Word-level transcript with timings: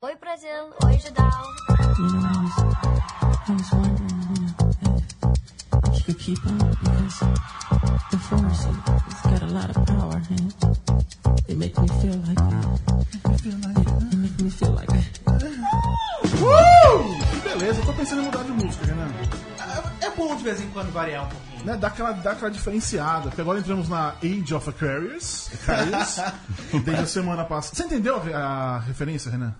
Oi 0.00 0.14
Brasil, 0.14 0.70
oi 0.84 0.96
Judal. 0.96 1.26
You 1.98 2.04
know, 2.06 2.22
I 2.22 2.38
was, 2.38 2.56
I 3.48 3.52
was 3.52 3.72
wondering, 3.72 4.22
you 4.30 4.46
know, 4.46 5.34
if, 5.90 5.98
you 5.98 6.04
could 6.04 6.18
keep 6.20 6.46
on 6.46 6.56
because 6.56 7.18
the 8.12 8.18
force 8.18 8.62
has 8.62 9.20
got 9.26 9.42
a 9.42 9.46
lot 9.52 9.68
of 9.74 9.86
power 9.86 10.22
and 10.30 10.54
it 11.48 11.58
makes 11.58 11.76
me 11.80 11.88
feel 11.98 12.14
like 12.14 12.38
it, 13.34 13.44
it 13.44 14.18
makes 14.18 14.40
me 14.40 14.50
feel 14.50 14.70
like 14.70 14.88
Uh! 16.46 16.98
Que 17.32 17.48
beleza, 17.48 17.80
eu 17.80 17.86
tô 17.86 17.92
pensando 17.92 18.22
em 18.22 18.24
mudar 18.26 18.44
de 18.44 18.52
música, 18.52 18.86
Renan. 18.86 19.10
É, 20.00 20.06
é 20.06 20.10
bom 20.10 20.36
de 20.36 20.44
vez 20.44 20.60
em 20.60 20.70
quando 20.70 20.92
variar 20.92 21.24
um 21.24 21.28
pouquinho. 21.28 21.64
Né, 21.64 21.76
dá, 21.76 21.88
aquela, 21.88 22.12
dá 22.12 22.30
aquela 22.30 22.52
diferenciada, 22.52 23.30
porque 23.30 23.40
agora 23.40 23.58
entramos 23.58 23.88
na 23.88 24.14
Age 24.22 24.54
of 24.54 24.70
Aquarius, 24.70 25.50
Aquarius 25.66 26.20
desde 26.84 27.02
a 27.02 27.06
semana 27.06 27.44
passada. 27.44 27.74
Você 27.74 27.82
entendeu 27.82 28.22
a, 28.32 28.76
a 28.76 28.78
referência, 28.78 29.28
Renan? 29.28 29.52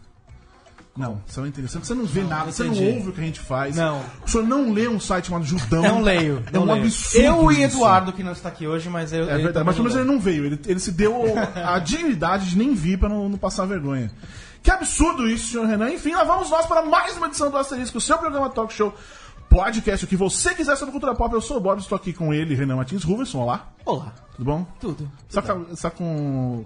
Não, 0.99 1.23
não 1.37 1.46
entendeu. 1.46 1.71
Você, 1.71 1.79
você 1.79 1.95
não 1.95 2.05
vê 2.05 2.25
nada, 2.25 2.51
você 2.51 2.65
não 2.65 2.73
entendi. 2.73 2.97
ouve 2.97 3.09
o 3.11 3.12
que 3.12 3.20
a 3.20 3.25
gente 3.25 3.39
faz. 3.39 3.77
Não. 3.77 4.02
O 4.27 4.29
senhor 4.29 4.47
não 4.47 4.73
lê 4.73 4.89
um 4.89 4.98
site 4.98 5.29
chamado 5.29 5.45
Judão. 5.45 5.80
Não 5.80 6.02
leio. 6.02 6.43
É 6.47 6.51
não 6.52 6.62
um 6.62 6.73
leio. 6.73 6.84
absurdo. 6.84 7.25
Eu 7.25 7.52
e 7.52 7.55
isso. 7.65 7.77
Eduardo, 7.77 8.12
que 8.12 8.25
não 8.25 8.33
está 8.33 8.48
aqui 8.48 8.66
hoje, 8.66 8.89
mas 8.89 9.12
eu. 9.12 9.30
É 9.30 9.39
verdade, 9.39 9.65
mas 9.65 9.77
pelo 9.77 9.89
menos 9.89 9.97
ele 9.97 10.11
não 10.11 10.19
veio. 10.19 10.45
Ele, 10.45 10.61
ele 10.66 10.80
se 10.80 10.91
deu 10.91 11.23
a 11.55 11.79
dignidade 11.79 12.51
de 12.51 12.59
nem 12.59 12.75
vir 12.75 12.98
pra 12.98 13.09
não, 13.09 13.29
não 13.29 13.39
passar 13.39 13.65
vergonha. 13.65 14.11
Que 14.62 14.70
absurdo 14.70 15.29
isso, 15.29 15.53
senhor 15.53 15.66
Renan. 15.66 15.91
Enfim, 15.91 16.12
lá 16.15 16.25
vamos 16.25 16.51
nós 16.51 16.66
para 16.66 16.83
mais 16.83 17.17
uma 17.17 17.28
edição 17.28 17.51
do 17.51 17.56
Asterisco, 17.56 17.98
o 17.98 18.01
seu 18.01 18.19
programa 18.19 18.51
Talk 18.51 18.73
Show 18.75 18.92
Podcast, 19.48 20.05
o 20.05 20.09
que 20.09 20.17
você 20.17 20.55
quiser 20.55 20.77
sobre 20.77 20.92
cultura 20.92 21.15
pop. 21.15 21.33
Eu 21.33 21.41
sou 21.41 21.56
o 21.59 21.61
Bob, 21.61 21.78
estou 21.78 21.97
aqui 21.97 22.12
com 22.12 22.34
ele, 22.34 22.55
Renan 22.55 22.77
Martins 22.77 23.05
Ruverson. 23.05 23.39
Olá, 23.39 23.69
Olá. 23.84 24.12
tudo 24.37 24.45
bom? 24.45 24.67
Tudo. 24.80 25.11
Você 25.28 25.41
tá, 25.41 25.55
você 25.55 25.83
tá 25.83 25.91
com 25.91 26.65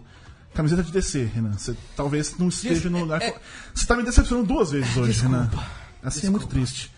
camiseta 0.54 0.82
de 0.82 0.92
DC, 0.92 1.24
Renan. 1.34 1.52
Você 1.52 1.76
talvez 1.96 2.36
não 2.38 2.48
esteja 2.48 2.88
no 2.90 3.00
lugar. 3.00 3.22
é- 3.22 3.34
Você 3.74 3.86
tá 3.86 3.96
me 3.96 4.02
decepcionando 4.02 4.46
duas 4.46 4.70
vezes 4.72 4.96
hoje, 4.96 5.20
Renan. 5.22 5.50
Assim 6.02 6.26
é 6.26 6.30
muito 6.30 6.46
triste. 6.46 6.90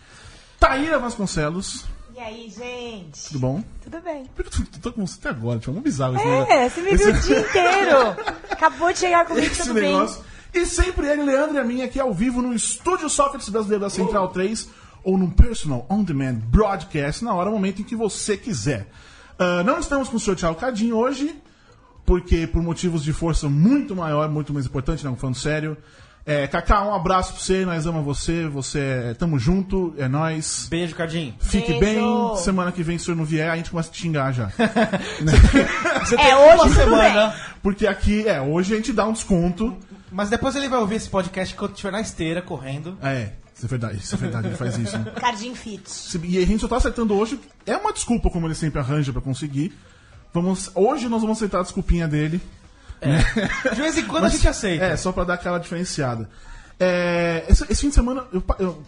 Taíra 0.59 0.97
Vasconcelos, 0.99 1.85
E 2.15 2.19
aí, 2.19 2.49
gente? 2.49 3.27
tudo 3.27 3.39
bom? 3.39 3.63
Tudo 3.83 3.99
bem? 4.01 4.25
Por 4.35 4.43
que 4.45 4.61
eu 4.61 4.81
tô, 4.81 4.91
com 4.93 5.05
você 5.05 5.17
até 5.19 5.29
agora? 5.29 5.59
Tipo, 5.59 5.75
é 5.75 5.79
um 5.79 5.81
bizarro 5.81 6.15
esse 6.15 6.25
negócio. 6.25 6.53
É, 6.53 6.69
você 6.69 6.81
me 6.81 6.95
viu 6.95 7.09
o 7.09 7.13
dia 7.13 7.39
inteiro. 7.41 7.97
Acabou 8.49 8.91
de 8.93 8.99
chegar 8.99 9.25
comigo, 9.25 9.45
esse 9.47 9.61
tudo 9.63 9.73
bem. 9.75 9.91
negócio. 9.93 10.23
E 10.53 10.65
sempre 10.65 11.07
ele, 11.07 11.23
Leandro 11.23 11.55
e 11.55 11.59
a 11.59 11.63
mim, 11.65 11.81
aqui 11.81 11.99
ao 11.99 12.13
vivo 12.13 12.41
no 12.41 12.53
Estúdio 12.53 13.09
Sócrates 13.09 13.49
Brasileiro 13.49 13.83
da 13.83 13.89
Central 13.89 14.29
3 14.29 14.69
ou 15.03 15.17
no 15.17 15.29
Personal 15.31 15.85
On 15.89 16.01
Demand 16.01 16.35
Broadcast, 16.35 17.23
na 17.23 17.33
hora, 17.33 17.51
momento 17.51 17.81
em 17.81 17.85
que 17.85 17.95
você 17.95 18.37
quiser. 18.37 18.87
Ah, 19.37 19.61
não 19.63 19.77
estamos 19.79 20.07
com 20.07 20.15
o 20.15 20.19
Sr. 20.19 20.35
Thiago 20.37 20.55
Cadinho 20.55 20.95
hoje, 20.95 21.35
porque 22.05 22.45
por 22.47 22.61
motivos 22.61 23.03
de 23.03 23.11
força 23.13 23.49
muito 23.49 23.95
maior, 23.95 24.29
muito 24.29 24.53
mais 24.53 24.65
importante, 24.65 25.03
não 25.03 25.15
falando 25.15 25.35
sério. 25.35 25.77
É, 26.27 26.47
Cacá, 26.47 26.83
um 26.83 26.93
abraço 26.95 27.33
pra 27.33 27.41
você, 27.41 27.65
nós 27.65 27.85
amamos 27.85 28.03
você, 28.17 28.47
você 28.47 28.79
é, 28.79 29.13
tamo 29.13 29.37
junto, 29.37 29.93
é 29.95 30.07
nóis. 30.07 30.65
Beijo, 30.71 30.95
Cardinho. 30.95 31.35
Fique 31.39 31.73
Beijo. 31.79 31.99
bem, 32.33 32.37
semana 32.37 32.71
que 32.71 32.81
vem, 32.81 32.97
se 32.97 33.03
o 33.03 33.05
senhor 33.05 33.17
não 33.17 33.25
vier, 33.25 33.47
a 33.51 33.55
gente 33.55 33.69
começa 33.69 33.89
a 33.89 33.91
te 33.91 34.01
xingar 34.01 34.31
já. 34.31 34.51
Você 36.03 36.15
É, 36.15 36.35
hoje 36.35 36.63
tudo 36.63 36.73
semana. 36.73 37.35
Porque 37.61 37.85
aqui, 37.87 38.27
é, 38.27 38.41
hoje 38.41 38.73
a 38.73 38.77
gente 38.77 38.91
dá 38.91 39.05
um 39.07 39.13
desconto. 39.13 39.75
Mas 40.11 40.29
depois 40.29 40.55
ele 40.55 40.67
vai 40.67 40.79
ouvir 40.79 40.95
esse 40.95 41.09
podcast 41.09 41.53
quando 41.55 41.71
estiver 41.71 41.91
na 41.91 42.01
esteira, 42.01 42.41
correndo. 42.41 42.97
É, 43.03 43.31
isso 43.55 43.65
é 43.65 43.67
verdade, 43.69 43.97
isso 43.97 44.15
é 44.15 44.17
verdade, 44.17 44.47
ele 44.47 44.55
faz 44.55 44.77
isso. 44.77 44.97
Né? 44.97 45.11
Cardinho 45.19 45.55
Fit. 45.55 45.89
Se- 45.89 46.19
E 46.23 46.37
a 46.37 46.45
gente 46.45 46.59
só 46.61 46.67
tá 46.67 46.77
acertando 46.77 47.13
hoje. 47.15 47.39
É 47.65 47.75
uma 47.77 47.91
desculpa, 47.93 48.29
como 48.29 48.47
ele 48.47 48.55
sempre 48.55 48.79
arranja 48.79 49.11
pra 49.13 49.21
conseguir. 49.21 49.73
Vamos, 50.35 50.69
hoje 50.75 51.07
nós 51.07 51.21
vamos 51.21 51.37
aceitar 51.37 51.59
a 51.59 51.63
desculpinha 51.63 52.09
dele. 52.09 52.41
De 53.73 53.81
vez 53.81 53.97
em 53.97 54.05
quando 54.05 54.25
a 54.25 54.29
gente 54.29 54.45
aceita. 54.45 54.83
É, 54.83 54.97
só 54.97 55.13
pra 55.13 55.23
dar 55.23 55.35
aquela 55.35 55.57
diferenciada. 55.59 56.29
É, 56.77 57.45
esse, 57.47 57.63
esse 57.69 57.81
fim 57.81 57.87
de 57.87 57.95
semana. 57.95 58.25
Eu, 58.33 58.43
eu, 58.59 58.83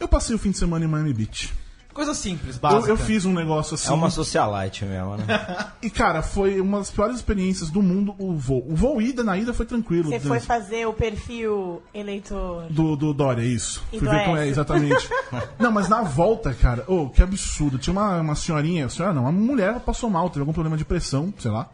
eu 0.00 0.08
passei 0.08 0.34
o 0.34 0.38
fim 0.38 0.50
de 0.50 0.58
semana 0.58 0.84
em 0.84 0.88
Miami 0.88 1.14
Beach. 1.14 1.54
Coisa 1.98 2.14
simples, 2.14 2.54
Eu, 2.54 2.60
básica. 2.60 2.92
eu 2.92 2.96
fiz 2.96 3.24
um 3.24 3.32
negócio 3.32 3.74
assim. 3.74 3.90
É 3.90 3.92
uma 3.92 4.08
socialite 4.08 4.84
mesmo, 4.84 5.16
né? 5.16 5.24
E, 5.82 5.90
cara, 5.90 6.22
foi 6.22 6.60
uma 6.60 6.78
das 6.78 6.92
piores 6.92 7.16
experiências 7.16 7.70
do 7.70 7.82
mundo 7.82 8.14
o 8.20 8.34
voo. 8.34 8.64
O 8.68 8.76
voo 8.76 9.02
ida, 9.02 9.24
na 9.24 9.36
ida 9.36 9.52
foi 9.52 9.66
tranquilo. 9.66 10.04
Você 10.04 10.20
foi 10.20 10.38
fazer 10.38 10.86
o 10.86 10.92
perfil 10.92 11.82
eleitor. 11.92 12.66
Do, 12.70 12.94
do 12.94 13.12
Dória, 13.12 13.42
isso. 13.42 13.82
E 13.92 13.98
Fui 13.98 14.06
do 14.06 14.14
ver 14.14 14.24
como 14.24 14.36
é, 14.36 14.46
exatamente. 14.46 15.10
não, 15.58 15.72
mas 15.72 15.88
na 15.88 16.02
volta, 16.02 16.54
cara, 16.54 16.84
oh, 16.86 17.08
que 17.08 17.20
absurdo. 17.20 17.78
Tinha 17.78 17.92
uma, 17.92 18.20
uma 18.20 18.36
senhorinha, 18.36 18.88
senhora 18.88 19.12
não, 19.12 19.22
uma 19.22 19.32
mulher 19.32 19.80
passou 19.80 20.08
mal, 20.08 20.28
teve 20.30 20.42
algum 20.42 20.52
problema 20.52 20.76
de 20.76 20.84
pressão, 20.84 21.34
sei 21.36 21.50
lá. 21.50 21.68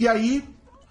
E 0.00 0.08
aí, 0.08 0.42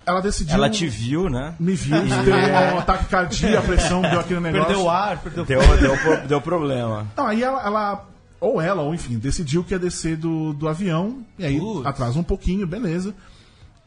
ela 0.08 0.22
decidiu. 0.22 0.56
Ela 0.56 0.70
te 0.70 0.88
viu, 0.88 1.30
né? 1.30 1.54
Me 1.60 1.76
viu, 1.76 1.96
deu 2.24 2.36
um 2.76 2.80
ataque 2.80 3.06
cardíaco, 3.06 3.58
a 3.58 3.62
pressão, 3.62 4.02
deu 4.02 4.20
aquele 4.20 4.40
negócio. 4.40 4.66
Perdeu 4.68 4.84
o 4.86 4.90
ar, 4.90 5.18
perdeu 5.20 5.46
Deu, 5.46 5.60
deu, 5.78 6.28
deu 6.28 6.42
problema. 6.42 7.06
Não, 7.16 7.28
aí 7.28 7.44
ela, 7.44 7.62
ela- 7.66 8.08
ou 8.40 8.62
ela, 8.62 8.82
ou 8.84 8.94
enfim, 8.96 9.18
decidiu 9.20 9.64
que 9.64 9.74
ia 9.74 9.80
descer 9.80 10.16
do, 10.16 10.54
do 10.54 10.68
avião, 10.68 11.24
e 11.38 11.46
aí 11.46 11.60
Putz. 11.60 11.86
atrasa 11.86 12.18
um 12.18 12.24
pouquinho, 12.24 12.66
beleza. 12.66 13.14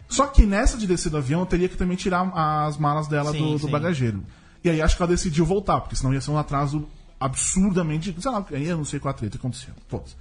Só 0.08 0.26
que 0.26 0.44
nessa 0.44 0.76
de 0.76 0.86
descer 0.86 1.08
do 1.08 1.16
avião, 1.16 1.40
eu 1.40 1.46
teria 1.46 1.68
que 1.68 1.76
também 1.76 1.96
tirar 1.96 2.28
as 2.66 2.76
malas 2.76 3.06
dela 3.08 3.30
Sim, 3.32 3.38
do, 3.38 3.52
do 3.58 3.66
sim. 3.66 3.70
bagageiro. 3.70 4.22
E 4.62 4.68
aí 4.68 4.82
acho 4.82 4.96
que 4.96 5.02
ela 5.02 5.10
decidiu 5.10 5.46
voltar, 5.46 5.80
porque 5.80 5.96
senão 5.96 6.12
ia 6.12 6.20
ser 6.20 6.32
um 6.32 6.36
atraso 6.38 6.86
absurdamente. 7.18 8.14
Sei 8.18 8.30
lá, 8.30 8.44
aí 8.52 8.66
eu 8.66 8.76
não 8.76 8.84
sei 8.84 8.98
qual 9.00 9.10
a 9.10 9.14
treta 9.14 9.36
aconteceu. 9.36 9.72
Foda-se. 9.88 10.16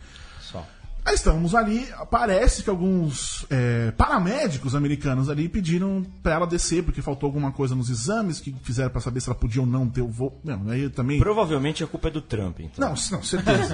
Aí 1.09 1.15
estamos 1.15 1.55
ali, 1.55 1.87
parece 2.11 2.61
que 2.61 2.69
alguns 2.69 3.43
é, 3.49 3.89
paramédicos 3.97 4.75
americanos 4.75 5.27
ali 5.27 5.49
pediram 5.49 6.05
pra 6.21 6.33
ela 6.33 6.45
descer, 6.45 6.83
porque 6.83 7.01
faltou 7.01 7.25
alguma 7.25 7.51
coisa 7.51 7.73
nos 7.73 7.89
exames 7.89 8.39
que 8.39 8.55
fizeram 8.61 8.91
pra 8.91 9.01
saber 9.01 9.19
se 9.19 9.27
ela 9.27 9.35
podia 9.35 9.59
ou 9.59 9.65
não 9.65 9.89
ter 9.89 10.03
o 10.03 10.07
voo. 10.07 10.39
Não, 10.43 10.69
aí 10.69 10.87
também. 10.87 11.17
Provavelmente 11.17 11.83
a 11.83 11.87
culpa 11.87 12.09
é 12.09 12.11
do 12.11 12.21
Trump, 12.21 12.59
então. 12.59 12.89
Não, 12.89 12.89
não, 12.89 13.23
certeza. 13.23 13.73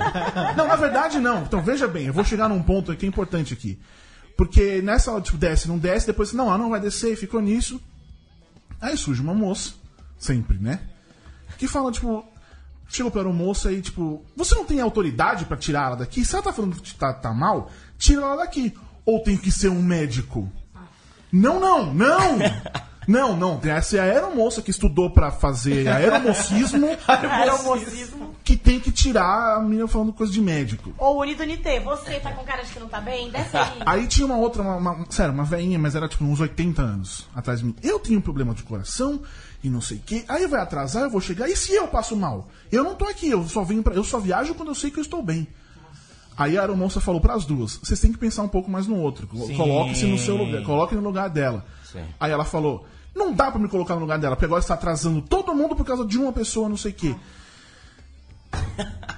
não, 0.56 0.66
na 0.66 0.78
verdade 0.78 1.20
não. 1.20 1.44
Então 1.44 1.62
veja 1.62 1.90
bem, 1.90 2.06
eu 2.06 2.14
vou 2.14 2.24
chegar 2.24 2.48
num 2.48 2.64
ponto 2.64 2.96
que 2.96 3.06
é 3.06 3.10
importante 3.10 3.54
aqui. 3.54 3.82
Porque 4.38 4.82
nessa 4.82 5.12
hora, 5.12 5.22
tipo, 5.22 5.38
desce, 5.38 5.68
não 5.68 5.78
desce, 5.78 6.08
depois 6.08 6.32
não, 6.32 6.48
ela 6.48 6.58
não 6.58 6.70
vai 6.70 6.80
descer, 6.80 7.12
e 7.12 7.18
ficou 7.18 7.42
nisso. 7.42 7.82
Aí 8.80 8.96
surge 8.96 9.22
uma 9.22 9.34
moça, 9.34 9.74
sempre, 10.18 10.58
né? 10.58 10.80
Que 11.58 11.68
fala, 11.68 11.92
tipo, 11.92 12.26
chegou 12.88 13.12
pra 13.12 13.24
moça 13.26 13.72
e, 13.72 13.82
tipo, 13.82 14.24
você 14.36 14.56
não 14.56 14.66
tem 14.66 14.80
autoridade 14.80 15.46
pra 15.46 15.58
tirar 15.58 15.88
ela 15.88 15.96
daqui? 15.98 16.24
Se 16.26 16.34
ela 16.36 16.44
tá 16.44 16.54
falando 16.54 16.76
que 16.82 16.94
tá, 16.96 17.14
tá 17.14 17.34
mal, 17.34 17.70
tira 17.98 18.22
ela 18.22 18.38
daqui. 18.38 18.74
Ou 19.06 19.20
tem 19.22 19.38
que 19.38 19.52
ser 19.52 19.70
um 19.70 19.82
médico? 19.82 20.52
Não, 21.32 21.60
não, 21.60 21.94
não! 21.94 22.38
Não, 23.08 23.38
não, 23.38 23.62
essa 23.64 23.98
é 23.98 24.00
a 24.00 24.04
aeromoça 24.06 24.64
que 24.64 24.72
estudou 24.72 25.12
pra 25.12 25.30
fazer 25.30 25.86
aeromocismo 25.94 26.88
Aeromocismo. 27.08 28.36
que 28.44 28.58
tem 28.58 28.80
que 28.80 28.92
tirar 28.92 29.58
a 29.58 29.60
menina 29.62 29.88
falando 29.88 30.12
coisa 30.12 30.34
de 30.34 30.42
médico. 30.42 30.92
Ô, 30.98 31.20
Unido 31.22 31.44
Nitê, 31.44 31.80
você 31.80 32.20
tá 32.20 32.32
com 32.32 32.44
cara 32.44 32.64
de 32.64 32.72
que 32.74 32.80
não 32.80 32.88
tá 32.88 33.00
bem? 33.00 33.30
Desce 33.30 33.56
aí. 33.56 33.74
Aí 33.86 34.08
tinha 34.08 34.26
uma 34.26 34.38
outra, 34.38 34.64
uma, 34.64 34.78
uma- 34.92 35.06
sério, 35.12 35.32
uma 35.36 35.44
veinha, 35.44 35.78
mas 35.78 35.94
era 35.96 36.08
tipo 36.08 36.24
uns 36.26 36.40
80 36.40 36.82
anos 36.82 37.28
atrás 37.36 37.60
de 37.60 37.68
mim. 37.68 37.76
Eu 37.84 38.00
tenho 38.00 38.18
um 38.18 38.22
problema 38.24 38.56
de 38.56 38.64
coração 38.64 39.22
e 39.64 39.70
não 39.70 39.82
sei 39.82 39.98
o 39.98 40.02
quê. 40.02 40.26
Aí 40.28 40.48
vai 40.48 40.62
atrasar, 40.62 41.04
eu 41.04 41.10
vou 41.10 41.22
chegar. 41.22 41.50
E 41.50 41.56
se 41.56 41.74
eu 41.74 41.88
passo 41.88 42.16
mal? 42.16 42.48
Eu 42.72 42.84
não 42.84 42.96
tô 42.96 43.06
aqui, 43.06 43.30
eu 43.30 43.48
só 43.48 43.64
venho 43.64 43.84
pra, 43.84 43.94
eu 43.94 44.04
só 44.04 44.20
viajo 44.20 44.54
quando 44.56 44.70
eu 44.70 44.76
sei 44.76 44.92
que 44.92 45.00
eu 45.00 45.04
estou 45.04 45.22
bem. 45.22 45.48
Aí 46.38 46.58
a 46.58 46.62
aeromoça 46.62 47.00
falou 47.00 47.22
pras 47.22 47.46
duas: 47.46 47.78
vocês 47.82 48.00
têm 48.00 48.12
que 48.12 48.18
pensar 48.18 48.44
um 48.44 48.48
pouco 48.48 48.70
mais 48.70 48.88
no 48.88 48.98
outro. 48.98 49.28
Coloque-se 49.28 50.06
no 50.06 50.18
seu 50.18 50.36
lugar, 50.36 50.64
coloque 50.64 50.96
no 50.96 51.02
lugar 51.02 51.30
dela. 51.30 51.66
Sim. 51.92 52.04
Aí 52.20 52.32
ela 52.32 52.44
falou: 52.44 52.86
não 53.16 53.34
dá 53.34 53.50
pra 53.50 53.60
me 53.60 53.70
colocar 53.70 53.96
no 53.96 54.02
lugar 54.02 54.20
dela, 54.20 54.36
porque 54.36 54.46
agora 54.46 54.60
está 54.60 54.74
atrasando 54.74 55.22
todo 55.22 55.56
mundo 55.56 55.76
por 55.76 55.86
causa 55.86 56.06
de 56.06 56.18
uma 56.18 56.34
pessoa, 56.34 56.68
não 56.68 56.78
sei 56.78 56.92
o 56.92 56.96
quê. 56.96 57.16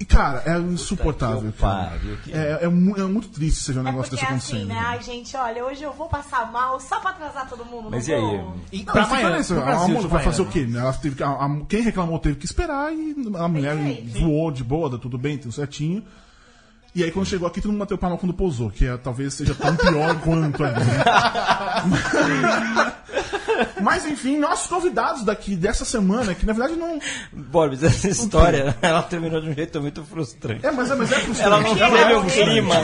E 0.00 0.04
cara, 0.04 0.42
é 0.46 0.56
insuportável. 0.58 1.52
cara. 1.58 1.98
É, 2.30 2.60
é 2.62 2.64
é 2.64 2.68
muito 2.68 3.28
triste 3.30 3.60
você 3.64 3.72
ver 3.72 3.80
um 3.80 3.82
É 3.82 3.84
negócio 3.86 4.10
porque 4.10 4.22
desse 4.24 4.32
é 4.32 4.36
assim, 4.36 4.56
acontecendo. 4.62 4.68
né? 4.68 4.84
Ai, 4.86 5.02
gente, 5.02 5.36
olha, 5.36 5.64
hoje 5.64 5.82
eu 5.82 5.92
vou 5.92 6.08
passar 6.08 6.52
mal 6.52 6.78
só 6.78 7.00
pra 7.00 7.10
atrasar 7.10 7.48
todo 7.48 7.64
mundo. 7.64 7.88
Mas 7.90 8.06
não 8.06 8.14
e 8.14 8.16
aí? 8.16 8.22
vou. 8.22 8.56
E 8.72 8.78
Não, 8.78 8.84
pra 8.92 9.04
fica 9.06 9.18
amanhã, 9.18 9.36
nisso, 9.38 9.54
pro 9.54 9.62
a 9.64 9.86
de 9.86 10.06
vai 10.06 10.22
fazer 10.22 10.42
o 10.42 10.46
quê? 10.46 10.68
Ela 10.72 10.92
teve 10.92 11.22
a- 11.24 11.28
a- 11.30 11.60
quem 11.68 11.80
reclamou 11.82 12.18
teve 12.20 12.36
que 12.36 12.46
esperar 12.46 12.92
e 12.92 13.14
a 13.36 13.48
mulher 13.48 13.76
jeito. 13.76 14.20
voou 14.20 14.52
de 14.52 14.62
boa, 14.62 14.88
deu 14.88 14.98
tudo 15.00 15.18
bem, 15.18 15.36
tudo 15.36 15.50
certinho. 15.52 16.04
E 16.94 17.02
aí 17.04 17.10
quando 17.10 17.26
chegou 17.26 17.46
aqui, 17.46 17.60
todo 17.60 17.70
mundo 17.72 17.80
bateu 17.80 17.98
palma 17.98 18.16
quando 18.16 18.32
pousou, 18.32 18.70
que 18.70 18.86
é, 18.86 18.96
talvez 18.96 19.34
seja 19.34 19.54
tão 19.54 19.74
pior 19.76 20.18
quanto 20.22 20.64
ali. 20.64 20.74
Né? 20.84 21.04
Mas 23.82 24.04
enfim, 24.06 24.38
nossos 24.38 24.66
convidados 24.66 25.24
daqui 25.24 25.56
dessa 25.56 25.84
semana, 25.84 26.34
que 26.34 26.44
na 26.46 26.52
verdade 26.52 26.78
não. 26.78 26.98
Borbs, 27.32 27.82
essa 27.82 28.08
história, 28.08 28.76
ela 28.82 29.02
terminou 29.02 29.40
de 29.40 29.50
um 29.50 29.54
jeito 29.54 29.80
muito 29.80 30.02
frustrante. 30.04 30.64
É, 30.66 30.70
mas 30.70 30.90
é, 30.90 30.94
mas 30.94 31.10
é 31.12 31.14
frustrante. 31.16 31.42
Ela 31.42 31.60
não 31.60 31.74
queria 31.74 31.90
teve 31.90 32.14
um 32.14 32.26
clima. 32.26 32.74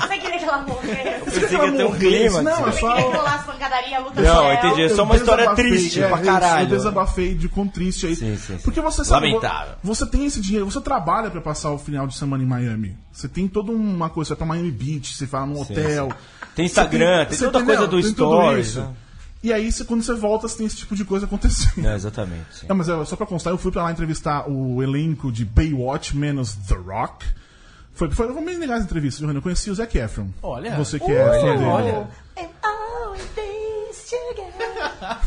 Você 0.00 0.18
queria 0.18 0.38
que 0.38 0.44
ela 0.44 0.58
morresse? 0.62 1.24
Você 1.30 1.40
pensei 1.40 1.58
que 1.58 1.70
ter 1.72 1.84
um 1.84 1.88
morresse? 1.88 1.98
clima, 2.06 2.42
Não, 2.42 2.68
é 2.68 2.72
Você 2.72 2.80
só. 2.80 2.94
queria 2.94 3.10
Não, 4.00 4.42
céu? 4.42 4.52
entendi. 4.54 4.82
É 4.82 4.88
só 4.88 5.02
uma 5.04 5.16
história 5.16 5.54
triste 5.54 6.02
é, 6.02 6.08
pra 6.08 6.18
caralho. 6.18 6.64
Eu 6.72 6.76
desabafei 6.76 7.34
de 7.34 7.48
com 7.48 7.66
triste 7.66 8.06
aí. 8.06 8.16
Sim, 8.16 8.36
sim, 8.36 8.56
sim. 8.56 8.62
Porque 8.64 8.80
você 8.80 9.04
sabe. 9.04 9.26
Lamentável. 9.28 9.74
Você 9.82 10.06
tem 10.06 10.26
esse 10.26 10.40
dinheiro, 10.40 10.70
você 10.70 10.80
trabalha 10.80 11.30
pra 11.30 11.40
passar 11.40 11.70
o 11.70 11.78
final 11.78 12.06
de 12.06 12.16
semana 12.16 12.42
em 12.42 12.46
Miami. 12.46 12.96
Você 13.12 13.28
tem 13.28 13.46
toda 13.48 13.72
uma 13.72 14.08
coisa, 14.08 14.28
você 14.28 14.34
vai 14.34 14.38
pra 14.38 14.56
Miami 14.56 14.70
Beach, 14.70 15.14
você 15.14 15.26
vai 15.26 15.46
num 15.46 15.60
hotel. 15.60 16.08
sim. 16.10 16.16
Tem 16.54 16.66
Instagram, 16.66 17.26
Você 17.28 17.44
tem 17.44 17.50
toda 17.52 17.64
coisa 17.64 17.86
do 17.86 18.02
Tem 18.02 18.12
tudo 18.12 18.32
Stories, 18.34 18.66
isso. 18.66 18.80
né? 18.80 18.88
E 19.42 19.52
aí, 19.52 19.72
você- 19.72 19.84
quando 19.84 20.02
você 20.02 20.12
volta, 20.14 20.46
você 20.48 20.58
tem 20.58 20.66
esse 20.66 20.76
tipo 20.76 20.94
de 20.94 21.04
coisa 21.04 21.24
acontecendo. 21.26 21.78
Não, 21.82 21.94
exatamente. 21.94 22.44
sim. 22.52 22.66
Não, 22.68 22.76
mas 22.76 22.88
é, 22.88 23.04
só 23.04 23.16
pra 23.16 23.26
constar, 23.26 23.52
eu 23.52 23.58
fui 23.58 23.72
pra 23.72 23.82
lá 23.84 23.90
entrevistar 23.92 24.48
o 24.50 24.82
elenco 24.82 25.32
de 25.32 25.44
Baywatch 25.44 26.16
menos 26.16 26.54
The 26.68 26.74
Rock. 26.74 27.26
Foi, 27.94 28.10
foi, 28.10 28.32
foi 28.32 28.44
bem 28.44 28.58
legal 28.58 28.76
as 28.76 28.84
entrevistas, 28.84 29.20
Renan? 29.20 29.38
Eu 29.38 29.42
conheci 29.42 29.70
o 29.70 29.74
Zac 29.74 29.96
Efron. 29.98 30.28
Olha. 30.42 30.76
Você 30.76 30.98
que 30.98 31.10
é 31.10 31.24
fã 31.24 31.52
dele. 31.56 31.64
olha. 31.64 32.08
And 32.38 32.48
all 32.62 33.14
in 33.14 33.18
this 33.34 34.10
together. 34.10 35.18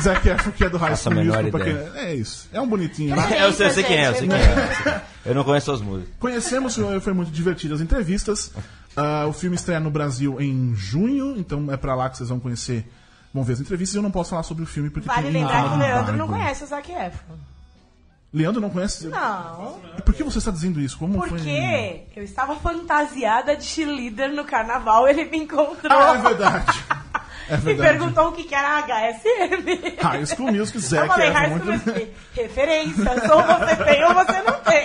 Zac 0.00 0.28
Efron, 0.28 0.52
que 0.52 0.64
é 0.64 0.68
do 0.68 0.76
High 0.78 0.96
School 0.96 1.14
menor 1.16 1.38
Musical, 1.42 1.60
pra 1.60 1.70
ideia. 1.70 1.90
quem... 1.92 2.00
É 2.02 2.14
isso. 2.14 2.48
É 2.52 2.60
um 2.60 2.66
bonitinho, 2.68 3.14
né? 3.16 3.28
É, 3.38 3.44
eu, 3.46 3.52
sei, 3.52 3.66
eu 3.66 3.70
sei 3.70 3.84
quem 3.84 3.96
é, 3.96 4.08
eu 4.08 4.14
sei 4.14 4.28
quem 4.28 4.36
é. 4.36 5.02
eu 5.24 5.32
é. 5.32 5.34
Não 5.34 5.44
conheço 5.44 5.70
as 5.72 5.80
músicas. 5.80 6.14
Conhecemos, 6.18 6.76
foi 7.00 7.12
muito 7.12 7.30
divertido 7.30 7.74
as 7.74 7.80
entrevistas. 7.80 8.52
Ah, 8.96 9.26
o 9.28 9.32
filme 9.32 9.56
estreia 9.56 9.80
no 9.80 9.90
Brasil 9.90 10.40
em 10.40 10.74
junho, 10.74 11.36
então 11.38 11.70
é 11.72 11.76
pra 11.76 11.94
lá 11.94 12.08
que 12.10 12.16
vocês 12.16 12.28
vão 12.28 12.40
conhecer, 12.40 12.84
vão 13.32 13.44
ver 13.44 13.54
as 13.54 13.60
entrevistas. 13.60 13.96
Eu 13.96 14.02
não 14.02 14.10
posso 14.10 14.30
falar 14.30 14.42
sobre 14.42 14.62
o 14.64 14.66
filme 14.66 14.90
porque 14.90 15.08
Vale 15.08 15.22
tem 15.22 15.32
lembrar 15.32 15.68
que 15.68 15.74
o 15.74 15.78
Leandro 15.78 16.16
não 16.16 16.28
conhece 16.28 16.64
o 16.64 16.66
Zac 16.66 16.90
Efron. 16.90 17.36
Leandro 18.32 18.60
não 18.60 18.70
conhece? 18.70 19.08
Não. 19.08 19.80
E 19.98 20.02
por 20.02 20.14
que 20.14 20.22
você 20.22 20.38
está 20.38 20.52
dizendo 20.52 20.80
isso? 20.80 20.96
Como 20.96 21.18
foi? 21.18 21.28
Porque 21.30 22.02
eu 22.14 22.22
estava 22.22 22.54
fantasiada 22.56 23.56
de 23.56 23.64
cheerleader 23.64 24.32
no 24.32 24.44
carnaval, 24.44 25.08
ele 25.08 25.24
me 25.24 25.38
encontrou 25.38 25.92
Ah, 25.92 26.16
é 26.16 26.22
verdade. 26.22 26.84
É 27.50 27.56
e 27.68 27.74
perguntou 27.74 28.28
o 28.28 28.32
que 28.32 28.44
que 28.44 28.54
era 28.54 28.78
HSM. 28.78 29.98
High 30.00 30.24
School 30.24 30.52
Music, 30.52 30.76
Eu 30.76 30.82
Zac 30.82 31.08
falei, 31.08 31.30
Efron, 31.30 31.40
High 31.40 31.48
School 31.48 31.64
muito... 31.64 31.90
Music, 31.90 32.12
referências, 32.32 33.30
ou 33.30 33.42
você 33.42 33.76
tem 33.76 34.04
ou 34.04 34.14
você 34.14 34.42
não 34.42 34.60
tem. 34.60 34.84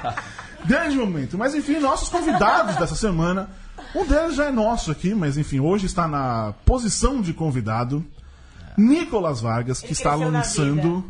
Grande 0.64 0.96
momento. 0.96 1.36
Mas 1.36 1.54
enfim, 1.54 1.78
nossos 1.78 2.08
convidados 2.08 2.76
dessa 2.80 2.94
semana. 2.96 3.50
Um 3.94 4.06
deles 4.06 4.36
já 4.36 4.46
é 4.46 4.52
nosso 4.52 4.90
aqui, 4.90 5.14
mas 5.14 5.36
enfim, 5.36 5.60
hoje 5.60 5.86
está 5.86 6.06
na 6.06 6.54
posição 6.64 7.20
de 7.20 7.32
convidado. 7.32 8.04
Nicolas 8.76 9.40
Vargas, 9.40 9.80
que 9.80 9.86
Ele 9.86 9.92
está 9.92 10.14
lançando 10.14 11.04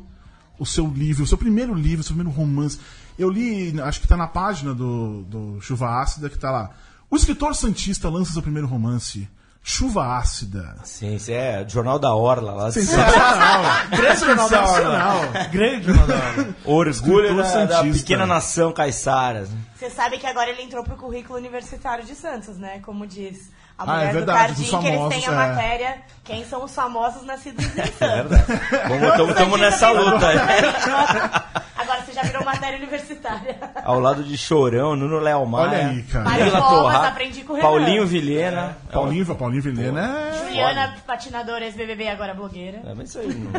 o 0.58 0.64
seu 0.64 0.86
livro, 0.86 1.24
o 1.24 1.26
seu 1.26 1.38
primeiro 1.38 1.74
livro, 1.74 2.00
o 2.00 2.04
seu 2.04 2.14
primeiro 2.14 2.36
romance. 2.36 2.78
Eu 3.18 3.28
li, 3.28 3.78
acho 3.80 4.00
que 4.00 4.06
está 4.06 4.16
na 4.16 4.26
página 4.26 4.74
do, 4.74 5.22
do 5.24 5.60
Chuva 5.60 6.00
Ácida, 6.00 6.28
que 6.28 6.36
está 6.36 6.50
lá. 6.50 6.70
O 7.10 7.16
escritor 7.16 7.54
Santista 7.54 8.08
lança 8.08 8.32
seu 8.32 8.42
primeiro 8.42 8.66
romance, 8.66 9.28
Chuva 9.62 10.16
Ácida. 10.18 10.76
Sim, 10.84 11.14
isso 11.16 11.30
é 11.30 11.64
Jornal 11.68 11.98
da 11.98 12.14
Orla. 12.14 12.52
Lá 12.52 12.72
Sensacional! 12.72 13.62
Grande 13.90 14.20
jornal 14.20 14.48
da 14.48 14.66
hora. 14.66 15.44
Grande 15.52 15.86
jornal 15.86 16.06
da 16.06 16.14
hora. 16.14 16.54
Orgulho 16.64 17.36
da, 17.36 17.64
da 17.66 17.82
pequena 17.82 18.26
nação 18.26 18.72
caiçaras. 18.72 19.48
Você 19.78 19.90
sabe 19.90 20.18
que 20.18 20.26
agora 20.26 20.50
ele 20.50 20.62
entrou 20.62 20.82
pro 20.82 20.96
currículo 20.96 21.38
universitário 21.38 22.04
de 22.04 22.14
Santos, 22.14 22.56
né? 22.58 22.80
Como 22.84 23.06
diz 23.06 23.50
a 23.78 23.84
Ah, 23.84 23.96
é 23.96 23.98
mulher 23.98 24.12
verdade, 24.14 24.52
do 24.54 24.70
Cardim, 24.70 24.78
que 24.80 24.86
eles 24.94 25.08
têm 25.08 25.26
a 25.28 25.32
é. 25.32 25.34
matéria 25.48 25.96
Quem 26.24 26.44
são 26.44 26.64
os 26.64 26.74
famosos 26.74 27.22
nascidos 27.24 27.64
em 27.64 27.80
É 27.80 27.86
Santos. 27.86 27.98
verdade. 27.98 28.44
Vamos, 28.88 29.16
tamo, 29.16 29.34
tamo 29.34 29.56
nessa 29.58 29.90
luta 29.90 30.26
aí. 30.26 30.38
Agora 31.80 31.89
você 31.89 31.89
já 32.20 32.28
virou 32.28 32.44
matéria 32.44 32.76
universitária. 32.78 33.56
Ao 33.82 33.98
lado 33.98 34.22
de 34.22 34.36
Chorão, 34.36 34.94
Nuno 34.94 35.18
Léo 35.18 35.46
Maia. 35.46 35.68
Olha 35.68 35.88
aí, 35.88 36.02
cara. 36.02 36.24
Mário 36.24 36.44
Leila 36.44 36.60
Covas, 36.60 36.80
Torraca, 36.80 37.08
aprendi 37.08 37.42
com 37.42 37.52
o 37.52 37.56
Renan. 37.56 37.68
Paulinho 37.68 38.06
Vilhena. 38.06 38.76
Paulinho, 38.92 39.36
Paulinho 39.36 39.62
Vilhena 39.62 40.00
é. 40.00 40.38
Juliana, 40.38 40.96
patinadora, 41.06 41.64
ex-BBB, 41.64 42.08
agora 42.08 42.34
blogueira. 42.34 42.80
É, 42.84 42.94
mas 42.94 43.08
isso 43.08 43.18
aí 43.18 43.34
não... 43.34 43.52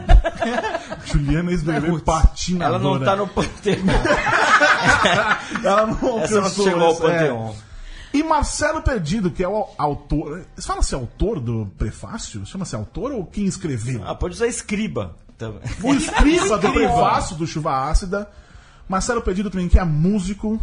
Juliana 1.05 1.51
ex-BBB 1.51 1.99
patinadora. 2.01 2.75
Ela 2.75 2.79
não 2.79 3.03
tá 3.03 3.15
no 3.15 3.27
panteão. 3.27 3.77
Ela 5.63 5.87
não 5.87 6.19
Essa 6.19 6.41
não 6.41 6.49
chegou 6.49 6.83
ao 6.83 6.93
é. 6.93 6.99
panteão. 6.99 7.55
E 8.13 8.23
Marcelo 8.23 8.81
Perdido, 8.81 9.31
que 9.31 9.43
é 9.43 9.47
o 9.47 9.69
autor. 9.77 10.45
Fala-se 10.59 10.93
autor 10.93 11.39
do 11.39 11.65
prefácio? 11.77 12.45
Chama-se 12.45 12.75
autor 12.75 13.13
ou 13.13 13.25
quem 13.25 13.45
escreveu? 13.45 14.01
Ah, 14.05 14.13
pode 14.13 14.35
usar 14.35 14.47
escriba. 14.47 15.15
também. 15.37 15.61
O 15.81 15.93
escriba 15.93 16.57
do 16.57 16.71
prefácio 16.73 17.35
do 17.37 17.47
Chuva 17.47 17.89
Ácida. 17.89 18.29
Marcelo 18.91 19.21
Perdido 19.21 19.49
também, 19.49 19.69
que 19.69 19.79
é 19.79 19.83
músico. 19.85 20.61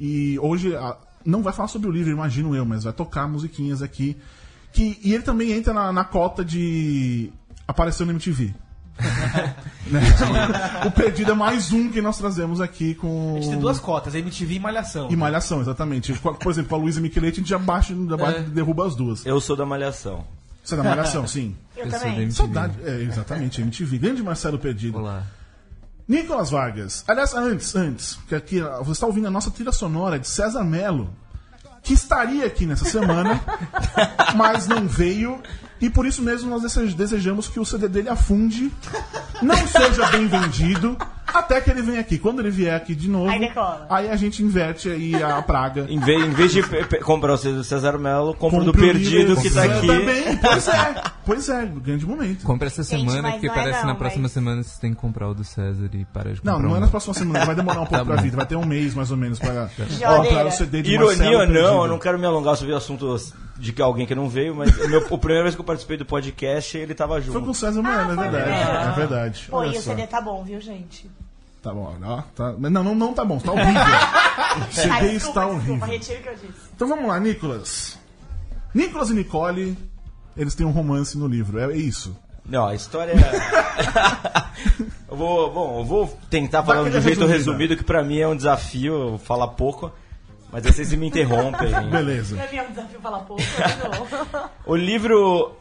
E 0.00 0.36
hoje 0.40 0.74
ah, 0.74 0.96
não 1.24 1.42
vai 1.42 1.52
falar 1.52 1.68
sobre 1.68 1.88
o 1.88 1.92
livro, 1.92 2.10
imagino 2.10 2.54
eu, 2.56 2.64
mas 2.66 2.82
vai 2.82 2.92
tocar 2.92 3.28
musiquinhas 3.28 3.82
aqui. 3.82 4.16
Que, 4.72 4.98
e 5.02 5.14
ele 5.14 5.22
também 5.22 5.52
entra 5.52 5.72
na, 5.72 5.92
na 5.92 6.04
cota 6.04 6.44
de. 6.44 7.32
Apareceu 7.66 8.04
no 8.04 8.12
MTV. 8.12 8.52
Né? 9.88 10.00
o 10.84 10.90
Perdido 10.90 11.30
é 11.30 11.34
mais 11.34 11.70
um 11.70 11.88
que 11.90 12.02
nós 12.02 12.18
trazemos 12.18 12.60
aqui 12.60 12.94
com. 12.96 13.34
A 13.36 13.40
gente 13.40 13.50
tem 13.50 13.60
duas 13.60 13.78
cotas, 13.78 14.16
MTV 14.16 14.54
e 14.54 14.58
Malhação. 14.58 15.08
E 15.08 15.14
Malhação, 15.14 15.60
exatamente. 15.60 16.12
Por 16.14 16.50
exemplo, 16.50 16.70
com 16.70 16.74
a 16.74 16.78
Luísa 16.78 17.00
Micheletti, 17.00 17.38
a 17.38 17.42
gente 17.42 17.50
já 17.50 17.58
baixa, 17.58 17.94
já 17.94 18.16
baixa- 18.16 18.38
É. 18.38 18.42
derruba 18.42 18.84
as 18.84 18.96
duas. 18.96 19.24
Eu 19.24 19.40
sou 19.40 19.54
da 19.54 19.64
Malhação. 19.64 20.24
Você 20.64 20.74
é 20.74 20.78
da 20.78 20.82
Malhação, 20.82 21.24
sim. 21.28 21.54
Eu 21.76 21.84
Eu 21.84 21.90
sou 21.90 22.00
da 22.00 22.04
também. 22.04 22.22
MTV. 22.22 22.32
Saudade. 22.36 22.74
É, 22.84 23.02
exatamente, 23.02 23.60
MTV. 23.60 23.98
Grande 23.98 24.22
Marcelo 24.24 24.58
Perdido. 24.58 24.98
Olá. 24.98 25.22
Nicolas 26.08 26.50
Vargas. 26.50 27.04
Aliás, 27.08 27.34
antes, 27.34 27.74
antes, 27.74 28.18
que 28.28 28.34
aqui 28.34 28.60
você 28.60 28.92
está 28.92 29.06
ouvindo 29.06 29.26
a 29.26 29.30
nossa 29.30 29.50
trilha 29.50 29.72
sonora 29.72 30.18
de 30.18 30.28
César 30.28 30.62
Melo, 30.62 31.12
que 31.82 31.94
estaria 31.94 32.46
aqui 32.46 32.66
nessa 32.66 32.84
semana, 32.84 33.40
mas 34.36 34.66
não 34.66 34.86
veio. 34.86 35.42
E 35.80 35.90
por 35.90 36.06
isso 36.06 36.22
mesmo 36.22 36.48
nós 36.50 36.62
dese- 36.62 36.94
desejamos 36.94 37.48
que 37.48 37.60
o 37.60 37.64
CD 37.64 37.86
dele 37.88 38.08
afunde, 38.08 38.72
não 39.42 39.54
seja 39.66 40.06
bem 40.06 40.26
vendido, 40.26 40.96
até 41.26 41.60
que 41.60 41.68
ele 41.70 41.82
venha 41.82 42.00
aqui. 42.00 42.16
Quando 42.18 42.40
ele 42.40 42.50
vier 42.50 42.74
aqui 42.74 42.94
de 42.94 43.10
novo, 43.10 43.28
Aí 43.28 43.50
aí 43.90 44.10
a 44.10 44.16
gente 44.16 44.42
inverte 44.42 44.88
aí 44.88 45.14
a 45.22 45.42
praga. 45.42 45.84
Em 45.90 45.98
vez, 45.98 46.24
em 46.24 46.30
vez 46.30 46.52
de 46.52 46.62
comprar 47.04 47.34
o 47.34 47.36
CD 47.36 47.56
do 47.56 47.64
César 47.64 47.98
Melo, 47.98 48.32
compro 48.34 48.64
do 48.64 48.72
Perdido 48.72 49.28
livro, 49.34 49.42
que 49.42 49.50
tá 49.50 49.66
é, 49.66 49.76
aqui. 49.76 49.86
Também, 49.86 50.36
pois 50.38 50.68
é, 50.68 50.94
pois 51.26 51.48
é, 51.50 51.66
grande 51.66 52.06
momento. 52.06 52.42
Compra 52.46 52.68
essa 52.68 52.82
Gente, 52.82 53.10
semana, 53.10 53.32
porque 53.32 53.46
é 53.48 53.52
parece 53.52 53.78
que 53.80 53.84
não, 53.86 53.92
na 53.92 53.98
próxima 53.98 54.22
mas- 54.22 54.32
semana 54.32 54.62
você 54.62 54.80
tem 54.80 54.94
que 54.94 55.00
comprar 55.00 55.28
o 55.28 55.34
do 55.34 55.44
César 55.44 55.90
e 55.92 56.04
para 56.06 56.32
de 56.32 56.40
comprar 56.40 56.52
Não, 56.54 56.58
não 56.60 56.68
é 56.70 56.72
meu. 56.72 56.80
na 56.80 56.88
próxima 56.88 57.12
semana, 57.12 57.44
vai 57.44 57.54
demorar 57.54 57.80
um 57.82 57.84
pouco 57.86 57.96
Tá 57.98 58.04
pra 58.04 58.16
vida, 58.22 58.34
vai 58.36 58.46
ter 58.46 58.56
um 58.56 58.64
mês 58.64 58.94
mais 58.94 59.10
ou 59.10 59.16
menos 59.18 59.38
pra 59.38 59.68
Jodeira. 59.78 60.16
comprar 60.16 60.46
o 60.46 60.50
CD 60.52 60.80
de 60.80 60.94
Ironia 60.94 61.16
Marcelo 61.16 61.32
ou 61.34 61.46
não, 61.46 61.52
Perdido. 61.52 61.84
eu 61.84 61.88
não 61.88 61.98
quero 61.98 62.18
me 62.18 62.24
alongar 62.24 62.56
sobre 62.56 62.72
o 62.72 62.76
assunto 62.78 63.06
de 63.58 63.72
que 63.72 63.80
alguém 63.82 64.06
que 64.06 64.14
não 64.14 64.28
veio, 64.28 64.54
mas 64.54 64.76
o 64.78 64.88
meu, 64.88 65.00
a 65.00 65.18
primeira 65.18 65.42
vez 65.42 65.54
que 65.54 65.60
eu 65.60 65.64
participei 65.64 65.96
do 65.96 66.04
podcast, 66.04 66.76
ele 66.76 66.94
tava 66.94 67.14
Foi 67.14 67.26
com 67.26 67.32
junto. 67.32 67.50
o 67.50 67.54
César 67.54 67.82
Moana, 67.82 68.12
é 68.12 68.14
foi 68.14 68.28
verdade. 68.28 68.50
mesmo? 68.50 68.72
É 68.72 68.92
verdade. 68.92 69.46
Pô, 69.50 69.56
Olha 69.58 69.74
e 69.74 69.78
o. 69.78 69.82
CD 69.82 70.06
tá 70.06 70.20
bom, 70.20 70.44
viu, 70.44 70.60
gente? 70.60 71.10
Tá 71.62 71.72
bom, 71.74 71.92
olha, 71.96 72.06
ó, 72.06 72.22
tá... 72.34 72.54
Mas 72.58 72.70
não, 72.70 72.84
não, 72.84 72.94
não 72.94 73.12
tá 73.12 73.24
bom, 73.24 73.38
tá 73.38 73.50
horrível. 73.52 73.72
o 73.74 73.76
Ai, 73.82 74.70
CD 74.70 75.08
desculpa, 75.10 75.10
está 75.10 75.10
desculpa, 75.14 75.46
horrível. 75.46 75.86
retiro 75.86 76.20
o 76.20 76.22
que 76.22 76.28
eu 76.28 76.34
disse. 76.34 76.70
Então 76.74 76.88
vamos 76.88 77.08
lá, 77.08 77.18
Nicolas. 77.18 77.98
Nicolas 78.74 79.10
e 79.10 79.14
Nicole, 79.14 79.76
eles 80.36 80.54
têm 80.54 80.66
um 80.66 80.70
romance 80.70 81.16
no 81.18 81.26
livro, 81.26 81.58
é 81.58 81.76
isso. 81.76 82.16
Não, 82.48 82.66
a 82.66 82.74
história 82.76 83.12
é... 83.12 83.16
eu 85.10 85.16
vou, 85.16 85.52
bom, 85.52 85.80
eu 85.80 85.84
vou 85.84 86.18
tentar 86.30 86.62
falar 86.62 86.88
de 86.88 86.96
um 86.96 87.00
jeito 87.00 87.20
resumida. 87.20 87.32
resumido, 87.32 87.76
que 87.76 87.82
pra 87.82 88.04
mim 88.04 88.18
é 88.18 88.28
um 88.28 88.36
desafio 88.36 88.94
eu 89.14 89.18
falar 89.18 89.48
pouco, 89.48 89.90
mas 90.64 90.74
vocês 90.74 90.92
me 90.94 91.06
interrompem. 91.08 91.70
Beleza. 91.90 92.36
Pra 92.36 92.50
mim 92.50 92.56
é 92.58 92.62
um 92.62 92.70
desafio 92.70 93.00
falar 93.00 93.18
pouco, 93.20 93.42
não. 94.32 94.48
O 94.66 94.74
livro 94.74 95.52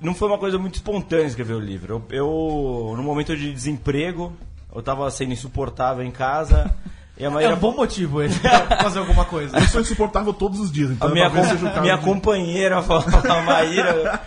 não 0.00 0.14
foi 0.14 0.28
uma 0.28 0.38
coisa 0.38 0.58
muito 0.58 0.74
espontânea 0.74 1.26
escrever 1.26 1.54
o 1.54 1.60
livro. 1.60 2.02
Eu, 2.10 2.16
eu, 2.18 2.94
no 2.96 3.02
momento 3.02 3.36
de 3.36 3.52
desemprego, 3.52 4.32
eu 4.74 4.82
tava 4.82 5.10
sendo 5.10 5.32
insuportável 5.32 6.04
em 6.04 6.10
casa. 6.10 6.74
E 7.16 7.24
a 7.24 7.28
É 7.28 7.30
Maíra, 7.30 7.54
um 7.54 7.58
bom 7.58 7.72
motivo 7.76 8.22
esse 8.22 8.40
pra 8.40 8.78
fazer 8.82 8.98
alguma 8.98 9.24
coisa. 9.24 9.56
Eu 9.56 9.68
sou 9.68 9.80
insuportável 9.80 10.32
todos 10.32 10.58
os 10.58 10.72
dias, 10.72 10.90
então 10.90 11.08
a 11.08 11.12
minha, 11.12 11.30
com- 11.30 11.80
minha 11.82 11.98
companheira, 11.98 12.82
falou- 12.82 13.04
a 13.30 13.42
Maíra, 13.42 14.20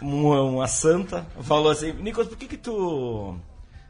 uma, 0.00 0.42
uma 0.42 0.68
santa, 0.68 1.26
falou 1.42 1.70
assim: 1.72 1.92
Nicolas, 1.94 2.28
por 2.28 2.36
que, 2.38 2.46
que 2.46 2.56
tu 2.58 3.34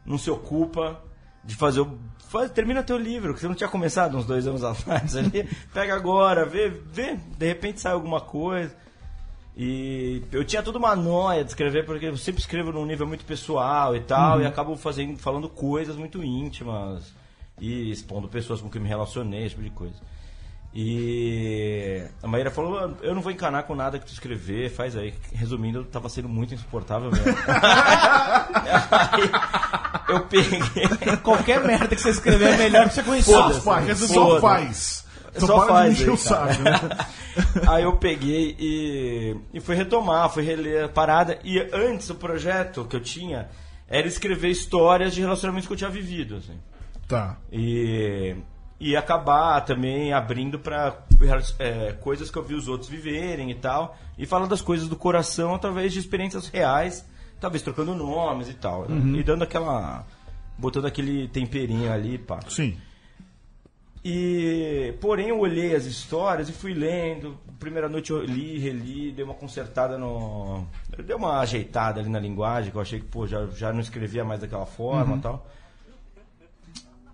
não 0.06 0.16
se 0.16 0.30
ocupa 0.30 1.00
de 1.44 1.54
fazer 1.54 1.80
o. 1.80 1.98
Faz, 2.36 2.50
termina 2.50 2.82
teu 2.82 2.98
livro, 2.98 3.32
que 3.32 3.40
você 3.40 3.48
não 3.48 3.54
tinha 3.54 3.68
começado 3.68 4.16
uns 4.16 4.26
dois 4.26 4.46
anos 4.46 4.62
atrás 4.64 5.16
ali. 5.16 5.48
Pega 5.72 5.94
agora, 5.94 6.44
vê, 6.44 6.68
vê, 6.68 7.16
de 7.16 7.46
repente 7.46 7.80
sai 7.80 7.92
alguma 7.92 8.20
coisa. 8.20 8.74
E 9.56 10.22
eu 10.30 10.44
tinha 10.44 10.62
toda 10.62 10.76
uma 10.76 10.94
noia 10.94 11.42
de 11.42 11.48
escrever, 11.50 11.86
porque 11.86 12.06
eu 12.06 12.16
sempre 12.18 12.42
escrevo 12.42 12.72
num 12.72 12.84
nível 12.84 13.06
muito 13.06 13.24
pessoal 13.24 13.96
e 13.96 14.00
tal, 14.00 14.42
e 14.42 14.44
acabo 14.44 14.76
fazendo, 14.76 15.16
falando 15.16 15.48
coisas 15.48 15.96
muito 15.96 16.22
íntimas 16.22 17.10
e 17.58 17.90
expondo 17.90 18.28
pessoas 18.28 18.60
com 18.60 18.68
quem 18.68 18.82
me 18.82 18.88
relacionei, 18.88 19.46
esse 19.46 19.54
tipo 19.54 19.62
de 19.62 19.70
coisa. 19.70 19.96
E 20.74 22.02
a 22.22 22.26
Maíra 22.28 22.50
falou: 22.50 22.78
"Ah, 22.78 22.90
Eu 23.02 23.14
não 23.14 23.22
vou 23.22 23.32
encanar 23.32 23.62
com 23.64 23.74
nada 23.74 23.98
que 23.98 24.06
tu 24.06 24.12
escrever, 24.12 24.70
faz 24.70 24.94
aí. 24.96 25.14
Resumindo, 25.32 25.78
eu 25.80 25.84
tava 25.84 26.08
sendo 26.08 26.28
muito 26.28 26.52
insuportável 26.54 27.10
mesmo. 27.10 27.26
Aí, 28.90 29.30
eu 30.14 30.20
peguei. 30.26 30.58
Qualquer 31.22 31.64
merda 31.64 31.88
que 31.94 32.00
você 32.02 32.10
escrever 32.10 32.54
é 32.54 32.56
melhor 32.58 32.88
que 32.88 32.94
você 32.94 33.02
conhecer. 33.02 33.32
Só 33.32 33.42
Foda-se, 33.42 33.60
faz, 33.62 33.98
só 33.98 34.14
foda-se. 34.14 34.40
faz. 34.40 35.06
Só, 35.38 35.46
Só 35.46 35.66
faz 35.66 36.00
aí, 36.00 36.08
o 36.08 36.16
saco, 36.16 36.62
né? 36.62 36.72
Aí 37.68 37.82
eu 37.82 37.94
peguei 37.98 38.56
e, 38.58 39.36
e 39.52 39.60
fui 39.60 39.74
retomar, 39.74 40.30
fui 40.30 40.42
reler 40.42 40.84
a 40.86 40.88
parada. 40.88 41.38
E 41.44 41.58
antes, 41.74 42.08
o 42.08 42.14
projeto 42.14 42.86
que 42.86 42.96
eu 42.96 43.00
tinha 43.00 43.48
era 43.86 44.06
escrever 44.08 44.48
histórias 44.48 45.14
de 45.14 45.20
relacionamentos 45.20 45.66
que 45.66 45.74
eu 45.74 45.76
tinha 45.76 45.90
vivido. 45.90 46.36
Assim. 46.36 46.58
Tá. 47.06 47.36
E 47.52 48.34
e 48.78 48.96
acabar 48.96 49.60
também 49.62 50.12
abrindo 50.12 50.58
para 50.58 50.96
coisas 52.00 52.30
que 52.30 52.36
eu 52.36 52.42
vi 52.42 52.54
os 52.54 52.68
outros 52.68 52.90
viverem 52.90 53.50
e 53.50 53.54
tal, 53.54 53.96
e 54.18 54.26
falar 54.26 54.46
das 54.46 54.60
coisas 54.60 54.88
do 54.88 54.96
coração 54.96 55.54
através 55.54 55.92
de 55.92 55.98
experiências 55.98 56.48
reais, 56.48 57.06
talvez 57.40 57.62
trocando 57.62 57.94
nomes 57.94 58.48
e 58.48 58.54
tal, 58.54 58.88
né? 58.88 59.18
e 59.18 59.22
dando 59.22 59.42
aquela 59.44 60.04
botando 60.58 60.86
aquele 60.86 61.28
temperinho 61.28 61.92
ali, 61.92 62.18
pá. 62.18 62.40
Sim. 62.48 62.76
E, 64.08 64.94
porém, 65.00 65.30
eu 65.30 65.40
olhei 65.40 65.74
as 65.74 65.84
histórias 65.84 66.48
e 66.48 66.52
fui 66.52 66.72
lendo. 66.72 67.36
Primeira 67.58 67.88
noite 67.88 68.12
eu 68.12 68.22
li, 68.22 68.56
reli, 68.56 69.10
dei 69.10 69.24
uma 69.24 69.34
consertada 69.34 69.98
no. 69.98 70.64
Dei 71.04 71.16
uma 71.16 71.40
ajeitada 71.40 71.98
ali 71.98 72.08
na 72.08 72.20
linguagem, 72.20 72.70
que 72.70 72.76
eu 72.76 72.80
achei 72.80 73.00
que, 73.00 73.06
pô, 73.06 73.26
já, 73.26 73.46
já 73.46 73.72
não 73.72 73.80
escrevia 73.80 74.24
mais 74.24 74.40
daquela 74.40 74.64
forma 74.64 75.16
e 75.16 75.20
tal. 75.20 75.46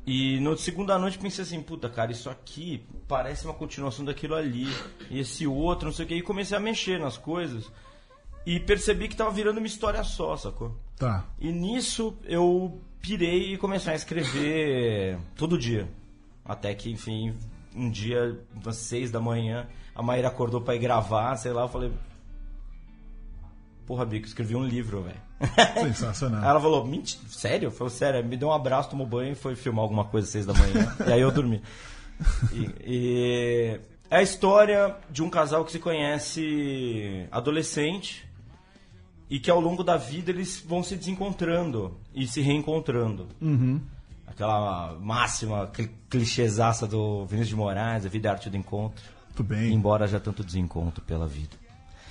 E 0.04 0.40
na 0.40 0.56
segunda 0.56 0.98
noite 0.98 1.18
pensei 1.18 1.44
assim, 1.44 1.62
puta, 1.62 1.88
cara, 1.88 2.10
isso 2.10 2.28
aqui 2.28 2.84
parece 3.06 3.44
uma 3.44 3.54
continuação 3.54 4.04
daquilo 4.04 4.34
ali. 4.34 4.66
E 5.10 5.20
esse 5.20 5.46
outro, 5.46 5.86
não 5.86 5.92
sei 5.92 6.04
o 6.04 6.08
que. 6.08 6.14
E 6.14 6.22
comecei 6.22 6.56
a 6.56 6.60
mexer 6.60 6.98
nas 6.98 7.16
coisas. 7.16 7.70
E 8.44 8.58
percebi 8.58 9.06
que 9.06 9.16
tava 9.16 9.30
virando 9.30 9.58
uma 9.58 9.66
história 9.66 10.02
só, 10.02 10.36
sacou? 10.36 10.76
Tá. 10.96 11.24
E 11.38 11.52
nisso 11.52 12.16
eu 12.24 12.80
pirei 13.00 13.54
e 13.54 13.58
comecei 13.58 13.92
a 13.92 13.96
escrever 13.96 15.18
todo 15.36 15.56
dia. 15.56 15.88
Até 16.44 16.74
que, 16.74 16.90
enfim, 16.90 17.36
um 17.74 17.88
dia, 17.88 18.40
às 18.66 18.76
seis 18.76 19.12
da 19.12 19.20
manhã, 19.20 19.68
a 19.94 20.02
Maíra 20.02 20.28
acordou 20.28 20.60
pra 20.60 20.74
ir 20.74 20.80
gravar, 20.80 21.36
sei 21.36 21.52
lá, 21.52 21.62
eu 21.62 21.68
falei. 21.68 21.92
Porra, 23.86 24.04
Bico, 24.04 24.26
escrevi 24.26 24.56
um 24.56 24.64
livro, 24.64 25.02
velho. 25.02 25.20
Sensacional. 25.82 26.42
Ela 26.44 26.60
falou, 26.60 26.84
mentira, 26.86 27.22
sério? 27.28 27.70
Falei, 27.70 27.92
sério, 27.92 28.24
me 28.24 28.36
deu 28.36 28.48
um 28.48 28.52
abraço, 28.52 28.90
tomou 28.90 29.06
banho 29.06 29.32
e 29.32 29.34
foi 29.34 29.54
filmar 29.56 29.82
alguma 29.82 30.04
coisa 30.04 30.26
às 30.26 30.30
seis 30.32 30.46
da 30.46 30.52
manhã. 30.54 30.96
e 31.06 31.12
aí 31.12 31.20
eu 31.20 31.30
dormi. 31.30 31.62
E, 32.52 32.70
e 32.84 33.80
é 34.10 34.16
a 34.18 34.22
história 34.22 34.94
de 35.10 35.22
um 35.22 35.30
casal 35.30 35.64
que 35.64 35.72
se 35.72 35.78
conhece 35.78 37.26
adolescente 37.30 38.24
e 39.28 39.40
que 39.40 39.50
ao 39.50 39.60
longo 39.60 39.82
da 39.82 39.96
vida 39.96 40.30
eles 40.30 40.62
vão 40.66 40.82
se 40.82 40.94
desencontrando 40.96 41.98
e 42.14 42.26
se 42.26 42.40
reencontrando. 42.40 43.26
Aquela 44.26 44.96
máxima 45.00 45.66
cli- 45.68 45.90
clichêzaça 46.08 46.86
do 46.86 47.24
Vinícius 47.26 47.48
de 47.48 47.56
Moraes, 47.56 48.06
a 48.06 48.08
vida 48.08 48.28
é 48.28 48.30
a 48.30 48.34
arte 48.34 48.48
do 48.50 48.56
encontro. 48.56 49.02
Muito 49.26 49.42
bem. 49.42 49.72
Embora 49.72 50.06
já 50.06 50.20
tanto 50.20 50.44
desencontro 50.44 51.02
pela 51.04 51.26
vida. 51.26 51.56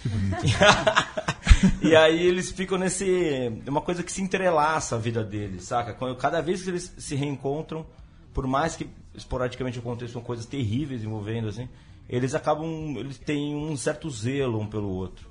Que 0.02 0.10
bonito. 0.10 0.36
e 1.82 1.96
aí 1.96 2.26
eles 2.26 2.52
ficam 2.52 2.78
nesse. 2.78 3.52
Uma 3.68 3.82
coisa 3.82 4.02
que 4.04 4.12
se 4.12 4.22
entrelaça 4.22 4.96
a 4.96 5.00
vida 5.00 5.24
deles, 5.24 5.64
saca? 5.64 5.94
Quando- 5.94 6.16
Cada 6.16 6.42
vez 6.42 6.64
que 6.64 6.70
eles 6.70 6.94
se 6.98 7.16
reencontram, 7.16 7.86
por 8.34 8.48
mais 8.48 8.76
que 8.76 8.90
esporadicamente 9.14 9.78
aconteçam 9.80 10.22
coisas 10.22 10.46
terríveis 10.46 11.04
envolvendo, 11.04 11.50
assim, 11.50 11.68
eles 12.10 12.34
acabam. 12.34 12.96
Eles 12.98 13.18
têm 13.18 13.56
um 13.56 13.76
certo 13.78 14.10
zelo 14.10 14.60
um 14.60 14.68
pelo 14.68 14.90
outro. 14.90 15.30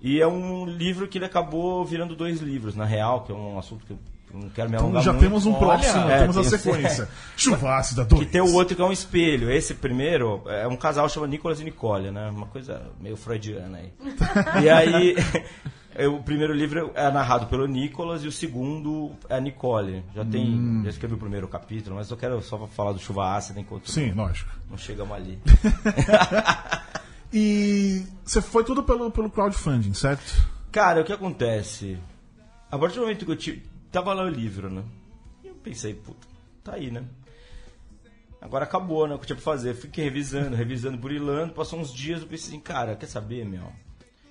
E 0.00 0.20
é 0.20 0.26
um 0.26 0.66
livro 0.66 1.08
que 1.08 1.18
ele 1.18 1.24
acabou 1.24 1.84
virando 1.84 2.14
dois 2.14 2.40
livros, 2.40 2.74
na 2.76 2.84
real, 2.84 3.24
que 3.24 3.32
é 3.32 3.34
um 3.34 3.58
assunto 3.58 3.84
que 3.86 3.92
eu 3.92 3.98
não 4.32 4.48
quero 4.50 4.68
me 4.68 4.74
Então 4.76 4.86
alongar 4.86 5.02
já 5.02 5.12
muito. 5.12 5.22
temos 5.24 5.46
um 5.46 5.54
próximo, 5.54 6.08
é, 6.10 6.18
temos 6.20 6.36
a 6.36 6.44
sequência. 6.44 7.08
Chuvassi 7.36 7.94
da 7.96 8.02
dois. 8.04 8.22
Que 8.24 8.28
tem 8.30 8.40
o 8.40 8.52
outro 8.54 8.74
que 8.76 8.82
é 8.82 8.84
um 8.84 8.92
espelho. 8.92 9.50
Esse 9.50 9.74
primeiro 9.74 10.42
é 10.46 10.66
um 10.66 10.76
casal 10.76 11.08
chama 11.08 11.26
Nicolas 11.26 11.60
e 11.60 11.64
Nicole, 11.64 12.10
né? 12.10 12.28
Uma 12.30 12.46
coisa 12.46 12.90
meio 13.00 13.16
freudiana 13.16 13.78
aí. 13.78 13.92
e 14.62 14.68
aí, 14.68 15.16
é, 15.94 16.06
o 16.08 16.22
primeiro 16.22 16.52
livro 16.52 16.90
é 16.94 17.10
narrado 17.10 17.46
pelo 17.46 17.66
Nicolas 17.66 18.22
e 18.24 18.28
o 18.28 18.32
segundo 18.32 19.12
é 19.28 19.36
a 19.36 19.40
Nicole. 19.40 20.04
Já 20.14 20.24
tem, 20.24 20.46
Hum. 20.50 20.82
já 20.84 20.90
escrevi 20.90 21.14
o 21.14 21.18
primeiro 21.18 21.48
capítulo, 21.48 21.96
mas 21.96 22.10
eu 22.10 22.16
quero 22.16 22.42
só 22.42 22.66
falar 22.66 22.92
do 22.92 22.98
Chuva 22.98 23.34
Ácida 23.36 23.60
enquanto 23.60 23.90
Sim, 23.90 24.12
lógico. 24.12 24.50
não 24.70 24.76
chegamos 24.76 25.14
ali. 25.16 25.38
E 27.32 28.04
você 28.24 28.40
foi 28.40 28.64
tudo 28.64 28.82
pelo, 28.82 29.10
pelo 29.10 29.28
crowdfunding, 29.30 29.92
certo? 29.94 30.46
Cara, 30.70 31.00
o 31.00 31.04
que 31.04 31.12
acontece? 31.12 31.98
A 32.70 32.78
partir 32.78 32.96
do 32.96 33.02
momento 33.02 33.24
que 33.24 33.30
eu 33.30 33.36
tive. 33.36 33.62
Tava 33.90 34.12
lá 34.12 34.24
o 34.24 34.28
livro, 34.28 34.70
né? 34.70 34.84
E 35.44 35.48
eu 35.48 35.54
pensei, 35.54 35.94
puta, 35.94 36.26
tá 36.62 36.74
aí, 36.74 36.90
né? 36.90 37.04
Agora 38.40 38.64
acabou, 38.64 39.08
né? 39.08 39.14
O 39.14 39.18
que 39.18 39.24
eu 39.24 39.26
tinha 39.28 39.36
pra 39.36 39.44
fazer. 39.44 39.74
Fiquei 39.74 40.04
revisando, 40.04 40.54
revisando, 40.54 40.96
burilando. 40.96 41.52
Passou 41.52 41.80
uns 41.80 41.92
dias, 41.92 42.20
eu 42.20 42.28
pensei 42.28 42.50
assim, 42.50 42.60
cara, 42.60 42.94
quer 42.94 43.06
saber, 43.06 43.44
meu? 43.44 43.72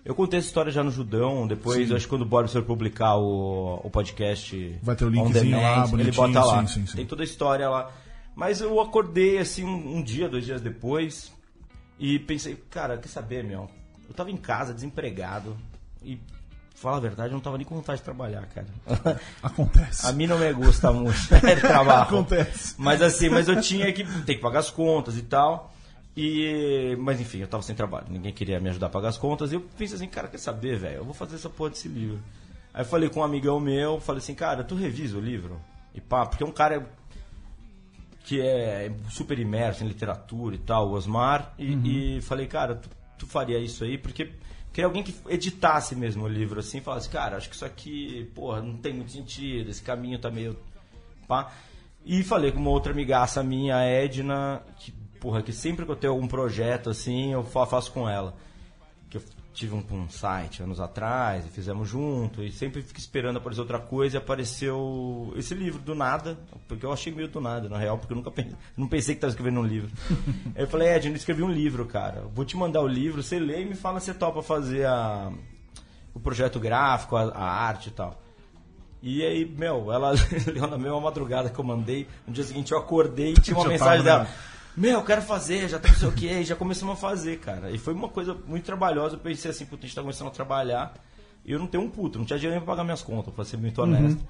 Eu 0.05 0.13
contei 0.13 0.37
essa 0.37 0.47
história 0.47 0.71
já 0.71 0.83
no 0.83 0.91
Judão, 0.91 1.47
depois, 1.47 1.91
acho 1.91 2.05
que 2.05 2.09
quando 2.09 2.21
o 2.21 2.25
Boris 2.25 2.53
for 2.53 2.61
publicar 2.61 3.15
o, 3.15 3.81
o 3.83 3.89
podcast. 3.89 4.77
Vai 4.83 4.95
ter 4.95 5.03
o 5.03 5.09
linkzinho 5.09 5.59
lá, 5.59 5.73
demand, 5.73 5.99
Ele 5.99 6.11
bonitinho, 6.11 6.13
bota 6.13 6.45
lá. 6.45 6.67
sim, 6.67 6.81
sim, 6.81 6.85
sim. 6.85 6.95
Tem 6.97 7.05
toda 7.07 7.23
a 7.23 7.25
história 7.25 7.67
lá. 7.67 7.91
Mas 8.35 8.61
eu 8.61 8.79
acordei 8.79 9.39
assim 9.39 9.63
um, 9.63 9.97
um 9.97 10.03
dia, 10.03 10.29
dois 10.29 10.45
dias 10.45 10.61
depois, 10.61 11.33
e 11.97 12.19
pensei, 12.19 12.55
cara, 12.69 12.99
quer 12.99 13.07
saber, 13.07 13.43
meu? 13.43 13.67
Eu 14.07 14.13
tava 14.13 14.29
em 14.29 14.37
casa, 14.37 14.75
desempregado, 14.75 15.57
e 16.03 16.19
falar 16.75 16.97
a 16.97 16.99
verdade, 16.99 17.29
eu 17.29 17.33
não 17.33 17.41
tava 17.41 17.57
nem 17.57 17.65
com 17.65 17.75
vontade 17.75 17.99
de 17.99 18.03
trabalhar, 18.03 18.45
cara. 18.47 18.67
Acontece. 19.41 20.05
A 20.05 20.11
mim 20.11 20.27
não 20.27 20.37
me 20.37 20.51
gusta 20.53 20.91
muito 20.91 21.17
de 21.17 21.55
trabalho. 21.61 22.03
Acontece. 22.03 22.75
Mas 22.77 23.01
assim, 23.01 23.29
mas 23.29 23.47
eu 23.47 23.59
tinha 23.61 23.91
que 23.91 24.03
ter 24.23 24.35
que 24.35 24.41
pagar 24.41 24.59
as 24.59 24.69
contas 24.69 25.17
e 25.17 25.23
tal. 25.23 25.73
E, 26.17 26.95
mas 26.99 27.19
enfim, 27.19 27.39
eu 27.39 27.47
tava 27.47 27.61
sem 27.61 27.75
trabalho, 27.75 28.07
ninguém 28.09 28.31
queria 28.31 28.57
me 28.59 28.69
ajudar 28.69 28.87
a 28.87 28.89
pagar 28.89 29.09
as 29.09 29.17
contas. 29.17 29.51
E 29.51 29.55
eu 29.55 29.61
pensei 29.77 29.95
assim, 29.97 30.07
cara, 30.07 30.27
quer 30.27 30.37
saber, 30.37 30.77
velho? 30.77 30.97
Eu 30.97 31.05
vou 31.05 31.13
fazer 31.13 31.35
essa 31.35 31.49
porra 31.49 31.71
desse 31.71 31.87
livro. 31.87 32.19
Aí 32.73 32.81
eu 32.81 32.85
falei 32.85 33.09
com 33.09 33.21
um 33.21 33.23
amigão 33.23 33.59
meu, 33.59 33.99
falei 33.99 34.19
assim, 34.19 34.35
cara, 34.35 34.63
tu 34.63 34.75
revisa 34.75 35.17
o 35.17 35.21
livro? 35.21 35.59
E 35.93 36.01
pá, 36.01 36.25
porque 36.25 36.43
é 36.43 36.47
um 36.47 36.51
cara 36.51 36.89
que 38.23 38.41
é 38.41 38.91
super 39.09 39.37
imerso 39.37 39.83
em 39.83 39.87
literatura 39.87 40.55
e 40.55 40.59
tal, 40.59 40.89
o 40.89 40.91
Osmar. 40.91 41.53
E, 41.57 42.17
e 42.17 42.21
falei, 42.21 42.47
cara, 42.47 42.75
tu, 42.75 42.89
tu 43.17 43.27
faria 43.27 43.59
isso 43.59 43.83
aí? 43.83 43.97
Porque 43.97 44.31
queria 44.75 44.87
alguém 44.87 45.03
que 45.03 45.15
editasse 45.29 45.95
mesmo 45.95 46.25
o 46.25 46.27
livro 46.27 46.59
assim, 46.59 46.81
falasse, 46.81 47.07
cara, 47.07 47.37
acho 47.37 47.47
que 47.49 47.55
isso 47.55 47.63
aqui, 47.63 48.29
porra, 48.35 48.61
não 48.61 48.75
tem 48.75 48.93
muito 48.93 49.11
sentido, 49.13 49.69
esse 49.69 49.81
caminho 49.81 50.19
tá 50.19 50.29
meio. 50.29 50.57
pá. 51.25 51.49
E 52.05 52.21
falei 52.23 52.51
com 52.51 52.59
uma 52.59 52.69
outra 52.69 52.91
amigaça 52.91 53.41
minha, 53.41 53.77
a 53.77 53.83
Edna, 53.83 54.61
que, 54.77 54.91
porra, 55.19 55.41
que 55.41 55.53
sempre 55.53 55.85
que 55.85 55.91
eu 55.91 55.95
tenho 55.95 56.11
algum 56.11 56.27
projeto 56.27 56.89
assim, 56.89 57.31
eu 57.31 57.41
fa- 57.43 57.65
faço 57.65 57.91
com 57.93 58.07
ela. 58.07 58.35
Tive 59.55 59.73
um, 59.73 59.83
um 59.89 60.09
site 60.09 60.61
anos 60.61 60.81
atrás, 60.81 61.45
e 61.45 61.49
fizemos 61.49 61.87
junto, 61.87 62.43
e 62.43 62.51
sempre 62.51 62.81
fico 62.81 62.99
esperando 62.99 63.37
aparecer 63.37 63.61
outra 63.61 63.79
coisa, 63.79 64.17
e 64.17 64.19
apareceu 64.19 65.33
esse 65.37 65.55
livro 65.55 65.81
do 65.81 65.95
nada, 65.95 66.37
porque 66.67 66.85
eu 66.85 66.91
achei 66.91 67.13
meio 67.13 67.29
do 67.29 67.39
nada, 67.39 67.69
na 67.69 67.77
real, 67.77 67.97
porque 67.97 68.11
eu 68.11 68.17
nunca 68.17 68.29
pensei, 68.29 68.53
não 68.75 68.87
pensei 68.87 69.15
que 69.15 69.19
estava 69.19 69.31
escrevendo 69.31 69.61
um 69.61 69.65
livro. 69.65 69.89
Aí 70.53 70.63
eu 70.63 70.67
falei, 70.67 70.89
Edna, 70.89 71.11
eu 71.11 71.15
escrevi 71.15 71.41
um 71.41 71.51
livro, 71.51 71.85
cara. 71.85 72.25
Vou 72.33 72.43
te 72.43 72.57
mandar 72.57 72.81
o 72.81 72.87
livro, 72.87 73.23
você 73.23 73.39
lê 73.39 73.61
e 73.61 73.65
me 73.65 73.75
fala 73.75 74.01
se 74.01 74.07
você 74.07 74.13
topa 74.13 74.43
fazer 74.43 74.85
a, 74.85 75.31
o 76.13 76.19
projeto 76.19 76.59
gráfico, 76.59 77.15
a, 77.15 77.29
a 77.29 77.45
arte 77.45 77.87
e 77.87 77.91
tal. 77.93 78.21
E 79.01 79.23
aí, 79.23 79.45
meu, 79.45 79.91
ela 79.91 80.11
leu 80.53 80.67
na 80.67 80.77
mesma 80.77 80.99
madrugada 80.99 81.49
que 81.49 81.57
eu 81.57 81.63
mandei. 81.63 82.07
No 82.27 82.33
dia 82.33 82.43
seguinte 82.43 82.71
eu 82.71 82.77
acordei 82.77 83.31
e 83.31 83.39
tinha 83.39 83.55
uma 83.57 83.63
Já 83.63 83.69
mensagem 83.69 84.03
tava, 84.03 84.19
dela. 84.19 84.23
né? 84.23 84.35
Meu, 84.77 84.99
eu 84.99 85.03
quero 85.05 85.21
fazer, 85.21 85.69
já 85.69 85.79
tá 85.79 85.87
não 85.87 85.95
sei 85.95 86.07
o 86.07 86.11
que, 86.11 86.27
e 86.27 86.43
já 86.43 86.55
começamos 86.55 86.95
a 86.95 86.97
fazer, 86.97 87.39
cara. 87.39 87.71
E 87.71 87.77
foi 87.77 87.93
uma 87.93 88.09
coisa 88.09 88.33
muito 88.45 88.65
trabalhosa. 88.65 89.15
Eu 89.15 89.19
pensei 89.19 89.49
assim, 89.51 89.65
puta, 89.65 89.85
a 89.85 89.87
gente 89.87 89.95
tá 89.95 90.01
começando 90.01 90.27
a 90.27 90.31
trabalhar. 90.31 90.93
E 91.45 91.51
eu 91.51 91.59
não 91.59 91.67
tenho 91.67 91.83
um 91.83 91.89
puto, 91.89 92.19
não 92.19 92.25
tinha 92.25 92.37
dinheiro 92.37 92.57
nem 92.57 92.65
pra 92.65 92.73
pagar 92.73 92.83
minhas 92.83 93.01
contas, 93.01 93.33
pra 93.33 93.45
ser 93.45 93.57
muito 93.57 93.81
honesto. 93.81 94.21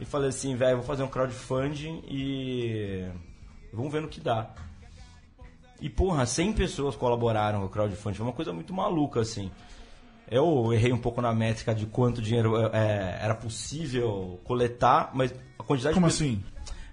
E 0.00 0.04
falei 0.04 0.30
assim, 0.30 0.56
velho, 0.56 0.78
vou 0.78 0.86
fazer 0.86 1.04
um 1.04 1.08
crowdfunding 1.08 2.02
e. 2.08 3.06
Vamos 3.72 3.92
ver 3.92 4.02
no 4.02 4.08
que 4.08 4.20
dá. 4.20 4.50
E, 5.80 5.88
porra, 5.88 6.26
100 6.26 6.52
pessoas 6.54 6.96
colaboraram 6.96 7.60
com 7.60 7.66
o 7.66 7.68
crowdfunding. 7.68 8.16
Foi 8.16 8.26
uma 8.26 8.32
coisa 8.32 8.52
muito 8.52 8.72
maluca, 8.74 9.20
assim. 9.20 9.50
Eu 10.28 10.72
errei 10.72 10.92
um 10.92 10.98
pouco 10.98 11.20
na 11.20 11.32
métrica 11.32 11.74
de 11.74 11.86
quanto 11.86 12.22
dinheiro 12.22 12.56
é, 12.72 13.18
era 13.20 13.34
possível 13.34 14.40
coletar, 14.44 15.10
mas 15.14 15.32
a 15.58 15.62
quantidade 15.62 15.94
Como 15.94 16.08
de... 16.08 16.14
assim? 16.14 16.42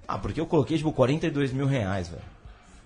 Ah, 0.08 0.18
porque 0.18 0.40
eu 0.42 0.46
coloquei, 0.46 0.78
tipo, 0.78 0.92
42 0.92 1.52
mil 1.54 1.66
reais, 1.66 2.10
velho. 2.10 2.39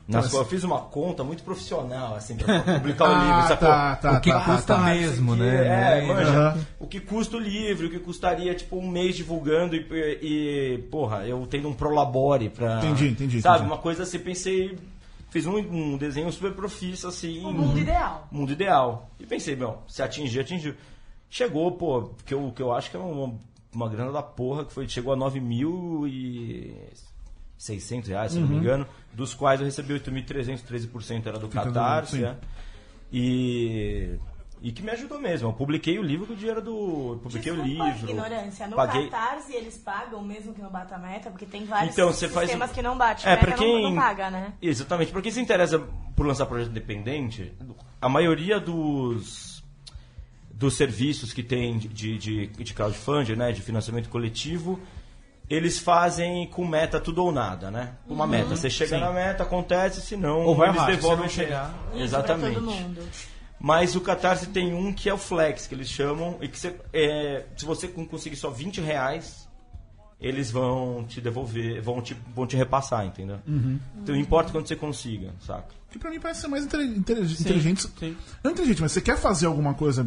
Nas 0.05 0.25
Mas- 0.25 0.31
qual 0.31 0.43
eu 0.43 0.50
fiz 0.50 0.63
uma 0.65 0.79
conta 0.81 1.24
muito 1.24 1.43
profissional, 1.43 2.15
assim, 2.15 2.36
pra 2.36 2.60
publicar 2.75 3.05
o 3.05 3.13
Ah, 3.15 3.24
livro, 3.24 3.48
sacou? 3.48 3.67
tá, 3.69 3.95
tá, 3.95 4.12
o 4.17 4.22
que 4.22 4.29
tá, 4.31 4.39
tá, 4.41 4.45
custa 4.55 4.75
tá. 4.75 4.81
mesmo, 4.83 5.33
né? 5.36 5.55
É, 5.65 6.01
Né? 6.01 6.07
manja, 6.13 6.29
Aham. 6.50 6.65
o 6.79 6.88
que 6.88 7.00
custa 7.00 7.38
o 7.38 7.39
livro, 7.39 7.88
o 7.88 7.89
que 7.89 8.00
custaria, 8.00 8.53
tipo, 8.53 8.75
um 8.77 8.88
mês 8.89 9.15
divulgando 9.15 9.75
e, 9.77 9.86
e, 10.22 10.77
porra, 10.91 11.25
eu 11.25 11.48
tendo 11.48 11.69
um 11.69 11.74
prolabore 11.74 12.50
pra... 12.50 12.79
Entendi, 12.79 13.07
entendi, 13.10 13.41
Sabe, 13.41 13.60
entendi. 13.60 13.72
uma 13.72 13.77
coisa 13.81 14.03
assim, 14.03 14.19
pensei... 14.19 14.77
Fiz 15.29 15.48
um, 15.48 15.57
um 15.57 15.98
desenho 15.98 16.31
super 16.31 16.51
profício, 16.51 17.07
assim... 17.10 17.43
O 17.45 17.51
mundo 17.53 17.79
ideal. 17.79 18.27
Mundo 18.31 18.51
ideal. 18.51 19.10
E 19.19 19.25
pensei, 19.25 19.55
meu, 19.55 19.77
se 19.88 20.03
atingir, 20.03 20.41
atingiu. 20.41 20.75
Chegou, 21.29 21.72
pô, 21.72 22.12
que 22.25 22.33
eu, 22.33 22.51
que 22.55 22.62
eu 22.62 22.72
acho 22.72 22.91
que 22.91 22.98
é 22.98 23.00
uma, 23.00 23.33
uma 23.74 23.89
grana 23.89 24.12
da 24.12 24.22
porra, 24.22 24.65
que 24.65 24.74
foi, 24.74 24.88
chegou 24.88 25.12
a 25.13 25.15
9 25.15 25.39
mil 25.39 26.05
e... 26.07 26.75
600 27.63 28.10
reais, 28.10 28.32
se 28.34 28.39
não 28.39 28.48
me 28.48 28.58
engano, 28.58 28.86
dos 29.13 29.34
quais 29.34 29.60
eu 29.62 29.65
recebi 29.65 29.93
8.300, 29.93 30.62
13% 30.63 31.25
era 31.27 31.39
do 31.39 31.48
Catarse, 31.48 32.17
sim. 32.17 32.25
é. 32.25 32.36
E, 33.12 34.20
E 34.62 34.72
que 34.72 34.82
me 34.82 34.91
ajudou 34.91 35.20
mesmo. 35.20 35.50
Eu 35.50 35.53
publiquei 35.53 36.00
o 36.00 36.01
livro 36.01 36.25
com 36.25 36.34
o 36.34 36.36
dinheiro 36.38 36.62
do. 36.62 37.13
eu 37.13 37.20
Publiquei 37.22 37.51
o 37.51 37.55
Desculpa 37.55 37.84
a 37.84 37.88
livro. 37.91 38.10
ignorância. 38.10 38.67
No 38.67 38.75
paguei. 38.77 39.10
Catarse 39.10 39.53
eles 39.53 39.77
pagam 39.77 40.22
mesmo 40.24 40.53
que 40.53 40.62
não 40.62 40.70
bata 40.70 40.96
a 40.96 40.98
meta? 40.98 41.29
Porque 41.29 41.46
tem 41.46 41.65
vários 41.65 41.93
Então, 41.93 42.08
você 42.12 42.27
faz 42.29 42.48
sistemas 42.50 42.72
um- 42.72 42.74
que 42.74 42.82
não 42.82 42.98
bate. 42.98 43.25
É, 43.27 43.32
meta 43.32 43.41
pra 43.41 43.50
não- 43.51 43.58
quem- 43.58 43.84
não, 43.84 43.96
paga, 43.96 44.29
né? 44.32 44.53
Exatamente. 44.62 45.12
Pra 45.12 45.22
quem 45.22 45.32
se 45.34 45.41
interessa 45.41 45.79
por 46.15 46.25
lançar 46.25 46.46
projeto 46.46 46.70
independente, 46.72 47.51
a 48.01 48.08
maioria 48.08 48.58
dos, 48.60 49.62
dos 50.53 50.75
serviços 50.75 51.34
que 51.34 51.43
tem 51.43 51.77
de, 51.77 52.17
de, 52.17 52.48
de 52.48 52.74
crowdfunding, 52.74 53.36
né, 53.36 53.51
de 53.51 53.62
financiamento 53.62 54.08
coletivo, 54.10 54.79
eles 55.50 55.77
fazem 55.79 56.47
com 56.47 56.65
meta 56.65 57.00
tudo 57.00 57.23
ou 57.23 57.31
nada, 57.31 57.69
né? 57.69 57.93
Uma 58.07 58.25
meta. 58.25 58.50
Você 58.55 58.69
chega 58.69 58.97
na 59.00 59.12
meta, 59.12 59.43
acontece, 59.43 60.01
se 60.01 60.15
não, 60.17 60.41
Ou 60.45 60.55
vai 60.55 60.69
eles 60.69 60.81
se 60.81 60.88
devolvem 60.88 61.25
o 61.25 61.29
chegar. 61.29 61.73
Isso, 61.93 62.03
Exatamente. 62.03 62.53
Pra 62.53 62.62
todo 62.62 62.71
mundo. 62.71 63.01
Mas 63.59 63.95
o 63.95 64.01
Catarse 64.01 64.47
tem 64.47 64.73
um 64.73 64.91
que 64.91 65.07
é 65.09 65.13
o 65.13 65.17
Flex, 65.17 65.67
que 65.67 65.75
eles 65.75 65.88
chamam, 65.89 66.38
e 66.41 66.47
que 66.50 66.59
você, 66.59 66.75
é, 66.91 67.45
se 67.55 67.65
você 67.65 67.88
con- 67.88 68.05
conseguir 68.05 68.35
só 68.35 68.50
20 68.50 68.81
reais, 68.81 69.47
eles 70.19 70.51
vão 70.51 71.05
te 71.07 71.21
devolver, 71.21 71.81
vão 71.81 72.01
te, 72.01 72.15
vão 72.35 72.45
te 72.47 72.57
repassar, 72.57 73.05
entendeu? 73.05 73.39
Então 73.47 74.15
não 74.15 74.21
importa 74.21 74.51
quando 74.51 74.67
você 74.67 74.75
consiga, 74.75 75.33
saca? 75.45 75.67
Que 75.91 76.00
pra 76.00 76.09
mim 76.09 76.19
parece 76.19 76.41
ser 76.41 76.47
mais 76.47 76.65
inteligente. 76.65 77.88
sim. 78.00 78.17
Não 78.43 78.51
inteligente, 78.51 78.81
mas 78.81 78.91
você 78.91 79.01
quer 79.01 79.17
fazer 79.17 79.45
alguma 79.45 79.73
coisa 79.73 80.05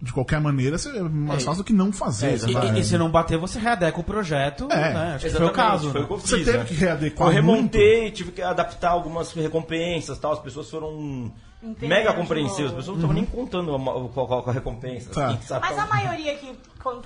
de 0.00 0.12
qualquer 0.12 0.40
maneira, 0.40 0.78
você 0.78 0.96
é 0.96 1.02
mais 1.02 1.42
fácil 1.42 1.62
do 1.62 1.66
que 1.66 1.72
não 1.72 1.92
fazer. 1.92 2.34
É, 2.34 2.36
você 2.38 2.50
E, 2.52 2.78
e- 2.80 2.84
se 2.84 2.96
não 2.96 3.10
bater, 3.10 3.36
você 3.36 3.58
readeca 3.58 3.98
o 3.98 4.04
projeto. 4.04 4.68
É, 4.70 4.94
né? 4.94 5.12
Acho 5.16 5.26
que 5.26 5.32
foi 5.32 5.46
o 5.46 5.50
caso. 5.50 5.90
Foi 5.90 6.00
o 6.00 6.02
né? 6.02 6.06
que 6.06 6.12
eu 6.14 6.18
fiz, 6.18 6.30
Você 6.30 6.44
teve 6.44 6.58
né? 6.58 6.64
que 6.64 6.74
readequar 6.74 7.28
Eu 7.28 7.32
remontei, 7.34 8.10
tive 8.12 8.30
que 8.32 8.40
adaptar 8.40 8.90
algumas 8.90 9.32
recompensas 9.32 10.16
tal. 10.18 10.32
As 10.32 10.38
pessoas 10.38 10.70
foram 10.70 11.32
mega 11.80 12.12
compreensivas. 12.12 12.70
As 12.70 12.76
pessoas 12.76 12.98
não 12.98 13.04
estavam 13.10 13.14
nem 13.14 13.24
contando 13.24 13.72
qual, 13.80 14.08
qual, 14.10 14.26
qual 14.28 14.48
a 14.50 14.52
recompensa. 14.52 15.10
Tá. 15.10 15.26
assim, 15.30 15.38
sabe? 15.42 15.66
Mas 15.68 15.78
a 15.78 15.86
maioria 15.86 16.34
que 16.36 16.52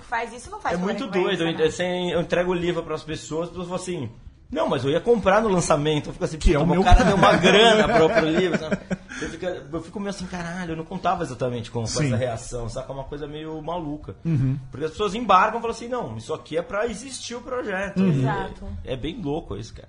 faz 0.02 0.32
isso 0.34 0.50
não 0.50 0.60
faz 0.60 0.78
É 0.78 0.82
muito 0.82 1.06
doido. 1.06 1.44
né? 1.44 1.56
Eu, 1.58 1.66
assim, 1.66 2.10
eu 2.12 2.20
entrego 2.20 2.50
o 2.50 2.54
livro 2.54 2.82
para 2.82 2.94
as 2.94 3.02
pessoas, 3.02 3.44
as 3.44 3.48
pessoas 3.48 3.68
falam 3.68 3.82
assim. 3.82 4.10
Não, 4.50 4.68
mas 4.68 4.84
eu 4.84 4.90
ia 4.90 5.00
comprar 5.00 5.40
no 5.40 5.48
lançamento. 5.48 6.10
Eu 6.10 6.12
fico 6.12 6.24
assim, 6.26 6.36
Que 6.36 6.52
é 6.54 6.58
o 6.58 6.66
meu 6.66 6.84
cara 6.84 7.04
deu 7.04 7.16
uma 7.16 7.32
grana 7.38 7.88
pro, 7.88 8.10
pro 8.10 8.26
livro. 8.26 8.58
sabe? 8.58 8.78
Eu, 9.24 9.30
fico, 9.30 9.46
eu 9.46 9.82
fico 9.82 10.00
meio 10.00 10.10
assim, 10.10 10.26
caralho, 10.26 10.72
eu 10.72 10.76
não 10.76 10.84
contava 10.84 11.22
exatamente 11.22 11.70
com, 11.70 11.80
com 11.80 11.84
essa 11.84 12.16
reação, 12.16 12.68
saca? 12.68 12.92
É 12.92 12.94
uma 12.94 13.04
coisa 13.04 13.26
meio 13.26 13.60
maluca. 13.62 14.16
Uhum. 14.24 14.58
Porque 14.70 14.84
as 14.86 14.90
pessoas 14.92 15.14
embarcam 15.14 15.58
e 15.58 15.60
falam 15.60 15.76
assim, 15.76 15.88
não, 15.88 16.16
isso 16.16 16.32
aqui 16.34 16.56
é 16.56 16.62
pra 16.62 16.86
existir 16.86 17.34
o 17.34 17.40
projeto. 17.40 18.00
E 18.02 18.08
Exato. 18.20 18.68
É, 18.84 18.96
bem 18.96 19.20
louco 19.20 19.56
isso, 19.56 19.74
cara. 19.74 19.88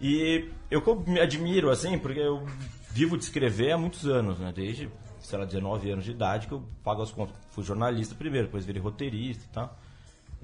E 0.00 0.48
eu 0.70 0.82
me 1.06 1.18
admiro, 1.20 1.70
assim, 1.70 1.98
porque 1.98 2.20
eu 2.20 2.46
vivo 2.90 3.16
de 3.16 3.24
escrever 3.24 3.72
há 3.72 3.78
muitos 3.78 4.06
anos, 4.06 4.38
né? 4.38 4.52
Desde, 4.54 4.88
sei 5.20 5.38
lá, 5.38 5.44
19 5.44 5.90
anos 5.90 6.04
de 6.04 6.12
idade 6.12 6.46
que 6.46 6.52
eu 6.54 6.62
pago 6.84 7.02
as 7.02 7.10
contas. 7.10 7.34
Fui 7.50 7.64
jornalista 7.64 8.14
primeiro, 8.14 8.46
depois 8.46 8.64
virei 8.64 8.80
roteirista 8.80 9.44
e 9.44 9.48
tal. 9.52 9.76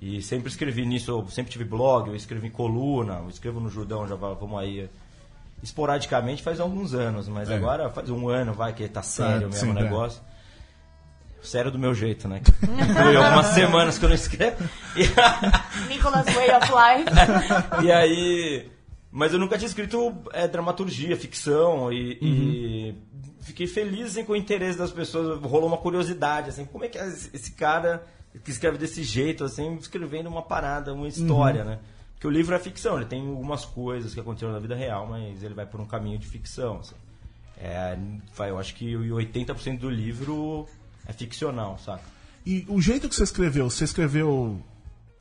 E 0.03 0.21
sempre 0.21 0.49
escrevi 0.49 0.85
nisso, 0.85 1.11
eu 1.13 1.27
sempre 1.29 1.53
tive 1.53 1.65
blog, 1.65 2.09
eu 2.09 2.17
escrevi 2.17 2.49
em 2.49 2.51
coluna, 2.51 3.19
eu 3.23 3.29
escrevo 3.29 3.61
no 3.61 3.71
Judão, 3.71 4.07
já 4.09 4.17
va- 4.17 4.35
vamos 4.35 4.59
aí. 4.59 4.89
Esporadicamente 5.65 6.43
faz 6.43 6.61
alguns 6.61 6.93
anos, 6.93 7.27
mas 7.27 7.51
É. 7.51 7.55
agora 7.57 7.89
faz 7.89 8.11
um 8.11 8.29
ano, 8.29 8.53
vai, 8.53 8.75
que 8.75 8.87
tá 8.87 9.03
sério 9.03 9.49
mesmo 9.49 9.55
sim, 9.55 9.73
o 9.73 9.79
é. 9.79 9.83
negócio. 9.83 10.21
Sério 11.43 11.71
do 11.71 11.79
meu 11.79 11.95
jeito, 11.95 12.29
né? 12.29 12.43
Foi 12.61 13.17
algumas 13.17 13.47
semanas 13.47 13.97
que 13.97 14.05
eu 14.05 14.09
não 14.11 14.15
escrevo. 14.15 14.63
E, 14.95 15.89
Nicholas 15.89 16.27
Way 16.27 16.51
of 16.51 16.71
Life. 16.71 17.11
e 17.83 17.91
aí. 17.91 18.71
Mas 19.11 19.33
eu 19.33 19.39
nunca 19.39 19.57
tinha 19.57 19.67
escrito 19.67 20.13
é, 20.35 20.47
dramaturgia, 20.47 21.17
ficção 21.17 21.91
e, 21.91 22.19
e 22.21 22.95
fiquei 23.41 23.67
feliz 23.67 24.09
assim, 24.11 24.25
com 24.25 24.33
o 24.33 24.37
interesse 24.37 24.77
das 24.77 24.91
pessoas. 24.93 25.41
Rolou 25.41 25.67
uma 25.67 25.79
curiosidade, 25.79 26.51
assim, 26.51 26.67
como 26.67 26.85
é 26.85 26.89
que 26.89 26.99
é 26.99 27.07
esse 27.09 27.31
esse 27.33 27.53
cara 27.53 28.05
que 28.45 28.51
escreve 28.51 28.77
desse 28.77 29.03
jeito, 29.03 29.45
assim, 29.45 29.77
escrevendo 29.77 30.29
uma 30.29 30.43
parada, 30.43 30.93
uma 30.93 31.09
história, 31.09 31.65
né? 31.65 31.79
Porque 32.25 32.29
o 32.35 32.39
livro 32.39 32.55
é 32.55 32.59
ficção, 32.59 32.97
ele 32.97 33.05
tem 33.05 33.21
algumas 33.29 33.67
coisas 33.67 34.15
que 34.15 34.19
aconteceram 34.21 34.55
na 34.55 34.59
vida 34.59 34.75
real, 34.75 35.07
mas 35.07 35.43
ele 35.43 35.53
vai 35.53 35.67
por 35.67 35.79
um 35.79 35.85
caminho 35.85 36.19
de 36.19 36.27
ficção. 36.27 36.79
Assim. 36.81 36.95
É, 37.59 37.99
vai, 38.35 38.49
eu 38.49 38.59
acho 38.59 38.75
que 38.75 38.95
80% 38.95 39.79
do 39.81 39.91
livro 39.91 40.67
é 41.07 41.13
ficcional, 41.13 41.79
saca? 41.85 42.01
E 42.47 42.65
o 42.67 42.81
jeito 42.81 43.11
que 43.11 43.15
você 43.15 43.25
escreveu, 43.25 43.69
você 43.69 43.85
escreveu. 43.85 44.59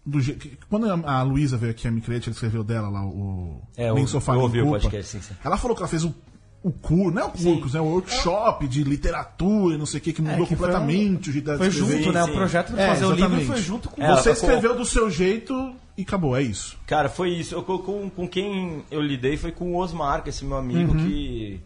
Do 0.05 0.21
je... 0.21 0.31
que- 0.33 0.57
Quando 0.69 0.89
a 1.05 1.21
Luísa 1.23 1.57
veio 1.57 1.71
aqui 1.71 1.85
a 1.89 1.91
Micrete, 1.91 2.29
ela 2.29 2.33
escreveu 2.35 2.63
dela 2.63 2.87
lá 2.87 3.05
o. 3.05 3.61
É, 3.75 3.91
Nem 3.91 4.03
eu- 4.03 4.07
Sofá 4.07 4.35
eu 4.35 4.39
ouvi 4.39 4.61
o 4.61 4.69
podcast, 4.69 5.11
sim, 5.11 5.21
sim. 5.21 5.33
Ela 5.43 5.57
falou 5.57 5.75
que 5.75 5.81
ela 5.83 5.89
fez 5.89 6.05
o, 6.05 6.15
o 6.63 6.71
curso, 6.71 7.11
não 7.11 7.21
é 7.21 7.25
o 7.25 7.31
curso, 7.31 7.73
né? 7.75 7.81
O 7.81 7.85
workshop 7.85 8.65
de 8.65 8.81
literatura, 8.85 9.75
e 9.75 9.77
não 9.77 9.85
sei 9.85 9.99
o 9.99 10.03
que, 10.03 10.13
que 10.13 10.21
mudou 10.21 10.45
É, 10.45 10.47
que 10.47 10.55
foi 10.55 10.67
completamente 10.67 11.29
o 11.29 11.33
jeito 11.33 11.43
dela 11.45 11.57
Foi 11.57 11.69
junto, 11.69 12.11
né? 12.13 12.23
sim. 12.23 12.31
O 12.31 12.33
projeto 12.33 12.73
de 12.73 12.79
É, 12.79 12.87
fazer 12.87 13.05
o 13.05 13.11
livro 13.11 13.41
foi 13.45 13.57
junto 13.61 13.89
com 13.89 14.01
É, 14.01 14.05
ela 14.05 14.15
Você 14.21 14.29
com- 14.29 14.35
escreveu 14.35 14.73
do 14.77 14.85
seu 14.85 15.09
jeito 15.11 15.75
e 15.97 16.01
acabou, 16.01 16.35
é 16.35 16.41
isso. 16.41 16.77
Cara, 16.87 17.07
foi 17.07 17.29
isso. 17.29 17.53
Eu, 17.53 17.63
com, 17.63 18.09
com, 18.09 18.27
quem 18.27 18.83
eu 18.89 19.01
lidei 19.01 19.37
foi 19.37 19.51
com 19.51 19.73
o 19.73 19.77
Osmar, 19.77 20.23
que 20.23 20.29
é 20.29 20.31
esse 20.31 20.43
meu 20.43 20.57
amigo, 20.57 20.95
que 20.95 21.61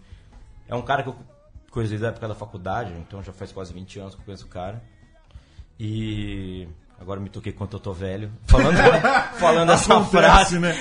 é 0.68 0.76
um 0.76 0.82
cara 0.82 1.04
que 1.04 1.10
eu 1.10 1.16
conheci 1.72 1.92
desde 1.92 2.06
a 2.06 2.10
época 2.10 2.28
da 2.28 2.36
faculdade, 2.36 2.92
então 3.00 3.24
já 3.24 3.32
faz 3.32 3.52
quase 3.52 3.74
20 3.74 4.00
anos 4.00 4.16
que 4.16 4.22
eu 4.22 4.26
conheço 4.26 4.46
o 4.46 4.50
cara. 4.50 4.84
E 5.80 6.68
agora 7.00 7.20
me 7.20 7.30
toquei 7.30 7.54
quanto 7.54 7.78
eu 7.78 7.80
tô 7.80 7.94
velho. 7.94 8.32
Falando, 8.48 8.78
falando 9.40 9.72
essa 9.72 9.94
Acontece, 9.94 10.12
frase, 10.12 10.60
né? 10.60 10.76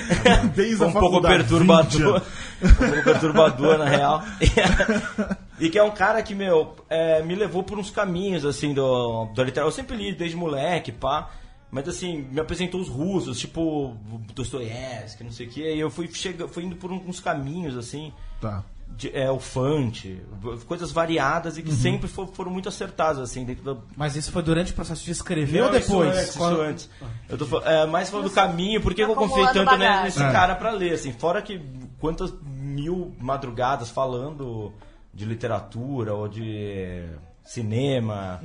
Desde 0.55 0.77
foi 0.77 0.87
a 0.87 0.89
um 0.89 0.93
pouco 0.93 1.07
faculdade, 1.09 1.43
20 1.43 1.49
perturbador. 1.49 2.23
um 2.63 2.75
pouco 2.75 3.05
perturbador, 3.05 3.79
na 3.79 3.85
real. 3.85 4.25
e 5.61 5.69
que 5.71 5.79
é 5.79 5.83
um 5.85 5.91
cara 5.93 6.21
que, 6.23 6.35
meu, 6.35 6.75
é, 6.89 7.23
me 7.23 7.35
levou 7.35 7.63
por 7.63 7.79
uns 7.79 7.91
caminhos, 7.91 8.45
assim, 8.45 8.75
do, 8.75 9.27
do 9.27 9.43
literário. 9.43 9.69
Eu 9.69 9.73
sempre 9.73 9.97
li 9.97 10.13
desde 10.15 10.37
moleque, 10.37 10.91
pá. 10.91 11.31
Mas, 11.77 11.89
assim, 11.91 12.27
me 12.33 12.41
apresentou 12.41 12.81
os 12.81 12.89
russos, 12.89 13.39
tipo 13.39 13.95
Dostoiévski, 14.35 15.23
não 15.23 15.31
sei 15.31 15.47
o 15.47 15.51
quê. 15.51 15.75
E 15.75 15.79
eu 15.81 15.91
fui, 15.91 16.09
chega, 16.09 16.49
fui 16.49 16.65
indo 16.65 16.75
por 16.77 16.91
uns 16.91 17.21
caminhos, 17.21 17.77
assim, 17.77 18.13
Tá. 18.41 18.65
de, 18.89 19.15
é, 19.15 19.31
o 19.31 19.39
Fante, 19.39 20.19
coisas 20.67 20.91
variadas 20.91 21.59
e 21.59 21.61
Uhum. 21.61 21.67
que 21.67 21.73
sempre 21.75 22.09
fo- 22.09 22.29
foram 22.29 22.51
muito 22.51 22.69
acertadas, 22.69 23.19
assim, 23.21 23.45
dentro 23.45 23.63
da, 23.63 23.81
Mas 23.95 24.17
isso 24.17 24.33
foi 24.33 24.43
durante 24.43 24.73
o 24.73 24.75
processo 24.75 25.05
de 25.05 25.11
escrever 25.11 25.59
não, 25.61 25.67
ou 25.67 25.73
depois? 25.73 26.09
Isso 26.15 26.19
antes, 26.23 26.37
Quando- 26.37 26.53
isso 26.55 26.63
antes. 26.63 26.91
Eu 27.29 27.37
tô 27.39 27.61
é, 27.61 27.87
mais 27.87 28.09
falando 28.09 28.29
do 28.29 28.35
caminho, 28.35 28.81
por 28.81 28.95
que 28.95 29.05
que 29.05 29.11
eu 29.11 29.15
confiei 29.15 29.45
tanto 29.49 29.59
né, 29.59 29.65
bagagem. 29.87 30.05
nesse 30.05 30.23
É. 30.23 30.33
cara 30.33 30.55
pra 30.55 30.71
ler, 30.71 30.95
assim, 30.95 31.13
fora 31.13 31.43
que 31.43 31.61
quantas 32.01 32.33
mil 32.43 33.15
madrugadas 33.21 33.91
falando 33.91 34.73
de 35.13 35.25
literatura 35.27 36.15
ou 36.15 36.27
de 36.29 37.05
cinema, 37.47 38.41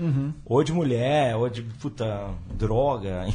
ou 0.45 0.63
de 0.63 0.71
mulher, 0.71 1.35
ou 1.35 1.49
de 1.49 1.61
puta 1.61 2.29
droga, 2.53 3.25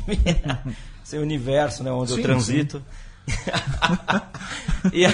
esse 1.04 1.18
universo, 1.18 1.82
né, 1.82 1.90
onde 1.90 2.12
Sim, 2.12 2.18
eu 2.18 2.22
transito. 2.22 2.82
e, 4.92 5.04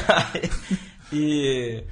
e 1.12 1.84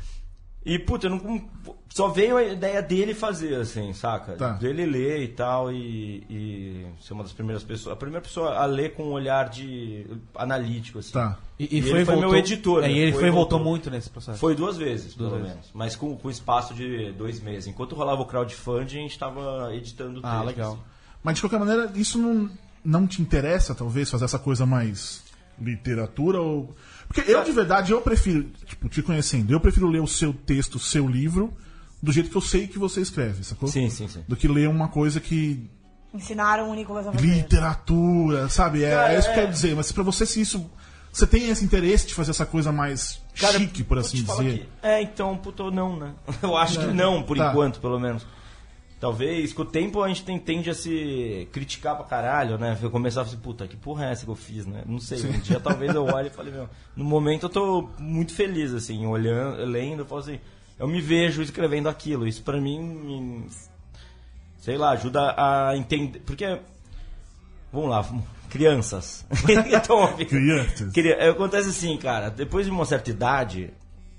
e 0.65 0.79
puta, 0.79 1.07
eu 1.07 1.11
não 1.11 1.49
só 1.93 2.07
veio 2.09 2.37
a 2.37 2.45
ideia 2.45 2.81
dele 2.81 3.13
fazer 3.15 3.57
assim, 3.57 3.93
saca? 3.93 4.33
Tá. 4.35 4.53
Dele 4.53 4.87
ler 4.87 5.23
e 5.25 5.29
tal 5.29 5.73
e, 5.73 6.25
e 6.31 6.87
ser 7.01 7.13
uma 7.15 7.25
das 7.25 7.33
primeiras 7.33 7.65
pessoas, 7.65 7.93
a 7.93 7.97
primeira 7.97 8.23
pessoa 8.23 8.55
a 8.57 8.65
ler 8.65 8.95
com 8.95 9.03
um 9.05 9.11
olhar 9.13 9.49
de 9.51 10.07
analítico 10.37 11.01
assim. 11.01 11.13
Tá. 11.13 11.37
E, 11.59 11.65
E 11.77 11.79
ele 11.79 12.05
foi 12.05 12.17
meu 12.17 12.35
editor, 12.37 12.85
É, 12.85 12.87
né? 12.89 12.93
e 12.93 12.99
ele 12.99 13.13
Foi 13.13 13.21
foi, 13.23 13.29
e 13.29 13.33
e 13.33 13.35
voltou 13.35 13.59
voltou. 13.59 13.73
muito 13.73 13.91
nesse 13.91 14.09
processo. 14.09 14.39
Foi 14.39 14.55
duas 14.55 14.77
vezes, 14.77 15.15
Duas 15.15 15.31
pelo 15.31 15.43
vezes. 15.43 15.57
menos. 15.57 15.71
Mas 15.75 15.97
com, 15.97 16.17
com 16.17 16.31
espaço 16.31 16.73
de 16.73 17.13
dois 17.13 17.41
meses. 17.41 17.67
Enquanto 17.67 17.95
rolava 17.97 18.23
o 18.23 18.27
crowdfunding, 18.27 18.99
a 18.99 19.03
gente 19.03 19.19
tava 19.19 19.75
editando 19.75 20.21
o 20.21 20.23
Ah, 20.25 20.37
texto, 20.37 20.47
legal. 20.47 20.73
assim. 20.75 20.83
Mas 21.23 21.35
de 21.35 21.41
qualquer 21.43 21.59
maneira, 21.59 21.91
isso 21.97 22.19
não, 22.19 22.49
não 22.85 23.07
te 23.07 23.21
interessa, 23.21 23.75
talvez, 23.75 24.09
fazer 24.09 24.25
essa 24.27 24.39
coisa 24.39 24.65
mais 24.65 25.23
literatura 25.61 26.41
ou. 26.41 26.75
Porque 27.07 27.29
eu, 27.31 27.43
de 27.45 27.53
verdade, 27.53 27.93
eu 27.93 28.01
prefiro, 28.01 28.45
tipo, 28.65 28.89
te 28.89 29.03
conhecendo, 29.03 29.53
eu 29.53 29.61
prefiro 29.61 29.89
ler 29.89 30.01
o 30.01 30.07
seu 30.07 30.33
texto, 30.33 30.77
o 30.77 30.79
seu 30.79 31.07
livro, 31.09 31.53
do 32.03 32.13
jeito 32.13 32.31
que 32.31 32.37
eu 32.37 32.41
sei 32.41 32.67
que 32.67 32.79
você 32.79 33.01
escreve, 33.01 33.45
sacou? 33.45 33.69
Sim, 33.69 33.89
sim, 33.91 34.09
sim. 34.09 34.25
Do 34.27 34.37
que 34.37 34.49
ler 34.49 34.69
uma 34.69 34.89
coisa 34.89 35.21
que. 35.21 35.69
Ensinaram 36.13 36.71
o 36.71 36.75
Nicolas 36.75 37.07
a 37.07 37.13
fazer. 37.13 37.27
Literatura, 37.27 38.49
sabe? 38.49 38.83
É, 38.85 38.91
Cara, 38.91 39.13
é 39.13 39.19
isso 39.19 39.29
que 39.29 39.35
eu 39.35 39.39
é. 39.39 39.41
quero 39.43 39.53
dizer. 39.53 39.77
Mas 39.77 39.93
pra 39.93 40.03
você, 40.03 40.27
se 40.27 40.41
isso. 40.41 40.71
Você 41.13 41.27
tem 41.27 41.49
esse 41.49 41.65
interesse 41.65 42.07
de 42.07 42.15
fazer 42.15 42.31
essa 42.31 42.47
coisa 42.47 42.71
mais 42.71 43.21
Cara, 43.37 43.59
chique, 43.59 43.83
por 43.83 43.99
assim 43.99 44.23
dizer. 44.23 44.69
é, 44.81 45.03
então, 45.03 45.37
puto, 45.37 45.69
não, 45.71 45.97
né? 45.97 46.15
Eu 46.41 46.57
acho 46.57 46.79
que 46.79 46.87
não, 46.87 47.21
por 47.23 47.37
Tá. 47.37 47.51
enquanto, 47.51 47.81
pelo 47.81 47.99
menos. 47.99 48.25
Talvez, 49.01 49.53
com 49.55 49.63
o 49.63 49.65
tempo 49.65 50.03
a 50.03 50.09
gente 50.09 50.23
tem- 50.25 50.39
tende 50.39 50.69
a 50.69 50.75
se 50.75 51.49
criticar 51.53 51.97
pra 51.97 52.05
caralho, 52.05 52.59
né? 52.59 52.79
Eu 52.83 52.91
começar 52.91 53.23
a 53.23 53.25
falar 53.25 53.35
assim, 53.35 53.43
puta, 53.43 53.67
que 53.67 53.75
porra 53.77 54.05
é 54.07 54.13
essa 54.13 54.25
que 54.27 54.31
eu 54.31 54.37
fiz, 54.37 54.67
né? 54.67 54.83
Não 54.87 55.01
sei, 55.01 55.25
um 55.25 55.39
dia 55.41 55.59
talvez 55.59 55.95
eu 55.95 56.05
olhe 56.15 56.29
e 56.29 56.31
fale, 56.31 56.51
meu, 56.51 56.69
no 56.95 57.03
momento 57.05 57.47
eu 57.47 57.51
tô 57.51 57.89
muito 57.99 58.35
feliz, 58.35 58.75
assim, 58.75 59.07
olhando, 59.07 59.65
lendo, 59.65 60.01
eu 60.03 60.07
falo 60.07 60.21
assim, 60.21 60.39
eu 60.81 60.89
me 60.89 61.01
vejo 61.01 61.43
escrevendo 61.43 61.89
aquilo. 61.89 62.27
Isso 62.27 62.43
pra 62.43 62.61
mim, 62.61 62.81
me- 62.81 63.47
sei 64.59 64.77
lá, 64.77 64.91
ajuda 64.91 65.35
a 65.37 65.77
entender, 65.77 66.21
porque, 66.21 66.59
vamos 67.73 67.91
lá, 67.91 68.05
crianças. 68.49 69.25
então, 69.73 70.17
Crianças. 70.17 70.93
Acontece 71.31 71.69
assim, 71.69 71.97
cara, 71.99 72.31
depois 72.31 72.67
de 72.67 72.73
uma 72.73 72.85
certa 72.85 73.11
idade, 73.11 73.73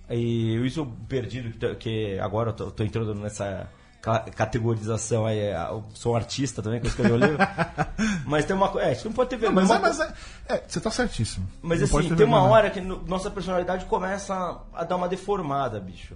e 0.10 0.56
isso 0.65 0.86
perdido, 1.10 1.52
que- 1.58 1.76
que 1.76 2.19
agora 2.19 2.52
eu 2.52 2.54
tô, 2.54 2.71
tô 2.71 2.84
entrando 2.84 3.13
nessa 3.15 3.67
ca- 4.02 4.19
categorização 4.36 5.26
aí. 5.26 5.39
Eu 5.52 5.84
sou 5.93 6.13
um 6.13 6.15
artista 6.15 6.62
também, 6.62 6.80
que 6.80 6.88
eu 6.88 6.89
escrevi 6.89 7.12
o 7.13 7.17
livro. 7.17 7.38
mas 8.26 8.45
tem 8.45 8.56
uma 8.56 8.69
coisa. 8.69 8.88
É, 8.88 8.93
você 8.95 9.08
não 9.08 9.13
pode 9.13 9.30
ter 9.32 9.36
Não, 9.38 9.54
vergonha. 9.54 9.80
mas, 9.80 9.97
uma 10.00 10.06
é, 10.06 10.10
mas 10.10 10.15
é, 10.50 10.54
é, 10.56 10.63
você 10.67 10.80
tá 10.80 10.91
certíssimo. 10.91 11.47
mas 11.62 11.80
Não 11.80 11.86
assim, 12.00 12.15
tem 12.15 12.26
uma 12.26 12.39
vergonha, 12.39 12.41
hora 12.54 12.69
que 12.69 12.82
no- 12.82 13.02
nossa 13.04 13.30
personalidade 13.32 13.86
começa 13.86 14.60
a 14.74 14.84
dar 14.84 14.95
uma 14.95 15.08
deformada, 15.10 15.80
bicho. 15.80 16.15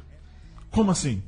Como 0.72 0.92
assim? 0.92 1.22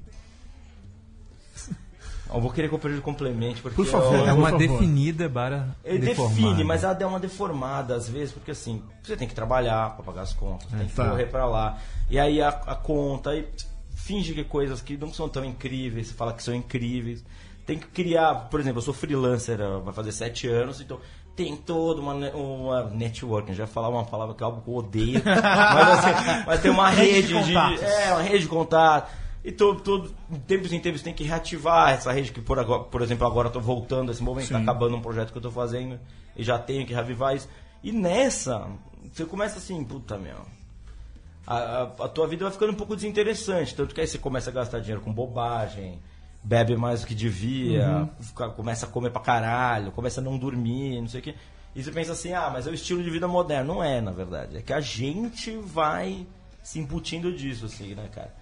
Eu 2.33 2.41
vou 2.41 2.51
querer 2.51 2.67
que 2.67 2.75
eu 2.75 2.79
perdi 2.79 2.99
complemente, 2.99 3.61
porque 3.61 3.75
Por 3.77 3.85
favor. 3.85 4.13
eu- 4.15 4.27
É 4.27 4.33
uma 4.33 4.49
por 4.51 4.59
favor. 4.59 4.79
definida 4.79 5.29
barra 5.29 5.73
Ele 5.83 5.99
define, 6.07 6.61
mas 6.63 6.83
ela 6.83 6.93
deu 6.93 7.07
uma 7.07 7.19
deformada 7.21 7.95
às 7.95 8.09
vezes, 8.09 8.33
porque 8.33 8.51
assim, 8.51 8.83
você 9.01 9.15
tem 9.15 9.27
que 9.27 9.33
trabalhar 9.33 9.95
pra 9.95 10.03
pagar 10.03 10.21
as 10.23 10.33
contas, 10.33 10.67
tem 10.69 10.87
que 10.87 10.93
tá. 10.93 11.09
correr 11.09 11.27
pra 11.27 11.45
lá. 11.45 11.77
E 12.09 12.19
aí 12.19 12.41
a, 12.41 12.49
a 12.49 12.75
conta, 12.75 13.29
aí 13.29 13.47
finge 13.95 14.33
que 14.33 14.43
coisas 14.43 14.81
que 14.81 14.97
não 14.97 15.13
são 15.13 15.29
tão 15.29 15.43
incríveis, 15.45 16.07
você 16.07 16.13
fala 16.13 16.33
que 16.33 16.43
são 16.43 16.53
incríveis. 16.53 17.23
Tem 17.65 17.77
que 17.79 17.87
criar, 17.87 18.35
por 18.49 18.59
exemplo, 18.59 18.79
eu 18.79 18.83
sou 18.83 18.93
freelancer, 18.93 19.59
eh, 19.59 19.79
vai 19.83 19.93
fazer 19.93 20.11
sete 20.11 20.47
anos, 20.47 20.79
então 20.81 20.99
tem 21.35 21.55
toda 21.55 22.01
uma, 22.01 22.13
uma 22.31 22.83
networking, 22.85 23.53
já 23.53 23.67
falar 23.67 23.89
uma 23.89 24.03
palavra 24.05 24.33
que 24.35 24.43
é 24.43 24.47
eu 24.47 24.63
odeio, 24.67 25.21
mas, 25.25 26.05
assim, 26.05 26.43
mas 26.45 26.61
tem 26.61 26.71
uma 26.71 26.89
Rede 26.89 27.33
rede, 27.33 27.43
de 27.43 27.51
de, 27.77 27.83
é, 27.85 28.11
uma 28.13 28.21
rede 28.21 28.39
de 28.39 28.47
contato. 28.49 29.09
E 29.47 29.51
todo, 29.53 29.79
todo, 29.79 30.13
tempos 30.45 30.73
em 30.73 30.79
tempos 30.81 31.01
tem 31.01 31.13
que 31.13 31.23
reativar 31.23 31.91
essa 31.91 32.11
rede 32.11 32.33
que, 32.33 32.41
por, 32.41 32.59
agora, 32.59 32.83
por 32.83 33.01
exemplo, 33.01 33.25
agora 33.25 33.49
tô 33.49 33.61
voltando, 33.61 34.11
esse 34.11 34.21
momento 34.21 34.49
tá 34.49 34.57
Sim. 34.57 34.63
acabando 34.63 34.97
um 34.97 35.01
projeto 35.01 35.31
que 35.31 35.37
eu 35.37 35.41
tô 35.41 35.49
fazendo 35.49 35.97
e 36.35 36.43
já 36.43 36.59
tenho 36.59 36.85
que 36.85 36.93
reavivar 36.93 37.33
isso. 37.33 37.47
E 37.81 37.93
nessa, 37.93 38.67
você 39.09 39.23
começa 39.23 39.57
assim, 39.57 39.81
puta 39.85 40.17
meu. 40.17 40.35
A, 41.45 41.55
a, 41.55 41.81
a 41.83 42.09
tua 42.09 42.27
vida 42.27 42.43
vai 42.43 42.51
ficando 42.51 42.73
um 42.73 42.75
pouco 42.75 42.93
desinteressante. 42.93 43.73
Tanto 43.73 43.95
que 43.95 44.01
aí 44.01 44.07
você 44.07 44.17
começa 44.17 44.49
a 44.49 44.53
gastar 44.53 44.79
dinheiro 44.79 44.99
com 44.99 45.13
bobagem, 45.13 45.97
bebe 46.43 46.75
mais 46.75 46.99
do 46.99 47.07
que 47.07 47.15
devia, 47.15 48.09
fica- 48.19 48.49
começa 48.49 48.85
a 48.85 48.89
comer 48.89 49.11
pra 49.11 49.21
caralho, 49.21 49.93
começa 49.93 50.19
a 50.19 50.23
não 50.25 50.37
dormir, 50.37 50.99
não 50.99 51.07
sei 51.07 51.21
o 51.21 51.23
quê. 51.23 51.35
E 51.73 51.81
você 51.81 51.89
pensa 51.93 52.11
assim, 52.11 52.33
ah, 52.33 52.49
mas 52.51 52.67
é 52.67 52.69
o 52.69 52.73
estilo 52.73 53.01
de 53.01 53.09
vida 53.09 53.29
moderno. 53.29 53.75
Não 53.75 53.81
é, 53.81 54.01
na 54.01 54.11
verdade. 54.11 54.57
É 54.57 54.61
que 54.61 54.73
a 54.73 54.81
gente 54.81 55.55
vai 55.55 56.27
se 56.61 56.79
embutindo 56.79 57.31
disso, 57.31 57.65
assim, 57.65 57.95
né, 57.95 58.09
cara? 58.13 58.35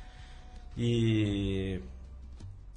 E. 0.78 1.82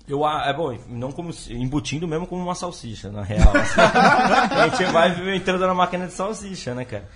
Eu, 0.07 0.27
é 0.27 0.55
bom, 0.55 0.77
não 0.89 1.13
como 1.13 1.31
embutindo 1.51 2.09
mesmo 2.09 2.27
como 2.27 2.43
uma 2.43 2.55
salsicha, 2.55 3.11
na 3.11 3.23
real. 3.23 3.55
assim. 3.55 3.81
a 4.57 4.69
gente 4.69 4.91
vai 4.91 5.37
entrando 5.37 5.67
na 5.67 5.75
máquina 5.75 6.07
de 6.07 6.15
salsicha, 6.15 6.75
né, 6.75 6.85
cara? 6.85 7.07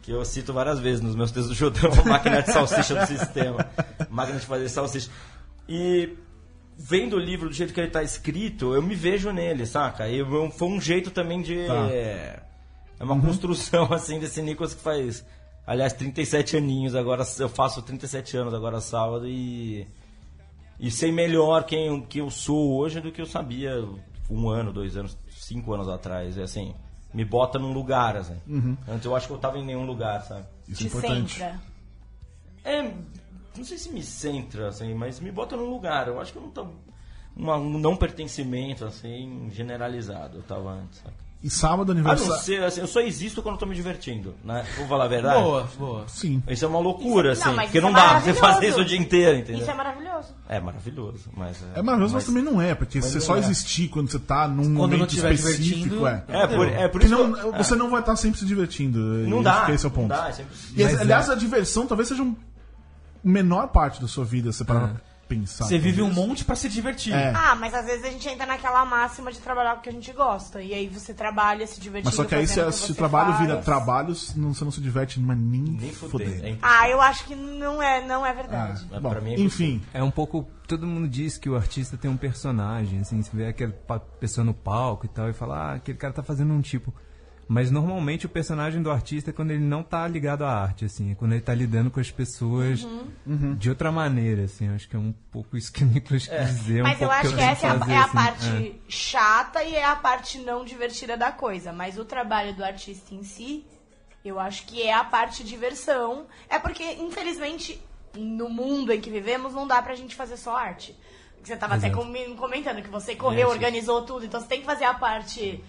Que 0.00 0.12
eu 0.12 0.24
cito 0.24 0.52
várias 0.52 0.80
vezes 0.80 1.02
nos 1.02 1.14
meus 1.14 1.30
textos 1.30 1.50
do 1.50 1.54
Judão, 1.54 1.90
a 1.92 2.04
máquina 2.08 2.42
de 2.42 2.50
salsicha 2.50 2.94
do 2.94 3.06
sistema. 3.06 3.68
Máquina 4.08 4.38
de 4.38 4.46
fazer 4.46 4.68
salsicha. 4.68 5.10
E 5.68 6.16
vendo 6.76 7.16
o 7.16 7.18
livro 7.18 7.48
do 7.48 7.54
jeito 7.54 7.74
que 7.74 7.80
ele 7.80 7.88
está 7.88 8.02
escrito, 8.02 8.74
eu 8.74 8.82
me 8.82 8.94
vejo 8.94 9.30
nele, 9.30 9.66
saca? 9.66 10.08
E 10.08 10.24
foi 10.52 10.68
um 10.68 10.80
jeito 10.80 11.10
também 11.10 11.42
de. 11.42 11.66
Tá. 11.66 11.88
É 13.02 13.04
uma 13.04 13.20
construção, 13.20 13.90
assim, 13.92 14.18
desse 14.18 14.40
Nicolas 14.40 14.74
que 14.74 14.80
faz. 14.80 15.24
Aliás, 15.66 15.92
37 15.92 16.56
aninhos 16.56 16.94
agora. 16.94 17.24
Eu 17.38 17.48
faço 17.48 17.82
37 17.82 18.36
anos 18.36 18.54
agora 18.54 18.80
sábado 18.80 19.28
e. 19.28 19.86
E 20.82 20.90
sei 20.90 21.10
melhor 21.12 21.64
quem 21.64 21.86
eu- 21.86 22.02
que 22.02 22.18
eu 22.18 22.28
sou 22.28 22.76
hoje 22.76 23.00
do 23.00 23.10
que 23.12 23.22
eu 23.22 23.26
sabia 23.26 23.72
um 24.28 24.48
ano, 24.48 24.72
dois 24.72 24.96
anos, 24.96 25.16
cinco 25.30 25.72
anos 25.72 25.88
atrás. 25.88 26.36
É 26.36 26.42
assim, 26.42 26.74
me 27.14 27.24
bota 27.24 27.58
num 27.58 27.72
lugar, 27.72 28.16
assim. 28.16 28.36
Antes 28.88 29.04
eu 29.06 29.14
acho 29.14 29.28
que 29.28 29.32
eu 29.32 29.38
tava 29.38 29.58
em 29.58 29.64
nenhum 29.64 29.86
lugar, 29.86 30.20
sabe? 30.22 30.44
Isso 30.68 30.82
é 30.82 30.88
Te 30.90 30.96
importante. 30.98 31.32
centra. 31.34 31.60
É, 32.64 32.82
não 33.56 33.64
sei 33.64 33.78
se 33.78 33.90
me 33.92 34.02
centra, 34.02 34.68
assim, 34.68 34.92
mas 34.92 35.20
me 35.20 35.30
bota 35.30 35.56
num 35.56 35.70
lugar. 35.70 36.08
Eu 36.08 36.20
acho 36.20 36.32
que 36.32 36.38
eu 36.38 36.42
não 36.42 36.50
tô. 36.50 36.66
uma- 37.34 37.56
um 37.56 37.78
não 37.78 37.96
pertencimento, 37.96 38.84
assim, 38.84 39.48
generalizado. 39.52 40.36
Eu 40.38 40.42
tava 40.42 40.70
antes, 40.72 40.98
sabe? 40.98 41.14
E 41.44 41.50
sábado 41.50 41.92
não 41.92 42.00
aniversário. 42.08 42.40
ser, 42.44 42.62
assim, 42.62 42.80
eu 42.82 42.86
só 42.86 43.00
existo 43.00 43.42
quando 43.42 43.56
eu 43.56 43.58
tô 43.58 43.66
me 43.66 43.74
divertindo, 43.74 44.32
né? 44.44 44.64
Vou 44.76 44.86
falar 44.86 45.06
a 45.06 45.08
verdade. 45.08 45.42
Boa, 45.42 45.68
boa. 45.76 46.04
Sim. 46.06 46.40
Isso 46.48 46.64
é 46.64 46.68
uma 46.68 46.78
loucura, 46.78 47.32
Isso 47.32 47.42
é- 47.42 47.44
não, 47.46 47.50
assim, 47.52 47.56
mas 47.56 47.66
porque 47.66 47.80
não 47.80 47.88
é 47.88 47.92
dá 47.94 48.08
pra 48.10 48.20
você 48.20 48.34
fazer 48.34 48.68
isso 48.68 48.80
o 48.80 48.84
dia 48.84 48.96
inteiro, 48.98 49.38
entendeu? 49.38 49.60
Isso 49.62 49.70
é 49.70 49.74
maravilhoso. 49.74 50.28
É 50.48 50.60
maravilhoso, 50.60 51.30
mas... 51.36 51.56
É 51.74 51.82
maravilhoso, 51.82 52.14
mas, 52.14 52.24
também 52.24 52.42
não 52.44 52.62
é, 52.62 52.74
porque 52.76 52.98
Mas 52.98 53.06
você 53.08 53.14
não 53.18 53.24
só 53.24 53.36
é. 53.36 53.38
existir 53.40 53.88
quando 53.88 54.08
você 54.10 54.18
tá 54.20 54.46
num 54.46 54.56
Quando 54.62 54.68
não 54.76 54.88
momento 54.98 55.12
específico, 55.16 56.06
é. 56.06 56.22
É, 56.28 56.46
por, 56.46 56.68
é 56.68 56.88
por 56.88 57.02
isso 57.02 57.10
não, 57.12 57.32
que 57.32 57.40
eu- 57.40 57.52
você 57.54 57.74
não 57.74 57.90
vai 57.90 58.00
estar 58.00 58.14
sempre 58.14 58.38
se 58.38 58.46
divertindo. 58.46 58.98
Não 59.00 59.42
dá, 59.42 59.66
que 59.66 59.72
esse 59.72 59.84
é 59.84 59.88
o 59.88 59.90
ponto. 59.90 60.08
não 60.10 60.16
dá, 60.16 60.28
é 60.28 60.32
sempre- 60.32 60.54
E, 60.76 60.82
Mas 60.84 61.00
aliás, 61.00 61.28
é- 61.28 61.32
a 61.32 61.34
diversão 61.34 61.86
talvez 61.88 62.08
seja 62.08 62.22
um 62.22 62.36
menor 63.24 63.68
parte 63.68 64.00
da 64.00 64.06
sua 64.06 64.24
vida, 64.24 64.50
pra 64.64 64.92
pensar. 65.34 65.64
Você 65.66 65.78
vive 65.78 66.02
um 66.02 66.12
monte 66.12 66.44
pra 66.44 66.54
se 66.56 66.68
divertir. 66.68 67.12
É. 67.12 67.32
Ah, 67.34 67.54
mas 67.54 67.74
às 67.74 67.86
vezes 67.86 68.04
a 68.04 68.10
gente 68.10 68.28
entra 68.28 68.46
naquela 68.46 68.84
máxima 68.84 69.32
de 69.32 69.38
trabalhar 69.38 69.74
com 69.74 69.80
o 69.80 69.82
que 69.82 69.88
a 69.88 69.92
gente 69.92 70.12
gosta. 70.12 70.62
E 70.62 70.72
aí 70.74 70.88
você 70.88 71.12
trabalha 71.14 71.66
se 71.66 71.80
divertindo. 71.80 72.06
Mas 72.08 72.14
só 72.14 72.24
que 72.24 72.34
aí, 72.34 72.46
se, 72.46 72.54
que 72.64 72.72
se 72.72 72.84
o 72.84 72.86
você 72.88 72.94
trabalho 72.94 73.36
vira 73.38 73.54
faz. 73.54 73.64
trabalho, 73.64 74.14
não- 74.36 74.52
você 74.54 74.64
não 74.64 74.70
se 74.70 74.80
diverte, 74.80 75.20
mas 75.20 75.38
nem, 75.38 75.62
Nem 75.62 75.92
foder. 75.92 76.44
É, 76.44 76.56
Ah, 76.62 76.88
eu 76.88 77.00
acho 77.00 77.24
que 77.24 77.34
não 77.34 77.82
é, 77.82 78.06
não 78.06 78.24
é 78.24 78.32
verdade. 78.32 78.86
Ah, 78.92 79.00
Bom, 79.00 79.20
mim 79.20 79.32
é 79.34 79.40
enfim, 79.40 79.82
É 79.92 80.02
um 80.02 80.10
pouco. 80.10 80.48
Todo 80.68 80.86
mundo 80.86 81.06
diz 81.08 81.36
que 81.36 81.50
o 81.50 81.56
artista 81.56 81.96
tem 81.96 82.10
um 82.10 82.16
personagem, 82.16 83.00
assim, 83.00 83.20
você 83.22 83.36
vê 83.36 83.46
aquela 83.46 83.72
pessoa 84.20 84.44
no 84.44 84.54
palco 84.54 85.04
e 85.04 85.08
tal, 85.08 85.28
e 85.28 85.32
fala, 85.32 85.56
ah, 85.56 85.74
aquele 85.74 85.98
cara 85.98 86.12
tá 86.12 86.22
fazendo 86.22 86.52
um 86.52 86.60
tipo. 86.60 86.94
Mas 87.48 87.70
normalmente 87.70 88.24
o 88.24 88.28
personagem 88.28 88.80
do 88.82 88.90
artista 88.90 89.30
é 89.30 89.32
quando 89.32 89.50
ele 89.50 89.62
não 89.62 89.82
tá 89.82 90.06
ligado 90.08 90.44
à 90.44 90.50
arte, 90.62 90.84
assim, 90.86 91.12
é 91.12 91.14
quando 91.14 91.32
ele 91.32 91.40
tá 91.42 91.52
lidando 91.54 91.90
com 91.90 92.00
as 92.00 92.10
pessoas 92.10 92.82
Uhum. 93.26 93.54
de 93.56 93.68
outra 93.68 93.92
maneira, 93.92 94.44
assim. 94.44 94.68
Acho 94.74 94.88
que 94.88 94.96
é 94.96 94.98
um 94.98 95.12
pouco 95.30 95.56
isso 95.56 95.70
que 95.72 95.84
o 95.84 95.86
Nicolas 95.86 96.26
quis 96.26 96.56
dizer. 96.56 96.78
é 96.78 96.82
um 96.82 96.84
Mas 96.84 97.00
eu 97.02 97.10
acho 97.10 97.30
que 97.30 97.36
tento 97.36 97.48
essa 97.50 97.66
é 97.66 97.70
a, 97.70 97.78
fazer, 97.78 97.92
é 97.92 97.96
a 97.96 98.04
assim, 98.04 98.12
parte 98.14 98.46
é. 98.48 98.74
chata 98.88 99.62
e 99.64 99.74
é 99.74 99.84
a 99.84 99.96
parte 99.96 100.38
não 100.38 100.64
divertida 100.64 101.16
da 101.16 101.30
coisa. 101.30 101.72
Mas 101.72 101.98
o 101.98 102.04
trabalho 102.04 102.54
do 102.54 102.64
artista 102.64 103.14
em 103.14 103.22
si, 103.22 103.66
eu 104.24 104.38
acho 104.40 104.64
que 104.66 104.80
é 104.82 104.94
a 104.94 105.04
parte 105.04 105.44
diversão. 105.44 106.26
É 106.48 106.58
porque, 106.58 106.84
infelizmente, 106.94 107.78
no 108.16 108.48
mundo 108.48 108.92
em 108.92 109.00
que 109.00 109.10
vivemos, 109.10 109.52
não 109.52 109.66
dá 109.66 109.82
pra 109.82 109.94
gente 109.94 110.14
fazer 110.14 110.36
só 110.38 110.56
arte. 110.56 110.96
Você 111.42 111.56
tava 111.56 111.74
até 111.74 111.88
Exato. 111.88 112.06
com- 112.06 112.36
comentando 112.36 112.80
que 112.82 112.88
você 112.88 113.16
correu, 113.16 113.48
É, 113.48 113.50
organizou 113.52 114.02
tudo, 114.02 114.24
então 114.24 114.40
você 114.40 114.46
tem 114.46 114.60
que 114.60 114.66
fazer 114.66 114.84
a 114.84 114.94
parte 114.94 115.62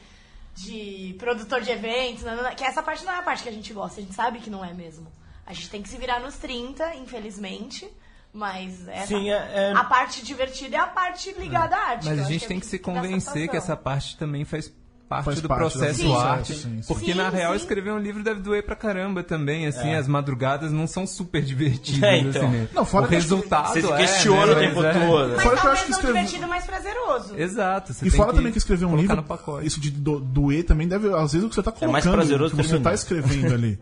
de 0.56 1.16
produtor 1.18 1.62
de 1.62 1.72
eventos, 1.72 2.24
que 2.56 2.64
essa 2.64 2.84
parte 2.84 3.04
não 3.04 3.14
é 3.14 3.18
a 3.18 3.22
parte 3.24 3.44
que 3.44 3.50
a 3.50 3.52
gente 3.52 3.74
gosta, 3.74 4.00
a 4.00 4.04
gente 4.04 4.14
sabe 4.14 4.40
que 4.40 4.50
não 4.50 4.64
é 4.64 4.74
mesmo. 4.74 5.12
A 5.46 5.54
gente 5.54 5.70
tem 5.70 5.82
que 5.82 5.90
se 5.90 5.98
virar 5.98 6.20
nos 6.20 6.36
30, 6.38 6.96
infelizmente, 6.96 7.90
mas 8.32 8.88
essa, 8.88 9.08
Sim, 9.08 9.30
é- 9.30 9.72
é- 9.72 9.74
a 9.76 9.84
parte 9.84 10.24
divertida 10.24 10.78
é 10.78 10.80
a 10.80 10.88
parte 10.88 11.32
ligada 11.34 11.76
à 11.76 11.90
arte. 11.90 12.06
Mas 12.06 12.20
a 12.20 12.24
gente 12.24 12.46
é 12.46 12.48
tem 12.48 12.58
o 12.58 12.62
que 12.62 12.66
se 12.66 12.80
convencer 12.80 13.50
que 13.50 13.58
essa 13.58 13.76
parte 13.76 14.18
também 14.18 14.46
faz 14.46 14.72
parte 15.16 15.26
Faz 15.26 15.42
do 15.42 15.48
parte 15.48 15.60
do 15.60 15.70
processo 15.72 16.04
processo, 16.04 16.16
arte. 16.28 16.54
sim, 16.54 16.82
sim. 16.82 16.88
Porque 16.88 17.12
Sim, 17.12 17.18
na 17.18 17.30
real 17.30 17.52
sim. 17.54 17.58
escrever 17.60 17.92
um 17.92 17.98
livro 18.00 18.24
deve 18.24 18.40
doer 18.42 18.64
pra 18.66 18.76
caramba 18.76 19.24
também, 19.24 19.68
assim, 19.68 19.90
É. 19.90 19.98
as 19.98 20.08
madrugadas 20.08 20.72
não 20.72 20.88
são 20.88 21.06
super 21.06 21.42
divertidas, 21.42 22.04
É, 22.10 22.18
então. 22.20 22.42
assim, 22.48 22.52
né? 22.52 22.68
Não, 22.74 22.86
fora 22.86 23.06
o 23.06 23.08
que 23.10 23.16
acho 23.16 23.28
que 23.28 23.34
resultado 23.34 23.74
Você 23.74 23.82
se 23.82 23.92
é, 23.92 23.98
questiona 23.98 24.46
né, 24.48 24.52
o 24.52 24.56
tempo 24.60 24.76
mas 24.82 24.86
é. 24.96 25.08
todo. 25.08 25.30
Mas 25.34 25.44
Fora 25.44 25.44
que 25.44 25.48
eu 25.48 25.56
talvez 25.56 25.74
acho 25.74 25.86
que 25.86 25.92
não 25.92 25.98
escrever- 26.00 26.20
divertido, 26.26 26.48
mas 26.48 26.66
prazeroso. 26.66 27.36
Exato. 27.38 27.94
Você 27.94 28.06
E 28.06 28.10
tem 28.10 28.18
fora 28.18 28.34
também 28.34 28.52
que 28.52 28.58
escrever 28.58 28.86
um 28.86 28.96
livro, 28.96 29.26
isso 29.64 29.80
de 29.80 29.92
do- 29.92 30.20
doer 30.20 30.64
também 30.66 30.88
deve, 30.88 31.14
às 31.14 31.32
vezes, 31.34 31.46
o 31.46 31.50
que 31.50 31.56
você 31.56 31.64
tá 31.64 31.72
colocando, 31.72 31.92
mais 31.92 32.06
prazeroso 32.06 32.54
o 32.54 32.58
que 32.58 32.64
você 32.68 32.80
tá 32.80 32.94
escrevendo 32.94 33.54
ali. 33.54 33.80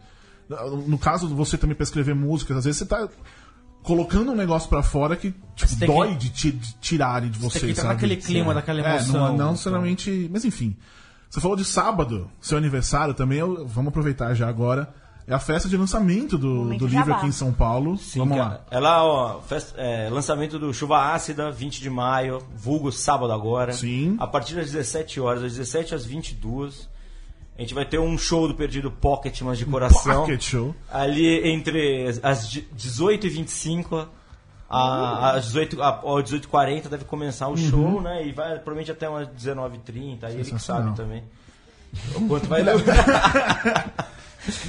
No 0.88 0.98
caso 0.98 1.28
de 1.28 1.34
você 1.34 1.58
também 1.58 1.76
pra 1.76 1.84
escrever 1.84 2.14
músicas, 2.14 2.58
às 2.58 2.66
vezes 2.66 2.80
você 2.80 2.86
tá 2.86 3.08
colocando 3.84 4.32
um 4.32 4.36
negócio 4.36 4.70
pra 4.70 4.84
fora 4.84 5.16
que 5.16 5.34
tipo, 5.56 5.86
dói 5.88 6.10
que- 6.16 6.30
de, 6.30 6.52
de 6.52 6.74
tirarem 6.76 7.30
de 7.32 7.40
você, 7.40 7.60
Tem 7.62 7.74
que 7.74 7.80
entrar 7.80 7.90
naquele 7.94 8.16
clima, 8.18 8.54
daquela 8.54 8.80
É, 8.82 8.96
emoção. 8.98 9.30
não, 9.30 9.38
não 9.38 9.52
necessariamente. 9.52 10.30
Mas 10.32 10.46
enfim. 10.46 10.76
Você 11.32 11.40
falou 11.40 11.56
de 11.56 11.64
sábado, 11.64 12.30
seu 12.42 12.58
aniversário 12.58 13.14
também, 13.14 13.40
eu- 13.40 13.66
vamos 13.66 13.88
aproveitar 13.90 14.34
já 14.34 14.50
agora. 14.50 14.94
É 15.26 15.34
a 15.34 15.40
festa 15.40 15.70
de 15.70 15.78
lançamento 15.78 16.38
do, 16.38 16.76
do 16.78 16.86
livro 16.88 17.14
aqui 17.14 17.26
em 17.28 17.32
São 17.32 17.54
Paulo. 17.54 17.98
Sim, 17.98 18.20
vamos 18.20 18.38
cara. 18.38 18.50
lá. 18.50 18.62
É 18.70 18.80
lá, 18.80 19.04
ó, 19.06 19.40
festa- 19.40 19.80
é, 19.80 20.10
lançamento 20.10 20.60
do 20.60 20.74
Chuva 20.74 21.14
Ácida, 21.14 21.50
20 21.50 21.80
de 21.80 21.90
maio, 21.90 22.44
vulgo 22.54 22.92
sábado 22.92 23.32
agora. 23.32 23.72
Sim. 23.72 24.18
A 24.20 24.28
partir 24.28 24.56
das 24.56 24.66
17 24.72 25.22
horas, 25.22 25.42
das 25.44 25.54
17 25.54 25.96
às 25.96 26.06
22. 26.06 26.90
A 27.58 27.62
gente 27.62 27.74
vai 27.74 27.86
ter 27.86 28.00
um 28.00 28.18
show 28.18 28.46
do 28.48 28.56
Perdido 28.56 28.92
Pocket, 28.92 29.40
mas 29.42 29.58
de 29.58 29.66
coração. 29.66 30.22
Pocket 30.22 30.42
Show. 30.42 30.76
Ali 30.92 31.48
entre 31.48 32.08
as 32.24 32.50
de- 32.50 32.68
18 32.74 33.28
e 33.28 33.30
25 33.30 34.06
a, 34.78 35.32
às 35.32 35.46
18 35.46 35.82
a, 35.82 36.00
ó, 36.04 36.22
18h40 36.22 36.88
deve 36.90 37.06
começar 37.06 37.48
o 37.48 37.58
show, 37.58 38.02
né? 38.02 38.26
E 38.26 38.32
vai 38.32 38.50
provavelmente 38.56 38.92
até 38.92 39.08
umas 39.10 39.28
19h30, 39.30 40.24
aí 40.24 40.36
ele 40.36 40.50
que 40.52 40.60
sabe 40.60 40.96
também. 40.96 41.24
O 42.16 42.28
quanto 42.28 42.48
vai 42.48 42.62
levar. 42.64 43.94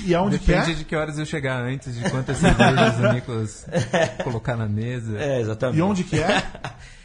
E 0.04 0.14
aonde 0.14 0.38
que 0.38 0.46
Depende 0.46 0.72
é? 0.72 0.74
de 0.74 0.84
que 0.84 0.94
horas 0.94 1.18
eu 1.18 1.24
chegar 1.24 1.62
antes, 1.62 1.94
de 1.94 2.10
quantas 2.10 2.36
cervejas 2.36 2.98
o 2.98 3.12
Nicolas 3.12 3.66
colocar 4.22 4.56
na 4.56 4.66
mesa. 4.66 5.18
É, 5.18 5.40
exatamente. 5.40 5.78
E 5.78 5.82
onde 5.82 6.04
que 6.04 6.18
é? 6.20 6.42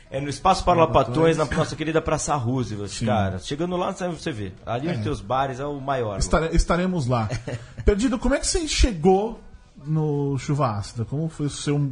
É 0.09 0.21
no 0.21 0.29
Espaço 0.29 0.63
Paralapatões, 0.63 1.35
na 1.35 1.43
nossa 1.43 1.75
querida 1.75 2.01
Praça 2.01 2.33
Roosevelt, 2.35 3.03
cara. 3.05 3.39
Chegando 3.39 3.75
lá, 3.75 3.91
você 3.91 4.31
vê. 4.31 4.53
Ali 4.65 4.87
onde 4.87 5.03
tem 5.03 5.11
os 5.11 5.19
bares 5.19 5.59
é 5.59 5.65
o 5.65 5.81
maior. 5.81 6.17
Estare- 6.17 6.55
estaremos 6.55 7.07
lá. 7.07 7.27
Perdido, 7.83 8.17
como 8.17 8.33
é 8.33 8.39
que 8.39 8.47
você 8.47 8.65
chegou 8.69 9.37
no 9.85 10.37
Chuva 10.37 10.77
Ácida? 10.77 11.03
Como 11.03 11.27
foi 11.27 11.47
o 11.47 11.49
seu. 11.49 11.91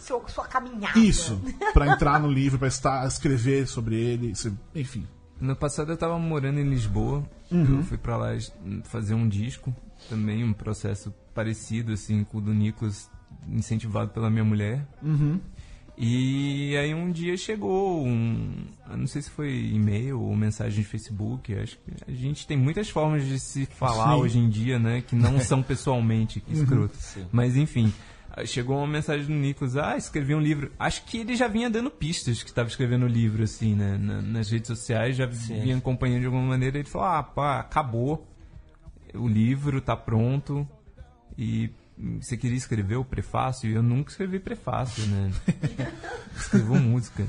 Seu, 0.00 0.22
sua 0.28 0.46
caminhada. 0.46 0.98
Isso, 0.98 1.40
pra 1.72 1.88
entrar 1.88 2.20
no 2.20 2.30
livro, 2.30 2.58
pra 2.58 2.68
estar, 2.68 3.06
escrever 3.06 3.66
sobre 3.66 3.96
ele, 3.96 4.32
enfim. 4.74 5.06
No 5.40 5.56
passado 5.56 5.90
eu 5.90 5.96
tava 5.96 6.18
morando 6.18 6.60
em 6.60 6.68
Lisboa. 6.68 7.24
Uhum. 7.50 7.78
Eu 7.78 7.82
fui 7.84 7.96
pra 7.96 8.16
lá 8.16 8.28
fazer 8.84 9.14
um 9.14 9.28
disco. 9.28 9.74
Também 10.08 10.44
um 10.44 10.52
processo 10.52 11.14
parecido, 11.34 11.92
assim, 11.92 12.24
com 12.24 12.38
o 12.38 12.40
do 12.40 12.52
Nicolas, 12.52 13.10
incentivado 13.48 14.10
pela 14.10 14.30
minha 14.30 14.44
mulher. 14.44 14.86
Uhum. 15.02 15.40
E 16.02 16.74
aí 16.78 16.94
um 16.94 17.10
dia 17.10 17.36
chegou 17.36 18.06
um. 18.06 18.64
Não 18.96 19.06
sei 19.06 19.20
se 19.20 19.30
foi 19.30 19.52
e-mail 19.72 20.20
ou 20.20 20.34
mensagem 20.34 20.82
de 20.82 20.88
Facebook. 20.88 21.54
Acho 21.54 21.78
que 21.78 21.92
a 22.10 22.14
gente 22.14 22.46
tem 22.46 22.56
muitas 22.56 22.88
formas 22.88 23.26
de 23.26 23.38
se 23.38 23.66
falar 23.66 24.14
Sim. 24.14 24.20
hoje 24.20 24.38
em 24.38 24.48
dia, 24.48 24.78
né? 24.78 25.02
Que 25.02 25.14
não 25.14 25.38
são 25.40 25.60
pessoalmente, 25.62 26.40
que 26.40 26.54
escroto. 26.54 26.96
Mas 27.30 27.54
enfim. 27.54 27.92
Chegou 28.46 28.78
uma 28.78 28.86
mensagem 28.86 29.26
do 29.26 29.32
Nicolas, 29.32 29.76
ah, 29.76 29.96
escrevi 29.96 30.34
um 30.34 30.40
livro. 30.40 30.70
Acho 30.78 31.04
que 31.04 31.18
ele 31.18 31.34
já 31.36 31.48
vinha 31.48 31.68
dando 31.68 31.90
pistas 31.90 32.42
que 32.42 32.48
estava 32.50 32.68
escrevendo 32.68 33.04
o 33.04 33.08
livro, 33.08 33.42
assim, 33.42 33.74
né? 33.74 33.98
na- 33.98 34.22
nas 34.22 34.50
redes 34.50 34.68
sociais, 34.68 35.16
já 35.16 35.26
vinha 35.26 35.76
acompanhando 35.76 36.20
de 36.20 36.26
alguma 36.26 36.44
maneira. 36.44 36.78
Ele 36.78 36.88
falou, 36.88 37.08
ah, 37.08 37.22
pá, 37.22 37.60
acabou. 37.60 38.26
O 39.14 39.26
livro 39.28 39.80
tá 39.80 39.96
pronto. 39.96 40.66
E 41.36 41.70
você 42.20 42.36
queria 42.36 42.56
escrever 42.56 42.96
o 42.96 43.04
prefácio? 43.04 43.68
E 43.68 43.74
eu 43.74 43.82
nunca 43.82 44.10
escrevi 44.10 44.38
prefácio, 44.38 45.04
né? 45.06 45.30
Escrevo 46.36 46.76
música. 46.76 47.26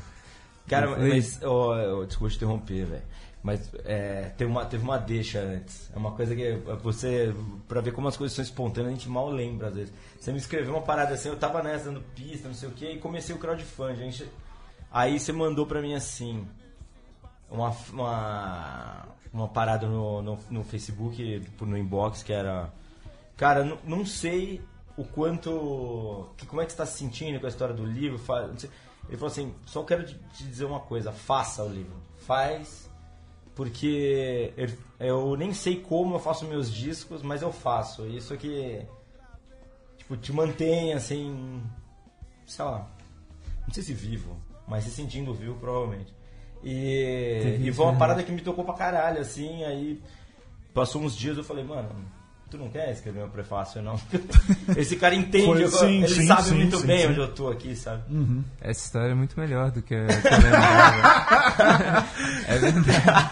Cara, 0.67 0.87
falei- 0.95 1.09
mas. 1.15 1.39
ó, 1.43 2.01
ó, 2.01 2.05
desculpa 2.05 2.29
te 2.31 2.37
interromper, 2.37 2.85
velho. 2.85 3.03
Mas 3.43 3.71
é, 3.85 4.31
teve, 4.37 4.51
uma, 4.51 4.65
teve 4.65 4.83
uma 4.83 4.97
deixa 4.97 5.39
antes. 5.39 5.89
É 5.93 5.97
uma 5.97 6.11
coisa 6.11 6.35
que 6.35 6.53
você. 6.83 7.33
Pra 7.67 7.81
ver 7.81 7.91
como 7.91 8.07
as 8.07 8.15
coisas 8.15 8.35
são 8.35 8.43
espontâneas, 8.43 8.93
a 8.93 8.95
gente 8.95 9.09
mal 9.09 9.29
lembra 9.29 9.69
às 9.69 9.75
vezes. 9.75 9.93
Você 10.19 10.31
me 10.31 10.37
escreveu 10.37 10.73
uma 10.73 10.83
parada 10.83 11.15
assim, 11.15 11.29
eu 11.29 11.37
tava 11.37 11.63
nessa 11.63 11.85
dando 11.85 12.01
pista, 12.15 12.47
não 12.47 12.55
sei 12.55 12.69
o 12.69 12.71
que, 12.71 12.85
e 12.85 12.99
comecei 12.99 13.33
o 13.33 13.39
crowdfunding. 13.39 13.95
Gente, 13.95 14.29
aí 14.91 15.19
você 15.19 15.31
mandou 15.31 15.65
pra 15.65 15.81
mim 15.81 15.95
assim. 15.95 16.47
Uma, 17.49 17.75
uma, 17.91 19.07
uma 19.33 19.47
parada 19.47 19.87
no, 19.87 20.21
no, 20.21 20.39
no 20.49 20.63
Facebook, 20.63 21.43
no 21.61 21.77
inbox, 21.77 22.21
que 22.21 22.31
era. 22.31 22.71
Cara, 23.35 23.65
não, 23.65 23.79
não 23.83 24.05
sei 24.05 24.61
o 24.95 25.03
quanto. 25.03 26.29
Que, 26.37 26.45
como 26.45 26.61
é 26.61 26.65
que 26.65 26.73
você 26.73 26.77
tá 26.77 26.85
se 26.85 26.99
sentindo 26.99 27.39
com 27.39 27.47
a 27.47 27.49
história 27.49 27.73
do 27.73 27.85
livro? 27.85 28.21
Ele 29.09 29.17
falou 29.17 29.31
assim: 29.31 29.51
só 29.65 29.83
quero 29.83 30.05
te 30.05 30.43
dizer 30.43 30.65
uma 30.65 30.79
coisa, 30.79 31.11
faça 31.11 31.63
o 31.63 31.69
livro. 31.69 31.95
Faz, 32.19 32.90
porque 33.61 34.51
eu, 34.57 34.69
eu 34.99 35.35
nem 35.35 35.53
sei 35.53 35.79
como 35.79 36.15
eu 36.15 36.19
faço 36.19 36.45
meus 36.45 36.73
discos, 36.73 37.21
mas 37.21 37.43
eu 37.43 37.53
faço. 37.53 38.07
Isso 38.07 38.35
que. 38.35 38.81
Tipo, 39.99 40.17
te 40.17 40.33
mantém 40.33 40.93
assim. 40.93 41.61
Sei 42.43 42.65
lá. 42.65 42.89
Não 43.67 43.71
sei 43.71 43.83
se 43.83 43.93
vivo, 43.93 44.35
mas 44.67 44.85
se 44.85 44.89
sentindo 44.89 45.31
vivo, 45.31 45.59
provavelmente. 45.59 46.11
E, 46.63 47.59
e 47.61 47.71
foi 47.71 47.85
uma 47.85 47.91
né? 47.91 47.99
parada 47.99 48.23
que 48.23 48.31
me 48.31 48.41
tocou 48.41 48.65
pra 48.65 48.73
caralho, 48.73 49.21
assim. 49.21 49.63
Aí 49.63 50.01
passou 50.73 50.99
uns 50.99 51.15
dias 51.15 51.37
eu 51.37 51.43
falei, 51.43 51.63
mano, 51.63 52.03
tu 52.51 52.57
não 52.57 52.69
quer 52.69 52.91
escrever 52.91 53.19
meu 53.19 53.29
prefácio, 53.29 53.81
não? 53.81 53.97
Esse 54.77 54.97
cara 54.97 55.15
entende, 55.15 55.45
Foi- 55.45 55.67
sim, 55.87 56.03
ele 56.03 56.13
sim, 56.13 56.27
sabe 56.27 56.43
sim, 56.49 56.55
muito 56.55 56.77
sim, 56.77 56.85
bem 56.87 56.99
sim. 56.99 57.07
onde 57.07 57.19
eu 57.19 57.33
tô 57.33 57.49
aqui, 57.49 57.73
sabe? 57.75 58.03
Essa 58.59 58.85
história 58.85 59.11
é 59.13 59.15
muito 59.15 59.39
melhor 59.39 59.71
do 59.71 59.81
que 59.81 59.95
a 59.95 60.05
que 60.07 60.27
eu 60.27 60.31
é 62.47 62.57
verdade. 62.59 63.31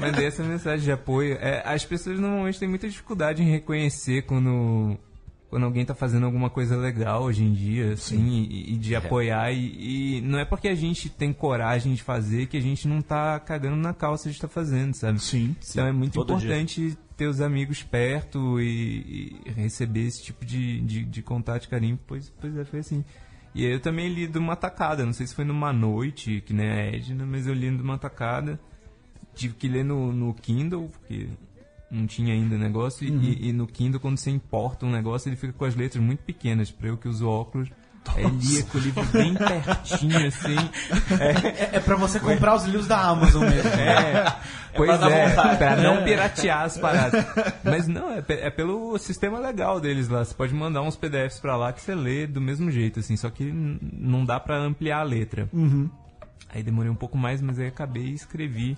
Mandei 0.00 0.26
essa 0.26 0.42
mensagem 0.42 0.84
de 0.84 0.92
apoio. 0.92 1.34
É, 1.40 1.62
as 1.64 1.84
pessoas 1.84 2.18
normalmente 2.18 2.58
têm 2.58 2.68
muita 2.68 2.88
dificuldade 2.88 3.42
em 3.42 3.50
reconhecer 3.50 4.22
quando, 4.22 4.98
quando 5.48 5.64
alguém 5.64 5.84
tá 5.84 5.94
fazendo 5.94 6.26
alguma 6.26 6.50
coisa 6.50 6.76
legal 6.76 7.22
hoje 7.22 7.42
em 7.42 7.52
dia, 7.52 7.92
assim, 7.92 8.46
e, 8.50 8.74
e 8.74 8.76
de 8.76 8.94
apoiar. 8.94 9.50
E, 9.52 10.18
e 10.18 10.20
não 10.20 10.38
é 10.38 10.44
porque 10.44 10.68
a 10.68 10.74
gente 10.74 11.08
tem 11.08 11.32
coragem 11.32 11.94
de 11.94 12.02
fazer 12.02 12.46
que 12.46 12.56
a 12.56 12.60
gente 12.60 12.86
não 12.86 13.00
tá 13.00 13.40
cagando 13.40 13.76
na 13.76 13.94
calça 13.94 14.28
de 14.28 14.36
estar 14.36 14.48
fazendo, 14.48 14.94
sabe? 14.94 15.18
Sim. 15.20 15.56
Então 15.70 15.86
é 15.86 15.92
muito 15.92 16.14
todo 16.14 16.32
importante 16.32 16.98
ter 17.16 17.26
os 17.26 17.40
amigos 17.40 17.82
perto 17.82 18.60
e, 18.60 19.40
e 19.46 19.50
receber 19.50 20.06
esse 20.06 20.22
tipo 20.22 20.44
de, 20.44 20.80
de, 20.82 21.04
de 21.04 21.22
contato 21.22 21.64
e 21.64 21.68
carinho, 21.68 21.98
pois, 22.06 22.30
pois 22.40 22.56
é, 22.56 22.64
foi 22.64 22.80
assim. 22.80 23.04
E 23.54 23.64
aí 23.64 23.72
eu 23.72 23.80
também 23.80 24.08
li 24.08 24.26
de 24.26 24.38
uma 24.38 24.54
tacada, 24.54 25.04
não 25.04 25.12
sei 25.12 25.26
se 25.26 25.34
foi 25.34 25.44
numa 25.44 25.72
noite, 25.72 26.42
que 26.42 26.52
nem 26.52 26.70
a 26.70 26.76
Edna, 26.94 27.26
mas 27.26 27.46
eu 27.46 27.54
li 27.54 27.74
de 27.74 27.82
uma 27.82 27.98
tacada. 27.98 28.60
Tive 29.34 29.54
que 29.54 29.68
ler 29.68 29.84
no, 29.84 30.12
no 30.12 30.34
Kindle, 30.34 30.88
porque 30.88 31.28
não 31.90 32.06
tinha 32.06 32.32
ainda 32.34 32.56
negócio, 32.58 33.06
e- 33.06 33.10
e, 33.10 33.48
e 33.48 33.52
no 33.52 33.66
Kindle, 33.66 34.00
quando 34.00 34.18
você 34.18 34.30
importa 34.30 34.84
um 34.86 34.90
negócio, 34.90 35.28
ele 35.28 35.36
fica 35.36 35.52
com 35.52 35.64
as 35.64 35.74
letras 35.74 36.02
muito 36.02 36.20
pequenas, 36.20 36.70
pra 36.70 36.88
eu 36.88 36.96
que 36.96 37.08
uso 37.08 37.28
óculos. 37.28 37.68
Aí 38.16 38.24
lia 38.24 38.62
com 38.62 38.78
o 38.78 38.80
livro 38.80 39.04
bem 39.06 39.34
pertinho, 39.34 40.26
assim. 40.26 40.56
É, 41.20 41.76
é 41.76 41.80
pra 41.80 41.94
você 41.96 42.18
comprar 42.18 42.54
os 42.54 42.64
livros 42.64 42.86
da 42.86 42.98
Amazon 43.02 43.42
mesmo. 43.44 43.68
É, 43.70 44.34
pois 44.74 44.88
pra 44.88 44.96
dar 44.96 45.10
é, 45.10 45.56
pra 45.56 45.76
não 45.76 46.04
piratear 46.04 46.62
as 46.62 46.78
paradas. 46.78 47.22
Mas 47.64 47.86
não, 47.86 48.10
é, 48.10 48.24
é 48.28 48.50
pelo 48.50 48.96
sistema 48.98 49.38
legal 49.38 49.78
deles 49.80 50.08
lá. 50.08 50.24
Você 50.24 50.32
pode 50.32 50.54
mandar 50.54 50.80
uns 50.82 50.96
PDFs 50.96 51.38
pra 51.40 51.56
lá 51.56 51.70
que 51.72 51.82
você 51.82 51.94
lê 51.94 52.26
do 52.26 52.40
mesmo 52.40 52.70
jeito, 52.70 53.00
assim, 53.00 53.16
só 53.16 53.28
que 53.28 53.44
não 53.44 54.24
dá 54.24 54.40
pra 54.40 54.56
ampliar 54.56 55.00
a 55.00 55.02
letra. 55.02 55.48
Aí 56.50 56.62
demorei 56.62 56.90
um 56.90 56.94
pouco 56.94 57.18
mais, 57.18 57.42
mas 57.42 57.58
aí 57.58 57.66
acabei 57.66 58.04
e 58.04 58.14
escrevi 58.14 58.76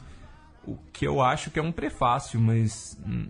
o 0.66 0.76
que 0.92 1.06
eu 1.06 1.20
acho 1.20 1.50
que 1.50 1.58
é 1.58 1.62
um 1.62 1.72
prefácio, 1.72 2.40
mas. 2.40 2.98
hum, 3.06 3.28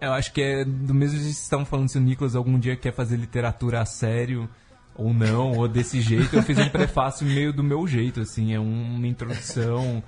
Eu 0.00 0.12
acho 0.12 0.32
que 0.32 0.42
é 0.42 0.64
do 0.64 0.92
mesmo 0.94 1.18
que 1.18 1.26
estavam 1.26 1.64
falando 1.64 1.88
se 1.88 1.98
o 1.98 2.00
Nicolas 2.00 2.34
algum 2.36 2.58
dia 2.58 2.76
quer 2.76 2.92
fazer 2.92 3.16
literatura 3.16 3.80
a 3.80 3.84
sério 3.86 4.48
ou 4.94 5.12
não, 5.12 5.52
ou 5.52 5.66
desse 5.66 6.00
jeito. 6.00 6.36
Eu 6.36 6.42
fiz 6.42 6.58
um 6.58 6.68
prefácio 6.68 7.26
meio 7.26 7.52
do 7.52 7.64
meu 7.64 7.86
jeito, 7.86 8.20
assim, 8.20 8.52
é 8.54 8.60
uma 8.60 9.06
introdução, 9.06 10.02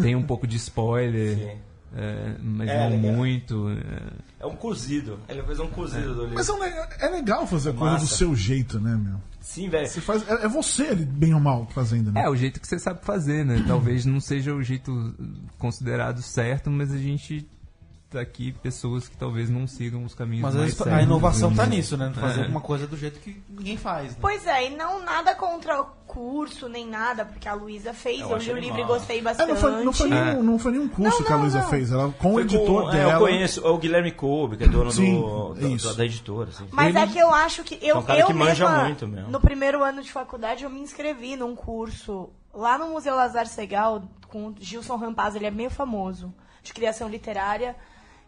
tem 0.00 0.14
um 0.14 0.22
pouco 0.22 0.46
de 0.46 0.56
spoiler, 0.56 1.36
Sim. 1.36 1.58
É, 1.94 2.36
mas 2.42 2.68
É, 2.68 2.88
não 2.90 2.96
legal. 2.96 3.14
muito. 3.16 3.68
é. 3.70 4.44
É 4.44 4.46
um 4.46 4.56
cozido. 4.56 5.18
Ele 5.28 5.42
fez 5.42 5.60
um 5.60 5.68
cozido 5.68 6.14
do 6.14 6.20
livro. 6.22 6.34
Mas 6.34 6.48
é, 6.48 6.52
um 6.52 6.62
é 6.64 7.08
legal 7.10 7.46
fazer 7.46 7.70
a 7.70 7.74
coisa 7.74 7.98
do 7.98 8.06
seu 8.06 8.34
jeito, 8.34 8.80
né, 8.80 8.96
meu? 8.96 9.20
Sim, 9.40 9.68
velho. 9.68 9.86
Você 9.86 10.00
faz, 10.00 10.26
é, 10.28 10.44
é 10.44 10.48
você, 10.48 10.84
ali, 10.88 11.04
bem 11.04 11.34
ou 11.34 11.40
mal, 11.40 11.66
fazendo, 11.70 12.10
né? 12.12 12.22
É, 12.24 12.28
o 12.28 12.36
jeito 12.36 12.60
que 12.60 12.66
você 12.66 12.78
sabe 12.78 13.04
fazer, 13.04 13.44
né? 13.44 13.64
Talvez 13.66 14.04
não 14.04 14.20
seja 14.20 14.54
o 14.54 14.62
jeito 14.62 15.14
considerado 15.58 16.22
certo, 16.22 16.70
mas 16.70 16.92
a 16.92 16.98
gente 16.98 17.46
tá 18.12 18.20
aqui 18.20 18.52
pessoas 18.52 19.08
que 19.08 19.16
talvez 19.16 19.48
não 19.50 19.66
sigam 19.66 20.04
os 20.04 20.14
caminhos 20.14 20.42
Mas 20.42 20.54
mais 20.54 20.80
a 20.86 21.02
inovação 21.02 21.54
tá 21.54 21.64
né? 21.66 21.76
nisso, 21.76 21.96
né? 21.96 22.12
Fazer 22.14 22.40
É. 22.40 22.42
alguma 22.44 22.60
coisa 22.60 22.86
do 22.86 22.96
jeito 22.96 23.18
que 23.20 23.42
ninguém 23.48 23.76
faz. 23.76 24.12
Né? 24.12 24.18
Pois 24.20 24.46
é, 24.46 24.66
e 24.70 24.76
não 24.76 25.02
nada 25.02 25.34
contra 25.34 25.80
o 25.80 25.86
curso, 26.06 26.68
nem 26.68 26.86
nada, 26.86 27.24
porque 27.24 27.48
a 27.48 27.54
Luísa 27.54 27.94
fez, 27.94 28.20
Eu 28.20 28.30
eu, 28.30 28.36
li 28.36 28.50
o 28.52 28.58
livro 28.58 28.80
e 28.80 28.84
gostei 28.84 29.18
É, 29.18 29.22
bastante. 29.22 29.48
não, 29.48 29.56
foi, 29.56 29.84
não, 29.84 29.92
foi 29.92 30.08
nenhum, 30.10 30.42
não 30.42 30.58
foi 30.58 30.72
nenhum 30.72 30.88
curso 30.88 31.18
Não, 31.18 31.26
que 31.26 31.32
a 31.32 31.36
não, 31.36 31.42
Luísa 31.42 31.60
não. 31.62 31.68
fez. 31.68 31.90
Ela, 31.90 32.12
com 32.12 32.30
o 32.30 32.32
Foi 32.34 32.42
editor 32.42 32.82
com- 32.84 32.88
é, 32.90 32.92
dela. 32.92 33.12
eu 33.14 33.18
conheço, 33.18 33.66
é 33.66 33.70
o 33.70 33.78
Guilherme 33.78 34.12
Kobe, 34.12 34.56
que 34.58 34.64
é 34.64 34.68
dono 34.68 34.90
Sim, 34.92 35.20
do, 35.20 35.54
da, 35.54 35.68
isso. 35.68 35.94
da 35.94 36.04
editora. 36.04 36.50
Assim. 36.50 36.68
Mas 36.70 36.94
é 36.94 37.06
que 37.06 37.18
eu 37.18 37.32
acho 37.32 37.64
que 37.64 37.78
eu, 37.80 37.98
um 37.98 38.02
cara 38.02 38.20
eu 38.20 38.26
que 38.26 38.32
manja 38.34 38.68
mesma, 38.68 38.84
muito 38.84 39.08
mesmo. 39.08 39.30
no 39.30 39.40
primeiro 39.40 39.82
ano 39.82 40.02
de 40.02 40.12
faculdade, 40.12 40.64
eu 40.64 40.70
me 40.70 40.80
inscrevi 40.80 41.34
num 41.36 41.56
curso 41.56 42.28
lá 42.52 42.76
no 42.76 42.88
Museu 42.88 43.14
Lazar 43.16 43.46
Segal 43.46 44.02
com 44.28 44.48
o 44.48 44.54
Gilson 44.58 44.96
Rampaz, 44.96 45.34
ele 45.34 45.46
é 45.46 45.50
meio 45.50 45.70
famoso, 45.70 46.32
de 46.62 46.72
criação 46.74 47.08
literária. 47.08 47.74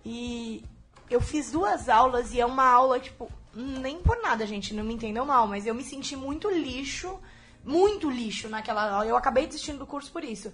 E 0.04 0.64
eu 1.10 1.20
fiz 1.20 1.50
duas 1.50 1.88
aulas 1.88 2.32
e 2.34 2.40
é 2.40 2.46
uma 2.46 2.64
aula, 2.64 3.00
tipo, 3.00 3.30
nem 3.54 3.98
por 4.00 4.20
nada, 4.22 4.46
gente, 4.46 4.74
não 4.74 4.84
me 4.84 4.94
entendam 4.94 5.24
mal, 5.24 5.46
mas 5.46 5.66
eu 5.66 5.74
me 5.74 5.84
senti 5.84 6.16
muito 6.16 6.50
lixo, 6.50 7.18
muito 7.64 8.10
lixo 8.10 8.48
naquela 8.48 8.90
aula. 8.90 9.06
Eu 9.06 9.16
acabei 9.16 9.46
desistindo 9.46 9.78
do 9.78 9.86
curso 9.86 10.10
por 10.12 10.24
isso. 10.24 10.52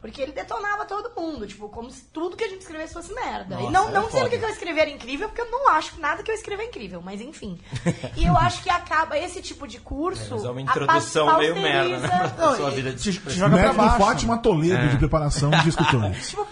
Porque 0.00 0.22
ele 0.22 0.32
detonava 0.32 0.86
todo 0.86 1.12
mundo, 1.14 1.46
tipo, 1.46 1.68
como 1.68 1.90
se 1.90 2.02
tudo 2.12 2.34
que 2.34 2.42
a 2.44 2.48
gente 2.48 2.62
escrevesse 2.62 2.94
fosse 2.94 3.12
merda. 3.12 3.56
e 3.60 3.64
Nossa, 3.64 3.70
não, 3.70 3.88
é 3.88 3.92
não 3.92 4.06
dizendo 4.06 4.30
que 4.30 4.36
o 4.36 4.38
que 4.38 4.44
eu 4.46 4.48
escrever 4.48 4.80
era 4.80 4.90
incrível, 4.90 5.28
porque 5.28 5.42
eu 5.42 5.50
não 5.50 5.68
acho 5.68 5.92
que 5.92 6.00
nada 6.00 6.22
que 6.22 6.30
eu 6.30 6.34
escrever 6.34 6.62
é 6.62 6.66
incrível, 6.68 7.02
mas 7.04 7.20
enfim. 7.20 7.58
E 8.16 8.24
eu 8.24 8.36
acho 8.36 8.62
que 8.62 8.70
acaba 8.70 9.18
esse 9.18 9.40
tipo 9.42 9.66
de 9.68 9.78
curso. 9.78 10.34
Mas 10.36 10.44
é 10.44 10.50
uma 10.50 10.58
a- 10.58 10.62
introdução 10.62 11.38
meio 11.38 11.54
merda, 11.56 11.98
né? 11.98 12.32
Pra 12.36 12.56
sua 12.56 12.70
vida 12.70 12.92
de 12.92 13.12
te- 13.12 13.20
te 13.20 13.30
joga 13.32 13.56
pra 13.58 13.72
baixo. 13.74 13.98
Fátima 13.98 14.38
Toledo 14.38 14.88
de 14.88 14.96
preparação 14.98 15.50
de 15.50 15.68
escritores. 15.68 16.30
Tipo, 16.40 16.46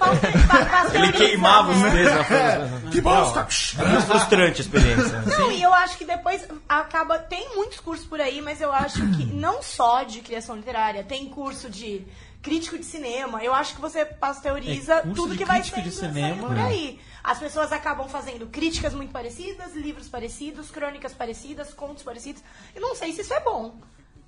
Ele 0.94 1.12
queimava 1.12 1.70
os 1.72 1.78
né? 1.78 1.90
dedos 1.90 2.14
na 2.14 2.24
frente. 2.24 2.90
que 2.92 3.00
bosta! 3.00 3.46
É 3.78 3.86
muito 3.86 4.06
frustrante 4.06 4.60
a 4.60 4.64
experiência. 4.64 5.20
Não, 5.38 5.50
e 5.52 5.62
eu 5.62 5.72
acho 5.72 5.96
que 5.96 6.04
depois 6.04 6.46
acaba. 6.68 7.18
Tem 7.18 7.54
muitos 7.54 7.80
cursos 7.80 8.06
por 8.06 8.20
aí, 8.20 8.40
mas 8.40 8.60
eu 8.60 8.72
acho 8.72 9.00
que 9.12 9.24
não 9.24 9.62
só 9.62 10.02
de 10.02 10.20
criação 10.20 10.56
literária, 10.56 11.02
tem 11.04 11.26
curso 11.28 11.68
de 11.70 12.06
crítico 12.42 12.78
de 12.78 12.84
cinema. 12.84 13.42
Eu 13.42 13.52
acho 13.54 13.74
que 13.74 13.80
você 13.80 14.04
pasteuriza 14.04 14.94
É, 14.94 15.00
tudo 15.02 15.36
que 15.36 15.44
vai 15.44 15.60
crítico 15.60 15.82
de 15.82 15.90
cinema, 15.90 16.28
saindo 16.28 16.46
por 16.46 16.58
aí. 16.58 17.00
As 17.22 17.38
pessoas 17.38 17.72
acabam 17.72 18.08
fazendo 18.08 18.46
críticas 18.46 18.94
muito 18.94 19.12
parecidas, 19.12 19.74
livros 19.74 20.08
parecidos, 20.08 20.70
crônicas 20.70 21.12
parecidas, 21.12 21.74
contos 21.74 22.02
parecidos. 22.02 22.42
E 22.74 22.80
não 22.80 22.94
sei 22.94 23.12
se 23.12 23.22
isso 23.22 23.34
é 23.34 23.40
bom. 23.40 23.76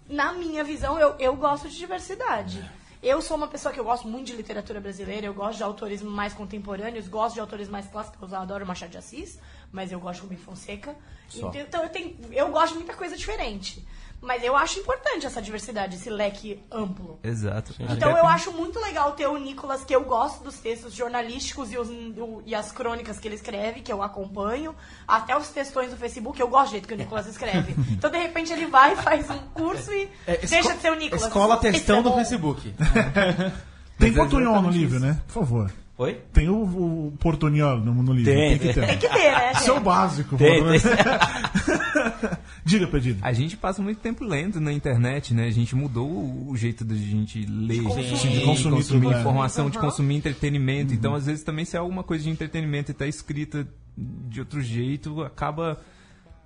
Na 0.08 0.32
minha 0.32 0.64
visão, 0.64 0.98
eu, 0.98 1.14
eu 1.18 1.36
gosto 1.36 1.68
de 1.68 1.76
diversidade. 1.76 2.68
Eu 3.02 3.22
sou 3.22 3.34
uma 3.36 3.48
pessoa 3.48 3.72
que 3.72 3.80
eu 3.80 3.84
gosto 3.84 4.06
muito 4.06 4.26
de 4.26 4.34
literatura 4.34 4.78
brasileira, 4.78 5.26
eu 5.26 5.32
gosto 5.32 5.56
de 5.56 5.62
autores 5.62 6.02
mais 6.02 6.34
contemporâneos, 6.34 7.08
gosto 7.08 7.34
de 7.34 7.40
autores 7.40 7.66
mais 7.66 7.86
clássicos, 7.86 8.32
eu 8.32 8.38
adoro 8.38 8.66
Machado 8.66 8.90
de 8.90 8.98
Assis, 8.98 9.38
mas 9.72 9.90
eu 9.90 9.98
gosto 9.98 10.16
de 10.16 10.22
Rubem 10.24 10.36
Fonseca. 10.38 10.94
Só. 11.26 11.50
Então 11.54 11.82
eu, 11.82 11.88
tenho, 11.88 12.18
eu 12.30 12.50
gosto 12.50 12.72
de 12.72 12.78
muita 12.80 12.92
coisa 12.92 13.16
diferente. 13.16 13.82
Mas 14.22 14.44
eu 14.44 14.54
acho 14.54 14.78
importante 14.78 15.24
essa 15.24 15.40
diversidade, 15.40 15.96
esse 15.96 16.10
leque 16.10 16.62
amplo. 16.70 17.18
Exato. 17.24 17.74
Então 17.78 18.10
eu 18.16 18.26
acho 18.26 18.52
muito 18.52 18.78
legal 18.78 19.12
ter 19.12 19.26
o 19.26 19.38
Nicolas, 19.38 19.82
que 19.82 19.94
eu 19.96 20.04
gosto 20.04 20.44
dos 20.44 20.56
textos 20.58 20.92
jornalísticos 20.94 21.72
e, 21.72 21.78
os- 21.78 21.88
o- 21.88 22.42
e 22.44 22.54
as 22.54 22.70
crônicas 22.70 23.18
que 23.18 23.26
ele 23.26 23.36
escreve, 23.36 23.80
que 23.80 23.90
eu 23.90 24.02
acompanho, 24.02 24.74
até 25.08 25.34
os 25.34 25.48
textões 25.48 25.90
do 25.90 25.96
Facebook, 25.96 26.38
eu 26.38 26.48
gosto 26.48 26.66
do 26.68 26.72
jeito 26.72 26.86
que 26.88 26.92
o 26.92 26.96
Nicolas 26.98 27.26
escreve. 27.32 27.74
Então, 27.92 28.10
de 28.10 28.18
repente, 28.18 28.52
ele 28.52 28.66
vai, 28.66 28.94
faz 28.94 29.30
um 29.30 29.38
curso 29.54 29.90
e 29.92 30.06
É, 30.26 30.36
deixa 30.36 30.58
esco- 30.58 30.74
de 30.74 30.80
ser 30.80 30.92
o 30.92 30.96
Nicolas. 30.96 31.24
Escola 31.26 31.54
Isso 31.54 31.66
é 31.66 31.72
Textão 31.72 32.02
do. 32.02 32.12
Facebook. 32.12 32.74
Tem 33.98 34.10
é 34.10 34.14
portunhol 34.14 34.42
no 34.44 34.50
exatamente 34.70 34.78
livro, 34.78 34.96
isso. 34.96 35.06
né? 35.06 35.20
Por 35.26 35.32
favor. 35.34 35.72
Oi? 36.00 36.18
Tem 36.32 36.48
o, 36.48 36.62
o 36.62 37.12
portunhol 37.20 37.76
no, 37.76 37.92
no 38.02 38.14
livro. 38.14 38.32
Tem, 38.32 38.58
que 38.58 38.72
ter. 38.72 38.86
Tem 38.86 38.96
que 38.98 39.06
ter, 39.06 39.32
né? 39.32 39.52
Isso 39.52 39.68
é 39.68 39.72
o 39.72 39.74
gente? 39.74 39.84
básico. 39.84 40.36
Tem, 40.38 40.62
tem. 40.62 40.80
Diga, 42.64 42.86
Pedido. 42.86 43.18
A 43.20 43.34
gente 43.34 43.54
passa 43.54 43.82
muito 43.82 43.98
tempo 44.00 44.24
lendo 44.24 44.58
na 44.62 44.72
internet, 44.72 45.34
né? 45.34 45.44
A 45.46 45.50
gente 45.50 45.76
mudou 45.76 46.08
o 46.48 46.56
jeito 46.56 46.86
da 46.86 46.94
gente 46.94 47.44
ler, 47.44 47.82
consumir. 47.82 48.16
de, 48.16 48.38
De 48.38 48.44
consumir 48.46 48.84
tudo, 48.84 49.12
é. 49.12 49.20
informação, 49.20 49.68
de 49.68 49.76
Uhum. 49.76 49.84
consumir 49.84 50.16
entretenimento. 50.16 50.94
Então, 50.94 51.14
às 51.14 51.26
vezes, 51.26 51.44
também 51.44 51.66
se 51.66 51.76
é 51.76 51.78
alguma 51.78 52.02
coisa 52.02 52.24
de 52.24 52.30
entretenimento 52.30 52.90
e 52.90 52.94
tá 52.94 53.06
escrita 53.06 53.68
de 53.94 54.40
outro 54.40 54.62
jeito, 54.62 55.20
acaba 55.22 55.78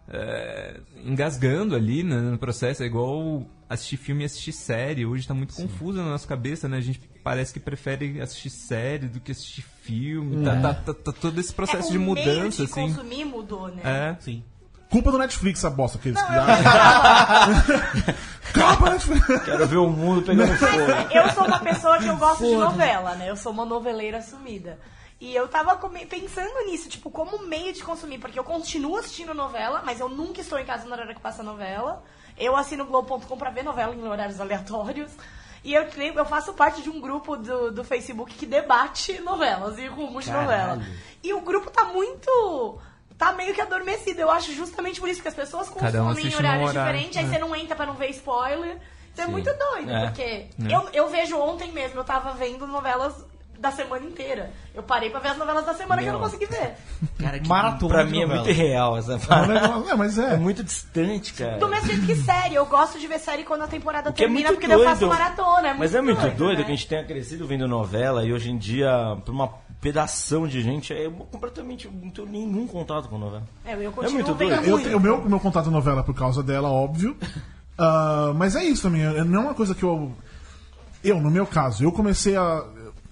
é, 0.09 0.81
engasgando 1.05 1.75
ali 1.75 2.03
né, 2.03 2.17
no 2.17 2.39
processo. 2.39 2.83
É 2.83 2.87
igual 2.87 3.45
assistir 3.69 3.97
filme 3.97 4.23
e 4.23 4.27
assistir 4.27 4.53
série. 4.53 5.07
Hoje 5.07 5.27
tá 5.27 5.35
muito 5.35 5.55
confuso 5.55 5.99
na 5.99 6.11
nossa 6.11 6.27
cabeça, 6.29 6.69
né? 6.69 6.77
A 6.77 6.81
gente 6.81 7.01
parece 7.23 7.53
que 7.53 7.61
prefere 7.61 8.21
assistir 8.21 8.51
série 8.51 9.09
do 9.09 9.21
que 9.21 9.33
assistir 9.33 9.65
filme. 9.83 10.45
Tá, 10.45 10.61
tá- 10.61 10.75
tá- 10.75 10.95
tá 10.95 11.13
todo 11.13 11.39
esse 11.41 11.53
processo 11.53 11.89
É, 11.89 11.93
de 11.93 11.99
o 11.99 12.01
meio 12.01 12.15
mudança, 12.17 12.65
de 12.65 12.71
assim. 12.71 12.89
consumir 12.95 13.25
mudou, 13.25 13.69
né? 13.69 13.83
É. 13.85 14.17
Sim. 14.21 14.43
Culpa 14.91 15.11
do 15.11 15.19
Netflix, 15.19 15.59
essa 15.59 15.71
bosta 15.71 15.99
que 15.99 16.11
eles 16.11 16.21
Não, 16.23 16.35
eu, 16.35 16.45
criaram. 16.45 17.55
Culpa 18.55 18.77
do 18.77 18.91
Netflix. 18.93 19.45
Quero 19.45 19.67
ver 19.67 19.77
o 19.79 19.91
mundo 19.91 20.23
pegando 20.23 20.55
fogo. 20.57 20.73
eu 21.13 21.31
sou 21.31 21.45
uma 21.47 21.59
pessoa 21.59 21.99
que 21.99 22.07
eu 22.07 22.17
gosto 22.17 22.45
de 22.45 22.55
novela, 22.55 23.15
né? 23.17 23.29
Eu 23.31 23.37
sou 23.37 23.51
uma 23.51 23.65
noveleira 23.65 24.19
assumida. 24.19 24.79
E 25.21 25.35
eu 25.35 25.49
tava 25.49 25.77
pensando 26.09 26.67
nisso, 26.67 26.89
tipo, 26.89 27.11
como 27.11 27.47
meio 27.47 27.73
de 27.73 27.83
consumir, 27.83 28.19
porque 28.19 28.39
eu 28.39 28.45
continuo 28.45 28.97
assistindo 28.97 29.33
novela, 29.33 29.83
mas 29.85 30.01
eu 30.01 30.09
nunca 30.09 30.41
estou 30.41 30.59
em 30.59 30.65
casa 30.65 30.87
na 30.87 30.97
hora 30.97 31.15
que 31.15 31.21
passa 31.21 31.43
novela. 31.43 32.03
Eu 32.37 32.57
assino 32.57 32.85
Globo.com 32.85 33.37
pra 33.37 33.51
ver 33.51 33.63
novela 33.63 33.95
em 33.95 34.07
horários 34.07 34.41
aleatórios. 34.41 35.13
E 35.63 35.73
eu, 35.73 35.83
eu 36.15 36.25
faço 36.27 36.53
parte 36.53 36.83
de 36.83 36.91
um 36.91 37.01
grupo 37.01 37.37
do, 37.37 37.71
do 37.71 37.83
Facebook 37.85 38.35
que 38.35 38.45
debate 38.45 39.19
novelas 39.21 39.79
e 39.79 39.87
rumos 39.87 40.25
de 40.27 40.31
novela. 40.33 40.83
E 41.23 41.33
o 41.33 41.41
grupo 41.41 41.71
tá 41.71 41.85
muito. 41.85 42.79
Tá 43.17 43.33
meio 43.33 43.55
que 43.55 43.61
adormecido. 43.61 44.21
Eu 44.21 44.31
acho 44.31 44.53
justamente 44.53 45.01
por 45.01 45.09
isso 45.09 45.23
que 45.23 45.29
as 45.29 45.35
pessoas 45.35 45.71
Cada 45.71 46.03
um 46.03 46.19
em 46.19 46.35
horários 46.35 46.69
horário, 46.71 46.99
diferentes, 46.99 47.17
aí 47.17 47.25
né? 47.25 47.33
você 47.33 47.39
não 47.39 47.57
entra 47.57 47.75
pra 47.75 47.87
não 47.87 47.95
ver 47.95 48.11
spoiler. 48.11 48.79
Isso 49.13 49.23
é 49.23 49.27
muito 49.29 49.49
doido, 49.57 49.93
É. 49.93 50.07
porque 50.07 50.49
eu, 50.69 50.89
eu 50.93 51.09
vejo 51.09 51.39
ontem 51.39 51.71
mesmo, 51.71 52.01
eu 52.01 52.05
tava 52.05 52.33
vendo 52.33 52.67
novelas 52.67 53.25
da 53.65 53.73
semana 53.73 54.05
inteira. 54.05 54.51
Eu 54.75 54.83
parei 54.83 55.09
pra 55.11 55.19
ver 55.21 55.29
as 55.29 55.39
novelas 55.39 55.65
da 55.65 55.73
semana 55.75 56.03
que 56.03 56.09
eu 56.09 56.13
não 56.13 56.21
Meu. 56.21 56.29
consegui 56.31 56.47
ver. 56.47 56.75
Cara, 57.19 57.39
que 57.41 57.49
Maratona 57.49 57.95
pra 57.95 58.05
mim 58.05 58.23
é 58.23 58.27
muito 58.27 58.49
irreal 58.51 58.97
essa 58.97 59.15
É 59.15 59.19
parada. 59.19 59.91
É, 59.91 59.95
mas 59.95 60.19
é. 60.19 60.35
É 60.35 60.37
muito 60.37 60.63
distante, 60.63 61.33
cara. 61.33 61.59
Do 61.59 61.69
mesmo 61.69 61.87
jeito 61.89 62.07
que 62.07 62.15
série, 62.17 62.55
eu 62.55 62.67
gosto 62.67 62.99
de 62.99 63.07
ver 63.07 63.19
série 63.19 63.43
quando 63.45 63.63
a 63.63 63.67
temporada 63.67 64.13
Que 64.13 64.23
é 64.23 64.27
termina, 64.27 64.49
muito 64.51 64.61
porque 64.61 64.69
daí 64.69 64.79
eu 64.79 64.85
faço 64.85 65.01
doido. 65.01 65.13
maratona. 65.13 65.59
É 65.69 65.71
muito 65.71 65.79
Mas 65.79 65.95
é 65.95 66.01
muito 66.03 66.21
doido, 66.37 66.59
né? 66.59 66.65
que 66.65 66.73
a 66.73 66.75
gente 66.75 66.87
tenha 66.87 67.05
crescido 67.05 67.47
vendo 67.47 67.67
novela 67.67 68.25
e 68.25 68.33
hoje 68.33 68.51
em 68.51 68.59
dia, 68.59 69.17
pra 69.25 69.33
uma 69.33 69.49
pedação 69.81 70.47
de 70.47 70.61
gente, 70.63 70.93
é 70.93 71.09
completamente. 71.31 71.89
Não 71.89 72.11
tenho 72.11 72.29
nenhum 72.29 72.67
contato 72.67 73.09
com 73.09 73.17
novela. 73.19 73.43
É, 73.65 73.75
eu 73.75 73.83
É 73.89 73.93
continuo 73.93 74.13
muito 74.15 74.35
vendo 74.35 74.49
doido. 74.51 74.65
Eu 74.65 74.71
muito. 74.73 74.85
tenho 74.85 74.97
o 74.99 75.01
meu, 75.01 75.23
meu 75.29 75.41
contato 75.41 75.71
novela 75.71 76.03
por 76.03 76.15
causa 76.15 76.43
dela, 76.43 76.69
óbvio. 76.71 77.17
Ah, 77.79 78.33
mas 78.37 78.55
é 78.57 78.63
isso 78.65 78.83
também. 78.83 79.03
é- 79.05 79.25
Não 79.25 79.41
é 79.41 79.45
uma 79.47 79.55
coisa 79.55 79.75
que 79.75 79.83
eu. 79.83 80.13
Eu, 81.03 81.21
no 81.21 81.31
meu 81.31 81.47
caso, 81.47 81.85
eu 81.85 81.93
comecei 81.93 82.35
a. 82.37 82.65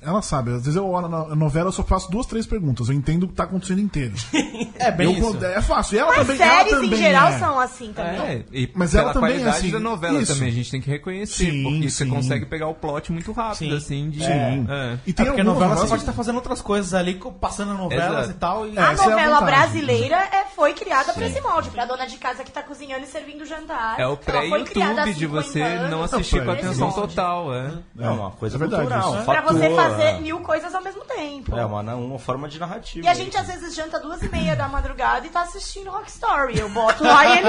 Ela 0.03 0.21
sabe, 0.23 0.51
às 0.51 0.59
vezes 0.65 0.75
eu 0.77 0.89
olho 0.89 1.09
na 1.09 1.35
novela 1.35 1.69
eu 1.69 1.73
só 1.73 1.83
faço 1.83 2.11
duas, 2.11 2.27
três 2.27 2.47
perguntas. 2.47 2.89
Eu 2.89 2.95
entendo 2.95 3.25
o 3.25 3.29
que 3.29 3.35
tá 3.35 3.45
acontecendo 3.45 3.81
inteiro. 3.81 4.15
É 4.83 4.91
bem 4.91 5.17
Eu- 5.17 5.35
isso. 5.37 5.45
É 5.45 5.63
fácil. 5.63 5.95
E 5.95 5.99
ela 6.01 6.09
Mas 6.09 6.27
também, 6.27 6.43
ela 6.43 6.55
séries 6.57 6.73
também 6.73 6.93
em 6.93 6.97
geral 6.97 7.29
é. 7.29 7.39
são 7.39 7.61
assim 7.61 7.93
também. 7.93 8.21
É, 8.21 8.45
e 8.53 8.71
Mas 8.75 8.91
pela 8.91 9.03
ela 9.05 9.13
também 9.13 9.31
é 9.31 9.33
qualidade 9.35 9.59
assim, 9.59 9.71
da 9.71 9.79
novela 9.81 10.21
isso. 10.21 10.35
também, 10.35 10.49
a 10.49 10.53
gente 10.53 10.71
tem 10.73 10.81
que 10.81 10.91
reconhecer, 10.91 11.51
Sim, 11.53 11.63
porque 11.63 11.91
você 11.91 12.05
sim. 12.05 12.11
consegue 12.11 12.47
pegar 12.47 12.67
o 12.67 12.75
plot 12.75 13.13
muito 13.13 13.31
rápido, 13.31 13.59
Sim. 13.71 13.77
assim, 13.77 14.11
de... 14.11 14.25
Sim. 14.25 14.31
É. 14.69 14.99
E 15.07 15.11
É 15.11 15.13
tem 15.13 15.27
porque 15.27 15.29
algumas 15.41 15.47
novela 15.47 15.77
você 15.77 15.87
pode 15.89 16.03
estar 16.03 16.13
fazendo 16.13 16.35
outras 16.37 16.61
coisas 16.61 16.93
ali, 16.95 17.21
passando 17.41 17.75
novelas 17.75 18.25
Exato. 18.25 18.31
e 18.31 18.35
tal. 18.35 18.67
E... 18.67 18.77
É, 18.77 18.81
A 18.81 18.83
é 18.83 18.87
a 18.89 18.93
novela 18.97 19.39
vantagem. 19.41 19.47
brasileira 19.47 20.17
é, 20.17 20.45
foi 20.57 20.73
criada 20.75 21.13
pra 21.13 21.27
esse 21.27 21.41
molde, 21.41 21.71
pra 21.71 21.85
dona 21.85 22.07
de 22.07 22.17
casa 22.17 22.43
que 22.43 22.51
tá 22.51 22.63
cozinhando 22.63 23.05
e 23.05 23.07
servindo 23.07 23.45
jantar. 23.47 24.01
É 24.01 24.07
o 24.07 24.19
Ela 24.27 24.49
foi 24.49 24.65
criada 24.65 25.03
há 25.03 25.05
pré-YouTube 25.05 25.15
de 25.15 25.21
50 25.21 25.43
você 25.43 25.89
não 25.89 26.03
assistir 26.03 26.45
com 26.45 26.51
atenção 26.51 26.91
total, 26.91 27.55
é. 27.55 27.73
É 28.01 28.09
uma 28.11 28.33
coisa 28.33 28.57
é 28.57 28.59
verdade 28.59 28.85
um 28.85 29.25
Pra 29.25 29.41
você 29.43 29.71
fator, 29.71 29.92
fazer 29.93 30.03
é. 30.09 30.21
mil 30.21 30.41
coisas 30.41 30.75
ao 30.75 30.83
mesmo 30.83 31.05
tempo. 31.05 31.57
É 31.57 31.65
uma, 31.65 31.81
uma 31.95 32.19
forma 32.19 32.49
de 32.49 32.59
narrativa. 32.59 33.07
E 33.07 33.09
a 33.09 33.15
gente 33.15 33.37
às 33.37 33.47
vezes 33.47 33.75
janta 33.75 33.99
duas 34.01 34.21
e 34.23 34.29
meia 34.29 34.55
da 34.57 34.69
madrugada 34.69 35.27
e 35.27 35.31
tá 35.31 35.43
assistindo 35.43 35.91
Rock 35.91 36.11
Story. 36.11 36.59
Eu 36.59 36.69
boto 36.69 37.05
lá 37.05 37.25
e 37.27 37.39
ele. 37.39 37.49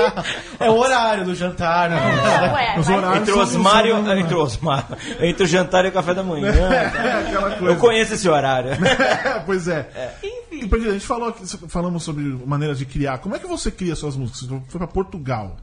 É 0.60 0.70
o 0.70 0.78
horário 0.78 1.26
do 1.26 1.34
jantar, 1.36 1.90
né? 1.90 1.98
É, 1.98 2.54
ué, 2.54 2.80
Os 2.80 2.88
mas- 2.88 2.98
horários 2.98 3.22
Entre 3.22 3.32
o 3.32 3.36
são- 3.36 3.44
Osmário, 3.44 4.04
são- 4.06 4.18
entre 4.18 4.36
o 4.36 4.40
Osmário, 4.42 4.98
entre 5.20 5.44
o 5.44 5.48
jantar 5.48 5.86
e 5.86 5.90
o 5.90 5.92
café 5.92 6.14
da 6.14 6.24
manhã. 6.24 6.52
É 7.04 7.12
aquela 7.28 7.52
coisa. 7.52 7.66
Eu 7.66 7.78
conheço 7.78 8.14
esse 8.14 8.28
horário. 8.30 8.72
pois 9.46 9.68
é. 9.68 10.16
Enfim. 10.24 10.70
E, 10.72 10.88
a 10.90 10.92
gente 10.94 11.06
falou 11.06 11.30
aqui- 11.30 11.46
falamos 11.68 12.04
sobre 12.04 12.24
maneiras 12.46 12.78
de 12.78 12.86
criar. 12.86 13.18
Como 13.18 13.36
é 13.36 13.40
que 13.40 13.48
você 13.48 13.70
cria 13.72 13.96
suas 13.96 14.16
músicas? 14.16 14.42
Você 14.42 14.62
foi 14.70 14.78
pra 14.80 14.88
Portugal. 14.88 15.58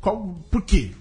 Qual, 0.00 0.36
por 0.50 0.62
quê? 0.62 0.92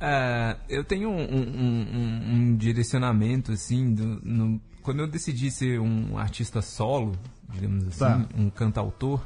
É, 0.00 0.56
eu 0.68 0.84
tenho 0.84 1.08
um, 1.08 1.22
um- 1.22 1.86
um- 1.96 2.34
um 2.34 2.56
direcionamento, 2.56 3.52
assim, 3.52 3.94
do- 3.94 4.20
no- 4.22 4.60
quando 4.82 5.00
eu 5.00 5.06
decidi 5.06 5.50
ser 5.50 5.80
um 5.80 6.16
artista 6.18 6.60
solo, 6.62 7.12
digamos 7.52 7.86
assim, 7.88 7.98
Tá. 7.98 8.28
um 8.36 8.50
cantautor, 8.50 9.20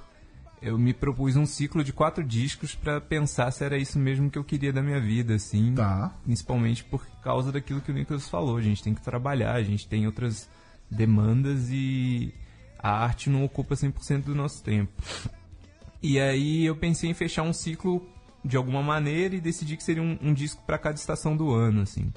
eu 0.62 0.78
me 0.78 0.92
propus 0.94 1.36
um 1.36 1.44
ciclo 1.46 1.82
de 1.82 1.92
quatro 1.92 2.22
discos 2.22 2.74
pra 2.74 3.00
pensar 3.00 3.50
se 3.50 3.64
era 3.64 3.76
isso 3.78 3.98
mesmo 3.98 4.30
que 4.30 4.38
eu 4.38 4.44
queria 4.44 4.72
da 4.72 4.82
minha 4.82 5.00
vida, 5.00 5.34
assim. 5.34 5.74
Tá. 5.74 6.14
Principalmente 6.24 6.84
por 6.84 7.04
causa 7.22 7.50
daquilo 7.50 7.80
que 7.80 7.90
o 7.90 7.94
Nicolas 7.94 8.28
falou. 8.28 8.56
A 8.56 8.62
gente 8.62 8.82
tem 8.82 8.94
que 8.94 9.02
trabalhar, 9.02 9.54
a 9.54 9.62
gente 9.62 9.88
tem 9.88 10.06
outras 10.06 10.48
demandas 10.90 11.68
e 11.70 12.32
a 12.78 12.90
arte 13.04 13.28
não 13.28 13.44
ocupa 13.44 13.74
100% 13.74 14.24
do 14.26 14.34
nosso 14.34 14.62
tempo. 14.62 14.92
E 16.02 16.18
aí 16.18 16.64
eu 16.64 16.76
pensei 16.76 17.10
em 17.10 17.14
fechar 17.14 17.42
um 17.42 17.52
ciclo 17.52 18.06
de 18.44 18.56
alguma 18.56 18.82
maneira 18.82 19.34
e 19.34 19.40
decidi 19.40 19.76
que 19.76 19.82
seria 19.84 20.02
um, 20.02 20.18
um 20.22 20.32
disco 20.34 20.62
para 20.66 20.78
cada 20.78 20.96
estação 20.96 21.36
do 21.36 21.52
ano, 21.52 21.82
assim. 21.82 22.12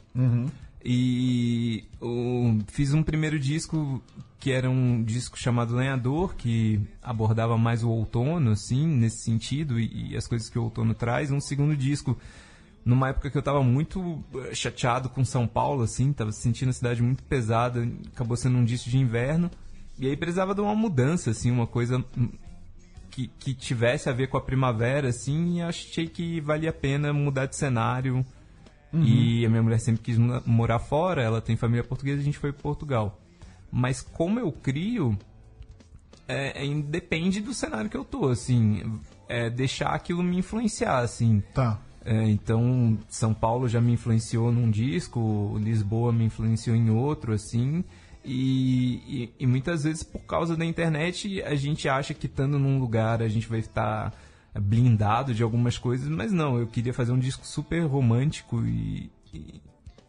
E 0.86 1.86
o- 2.02 2.60
fiz 2.68 2.94
um 2.94 3.02
primeiro 3.04 3.40
disco 3.40 4.02
que 4.40 4.52
era 4.52 4.70
um 4.70 5.02
disco 5.02 5.40
chamado 5.40 5.74
Lenhador, 5.74 6.36
que 6.36 6.82
abordava 7.02 7.58
mais 7.58 7.82
o 7.84 7.90
outono, 7.90 8.52
assim, 8.52 8.86
nesse 8.86 9.24
sentido, 9.24 9.80
e, 9.80 10.12
e 10.12 10.18
as 10.18 10.28
coisas 10.28 10.50
que 10.50 10.60
o 10.60 10.64
outono 10.64 10.94
traz. 10.94 11.32
Um 11.32 11.40
segundo 11.40 11.78
disco, 11.78 12.18
numa 12.84 13.08
época 13.08 13.30
que 13.32 13.38
eu 13.38 13.42
tava 13.42 13.64
muito 13.64 14.22
eh, 14.50 14.54
chateado 14.54 15.08
com 15.08 15.24
São 15.24 15.48
Paulo, 15.48 15.84
assim, 15.84 16.12
tava 16.12 16.34
sentindo 16.34 16.70
a 16.70 16.74
cidade 16.74 17.02
muito 17.02 17.24
pesada, 17.24 17.88
acabou 18.14 18.36
sendo 18.36 18.58
um 18.58 18.66
disco 18.66 18.90
de 18.90 18.98
inverno. 18.98 19.50
E 19.98 20.08
aí 20.08 20.18
precisava 20.18 20.54
de 20.54 20.60
uma 20.60 20.76
mudança, 20.76 21.30
assim, 21.32 21.50
uma 21.50 21.66
coisa 21.68 22.04
que, 23.14 23.28
que 23.40 23.54
tivesse 23.54 24.10
a 24.10 24.14
ver 24.14 24.28
com 24.28 24.38
a 24.38 24.42
primavera, 24.42 25.10
assim, 25.10 25.58
e 25.58 25.62
achei 25.62 26.08
que 26.08 26.42
valia 26.42 26.72
a 26.72 26.74
pena 26.74 27.14
mudar 27.14 27.46
de 27.46 27.56
cenário. 27.56 28.26
E 28.96 29.44
a 29.44 29.50
minha 29.50 29.64
mulher 29.64 29.80
sempre 29.80 30.04
quis 30.04 30.20
mo- 30.20 30.42
morar 30.46 30.78
fora, 30.78 31.22
ela 31.24 31.42
tem 31.42 31.56
família 31.56 31.84
portuguesa, 31.84 32.22
a 32.22 32.24
gente 32.24 32.38
foi 32.38 32.52
para 32.52 32.62
Portugal. 32.62 33.20
Mas 33.72 34.02
como 34.02 34.40
eu 34.40 34.52
crio, 34.52 35.18
é, 36.28 36.64
é, 36.64 36.76
depende 36.82 37.42
do 37.42 37.54
cenário 37.56 37.90
que 37.90 37.98
eu 37.98 38.06
tô, 38.06 38.30
assim, 38.30 39.00
é 39.28 39.50
deixar 39.50 39.90
aquilo 39.90 40.22
me 40.22 40.38
influenciar, 40.38 41.00
assim. 41.00 41.42
Tá. 41.56 41.80
É, 42.06 42.30
então, 42.30 42.98
São 43.10 43.34
Paulo 43.34 43.68
já 43.68 43.82
me 43.82 43.94
influenciou 43.94 44.52
num 44.52 44.70
disco, 44.70 45.58
Lisboa 45.60 46.12
me 46.12 46.26
influenciou 46.26 46.76
em 46.76 46.92
outro, 46.92 47.34
assim. 47.34 47.84
E, 48.26 48.96
e, 49.08 49.34
e 49.40 49.48
muitas 49.48 49.84
vezes, 49.84 50.04
por 50.04 50.22
causa 50.22 50.56
da 50.56 50.64
internet, 50.64 51.42
a 51.44 51.56
gente 51.56 51.90
acha 51.90 52.14
que 52.14 52.26
estando 52.26 52.58
num 52.58 52.80
lugar 52.80 53.22
a 53.22 53.28
gente 53.28 53.48
vai 53.48 53.60
estar 53.60 54.14
blindado 54.56 55.34
de 55.34 55.44
algumas 55.44 55.78
coisas, 55.78 56.08
mas 56.08 56.32
não, 56.32 56.58
eu 56.58 56.68
queria 56.68 56.94
fazer 56.94 57.12
um 57.12 57.20
disco 57.20 57.46
super 57.46 57.82
romântico 57.86 58.64
e, 58.66 59.12
e, 59.34 59.62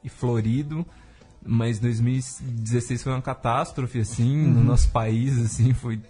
e 0.04 0.08
florido. 0.08 0.86
Mas 1.46 1.78
2016 1.78 3.02
foi 3.02 3.12
uma 3.12 3.20
catástrofe, 3.20 4.00
assim, 4.00 4.46
no 4.46 4.64
nosso 4.64 4.90
país, 4.90 5.38
assim, 5.38 5.74
foi 5.74 6.00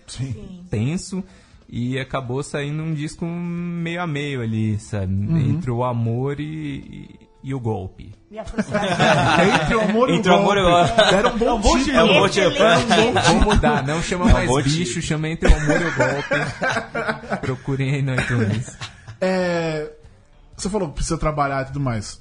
tenso. 0.71 1.25
E 1.69 1.99
acabou 1.99 2.43
saindo 2.43 2.83
um 2.83 2.95
disco 2.95 3.25
meio 3.25 4.01
a 4.01 4.07
meio 4.07 4.43
ali, 4.43 4.79
sabe? 4.79 5.13
Entre 5.13 5.71
o 5.71 5.83
amor 5.83 6.39
e, 6.39 7.19
e 7.45 7.55
o 7.55 7.61
golpe. 7.61 8.13
E 8.31 8.39
a 8.39 8.45
frustração. 8.45 8.89
Entre 9.63 9.75
o 9.77 9.81
amor 9.83 10.09
e 10.09 10.13
o 10.13 10.17
Entre 10.17 10.33
o 10.33 10.35
amor 10.35 10.57
e 10.57 10.61
o 10.61 10.65
golpe. 10.65 10.89
golpe. 10.97 11.15
Era 11.15 11.29
um 11.29 11.39
bom 11.39 11.61
título. 11.79 11.97
É 11.97 12.03
um 12.03 12.07
bom 12.09 12.29
tipo. 12.29 12.49
Excelente. 12.49 13.27
Vou 13.29 13.41
mudar, 13.55 13.87
não 13.87 14.03
chama 14.03 14.25
É 14.25 14.29
um 14.29 14.33
mais 14.33 14.49
bom 14.49 14.63
bicho, 14.63 14.77
título. 14.85 15.03
chama 15.03 15.29
Entre 15.29 15.49
o 15.49 15.55
Amor 15.55 15.81
e 15.81 15.85
o 15.85 15.95
Golpe. 15.95 17.39
Procurem 17.41 17.95
aí 17.95 18.03
no 18.03 18.15
iTunes. 18.15 18.77
É, 19.21 19.93
você 20.57 20.69
falou 20.69 20.89
que 20.89 20.95
precisa 20.95 21.19
trabalhar 21.19 21.63
e 21.63 21.67
tudo 21.67 21.81
mais. 21.81 22.21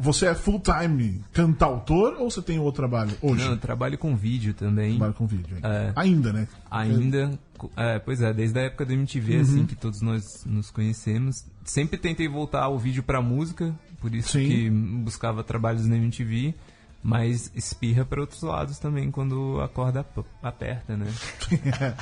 Você 0.00 0.26
é 0.26 0.34
full-time 0.34 1.24
cantautor 1.32 2.14
ou 2.20 2.30
você 2.30 2.40
tem 2.40 2.60
outro 2.60 2.76
trabalho 2.82 3.10
hoje? 3.20 3.42
Não, 3.44 3.50
eu 3.52 3.56
trabalho 3.56 3.98
com 3.98 4.14
vídeo 4.14 4.54
também. 4.54 4.90
Trabalho 4.90 5.14
com 5.14 5.26
vídeo. 5.26 5.56
hein? 5.56 5.62
É. 5.64 5.92
Ainda, 5.96 6.32
né? 6.32 6.46
Ainda, 6.70 7.32
é, 7.76 7.98
pois 7.98 8.20
é, 8.22 8.32
desde 8.32 8.60
a 8.60 8.62
época 8.62 8.86
do 8.86 8.92
MTV, 8.92 9.34
Uhum. 9.34 9.40
assim, 9.42 9.66
que 9.66 9.74
todos 9.74 10.00
nós 10.00 10.44
nos 10.46 10.70
conhecemos. 10.70 11.44
Sempre 11.64 11.98
tentei 11.98 12.28
voltar 12.28 12.68
o 12.68 12.78
vídeo 12.78 13.02
pra 13.02 13.20
música, 13.20 13.74
por 14.00 14.14
isso 14.14 14.32
Sim. 14.38 14.46
que 14.46 14.70
buscava 14.70 15.42
trabalhos 15.44 15.86
na 15.86 15.96
MTV, 15.96 16.54
mas 17.02 17.50
espirra 17.54 18.04
para 18.04 18.20
outros 18.20 18.42
lados 18.42 18.78
também 18.78 19.10
quando 19.10 19.60
a 19.60 19.68
corda 19.68 20.00
ap- 20.00 20.26
aperta, 20.42 20.96
né? 20.96 21.06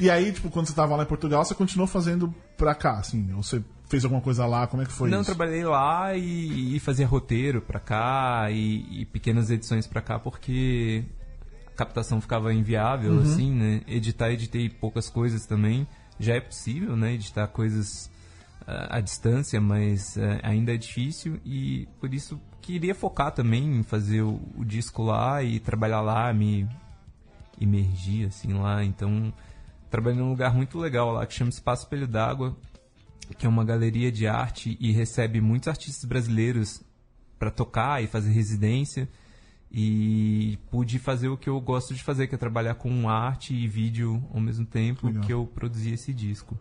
e 0.00 0.10
aí, 0.10 0.32
tipo, 0.32 0.50
quando 0.50 0.66
você 0.66 0.74
tava 0.74 0.96
lá 0.96 1.02
em 1.02 1.06
Portugal, 1.06 1.44
você 1.44 1.54
continuou 1.54 1.86
fazendo 1.86 2.34
pra 2.56 2.74
cá, 2.74 2.98
assim? 2.98 3.32
Ou 3.34 3.42
você 3.42 3.62
fez 3.88 4.04
alguma 4.04 4.20
coisa 4.22 4.46
lá? 4.46 4.66
Como 4.66 4.82
é 4.82 4.86
que 4.86 4.92
foi 4.92 5.10
Não, 5.10 5.20
isso? 5.20 5.34
trabalhei 5.34 5.64
lá 5.64 6.14
e, 6.16 6.76
e 6.76 6.80
fazia 6.80 7.06
roteiro 7.06 7.60
pra 7.60 7.78
cá 7.80 8.50
e, 8.50 9.02
e 9.02 9.04
pequenas 9.06 9.50
edições 9.50 9.86
pra 9.86 10.00
cá 10.00 10.18
porque 10.18 11.04
a 11.66 11.76
captação 11.76 12.20
ficava 12.20 12.52
inviável, 12.52 13.12
Uhum. 13.12 13.22
assim, 13.22 13.50
né? 13.52 13.80
Editar, 13.86 14.30
editei 14.30 14.68
poucas 14.68 15.08
coisas 15.08 15.46
também. 15.46 15.86
Já 16.18 16.34
é 16.34 16.40
possível, 16.40 16.96
né? 16.96 17.14
Editar 17.14 17.46
coisas 17.48 18.10
à 18.66 19.00
distância, 19.00 19.60
mas 19.60 20.16
eh, 20.16 20.40
ainda 20.42 20.72
é 20.74 20.76
difícil 20.76 21.40
e 21.44 21.88
por 22.00 22.12
isso 22.14 22.40
queria 22.60 22.94
focar 22.94 23.32
também 23.32 23.78
em 23.78 23.82
fazer 23.82 24.22
o, 24.22 24.40
o 24.56 24.64
disco 24.64 25.02
lá 25.02 25.42
e 25.42 25.58
trabalhar 25.58 26.00
lá, 26.00 26.32
me 26.32 26.68
imergir, 27.60 28.28
assim, 28.28 28.52
lá. 28.52 28.84
Então, 28.84 29.32
trabalhei 29.90 30.18
num 30.18 30.30
lugar 30.30 30.54
muito 30.54 30.78
legal 30.78 31.12
lá 31.12 31.26
que 31.26 31.34
chama 31.34 31.50
Espaço 31.50 31.84
Espelho 31.84 32.06
d'Água, 32.06 32.56
que 33.36 33.46
é 33.46 33.48
uma 33.48 33.64
galeria 33.64 34.10
de 34.12 34.26
arte 34.26 34.76
e 34.80 34.92
recebe 34.92 35.40
muitos 35.40 35.68
artistas 35.68 36.04
brasileiros 36.04 36.82
para 37.38 37.50
tocar 37.50 38.02
e 38.02 38.06
fazer 38.06 38.30
residência. 38.30 39.08
E 39.74 40.58
pude 40.70 40.98
fazer 40.98 41.28
o 41.28 41.36
que 41.36 41.48
eu 41.48 41.58
gosto 41.58 41.94
de 41.94 42.02
fazer, 42.02 42.26
que 42.26 42.34
é 42.34 42.38
trabalhar 42.38 42.74
com 42.74 43.08
arte 43.08 43.54
e 43.54 43.66
vídeo 43.66 44.22
ao 44.30 44.38
mesmo 44.38 44.66
tempo 44.66 45.06
Legal. 45.06 45.22
que 45.22 45.32
eu 45.32 45.46
produzi 45.46 45.94
esse 45.94 46.12
disco. 46.12 46.58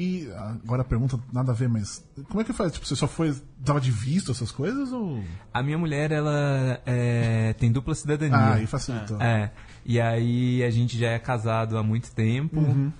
E 0.00 0.32
agora 0.34 0.80
a 0.80 0.84
pergunta 0.84 1.20
nada 1.30 1.52
a 1.52 1.54
ver, 1.54 1.68
mas 1.68 2.02
como 2.30 2.40
é 2.40 2.44
que 2.44 2.54
faz? 2.54 2.72
Tipo, 2.72 2.86
você 2.86 2.96
só 2.96 3.06
foi. 3.06 3.34
Tava 3.62 3.78
de 3.78 3.90
visto 3.90 4.32
essas 4.32 4.50
coisas 4.50 4.90
ou. 4.94 5.22
A 5.52 5.62
minha 5.62 5.76
mulher, 5.76 6.10
ela 6.10 6.80
é, 6.86 7.52
tem 7.52 7.70
dupla 7.70 7.94
cidadania. 7.94 8.34
Ah, 8.34 8.54
aí 8.54 8.66
facilitou. 8.66 9.20
É. 9.20 9.52
E 9.84 10.00
aí 10.00 10.64
a 10.64 10.70
gente 10.70 10.98
já 10.98 11.08
é 11.08 11.18
casado 11.18 11.76
há 11.76 11.82
muito 11.82 12.12
tempo. 12.12 12.60
Uhum. 12.60 12.90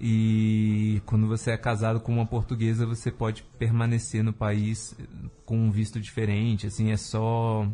E 0.00 1.00
quando 1.06 1.28
você 1.28 1.52
é 1.52 1.56
casado 1.56 2.00
com 2.00 2.12
uma 2.12 2.26
portuguesa, 2.26 2.84
você 2.84 3.12
pode 3.12 3.44
permanecer 3.56 4.24
no 4.24 4.32
país 4.32 4.96
com 5.46 5.56
um 5.56 5.70
visto 5.70 6.00
diferente. 6.00 6.66
Assim, 6.66 6.90
é 6.90 6.96
só. 6.96 7.68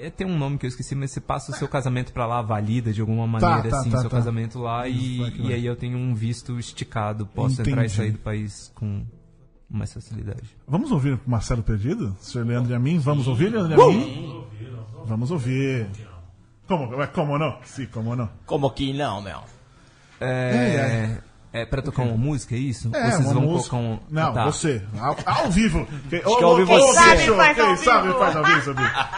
É, 0.00 0.10
tem 0.10 0.26
um 0.26 0.38
nome 0.38 0.58
que 0.58 0.66
eu 0.66 0.68
esqueci, 0.68 0.94
mas 0.94 1.10
você 1.10 1.20
passa 1.20 1.50
o 1.50 1.54
seu 1.54 1.66
casamento 1.66 2.12
pra 2.12 2.26
lá, 2.26 2.40
valida 2.40 2.92
de 2.92 3.00
alguma 3.00 3.26
maneira, 3.26 3.68
tá, 3.68 3.80
assim, 3.80 3.90
tá, 3.90 4.00
seu 4.00 4.08
tá. 4.08 4.16
casamento 4.16 4.58
lá, 4.58 4.86
e, 4.86 5.18
vai 5.18 5.30
que 5.30 5.42
vai. 5.42 5.50
e 5.50 5.54
aí 5.54 5.66
eu 5.66 5.76
tenho 5.76 5.98
um 5.98 6.14
visto 6.14 6.58
esticado, 6.58 7.26
posso 7.26 7.60
entrar 7.60 7.82
e 7.82 7.86
Entendi. 7.86 7.94
sair 7.94 8.10
do 8.12 8.18
país 8.18 8.70
com 8.74 9.04
mais 9.68 9.92
facilidade. 9.92 10.56
Vamos 10.66 10.92
ouvir 10.92 11.14
o 11.14 11.20
Marcelo 11.26 11.62
Perdido? 11.62 12.16
Senhor 12.20 12.46
Leandro 12.46 12.72
e 12.72 12.74
a 12.74 12.78
mim? 12.78 12.98
Vamos 12.98 13.26
ouvir, 13.26 13.50
Leandro 13.50 13.72
e 13.72 13.82
a 13.82 13.88
mim? 13.88 14.44
Vamos 15.04 15.30
ouvir. 15.30 15.88
Como? 16.66 16.88
Como 17.08 17.38
não? 17.38 17.58
Sim, 17.64 17.86
como 17.86 18.14
não? 18.14 18.28
Como 18.46 18.70
que 18.70 18.92
não, 18.92 19.20
meu? 19.20 19.40
É, 20.20 21.16
é 21.16 21.27
pra 21.64 21.80
tocar 21.80 22.02
uma 22.02 22.16
música, 22.16 22.54
é 22.54 22.58
isso? 22.58 22.90
É, 22.94 23.10
vocês 23.12 23.32
vão 23.32 23.42
música. 23.42 23.70
colocar 23.70 23.76
um. 23.76 23.98
Não, 24.10 24.32
Tá. 24.34 24.44
você. 24.44 24.82
Ao, 25.00 25.16
ao 25.24 25.50
vivo. 25.50 25.86
Quem, 26.10 26.20
que 26.20 26.44
ao 26.44 26.56
vivo 26.56 26.72
você. 26.72 26.92
sabe 26.92 27.24
Quem, 27.24 27.36
faz 27.36 27.58
ao 27.58 27.76
sabe 27.78 28.06
vivo. 28.08 28.18
faz 28.18 28.36
ao 28.36 28.44
vivo, 28.44 28.62
sabia? 28.62 29.08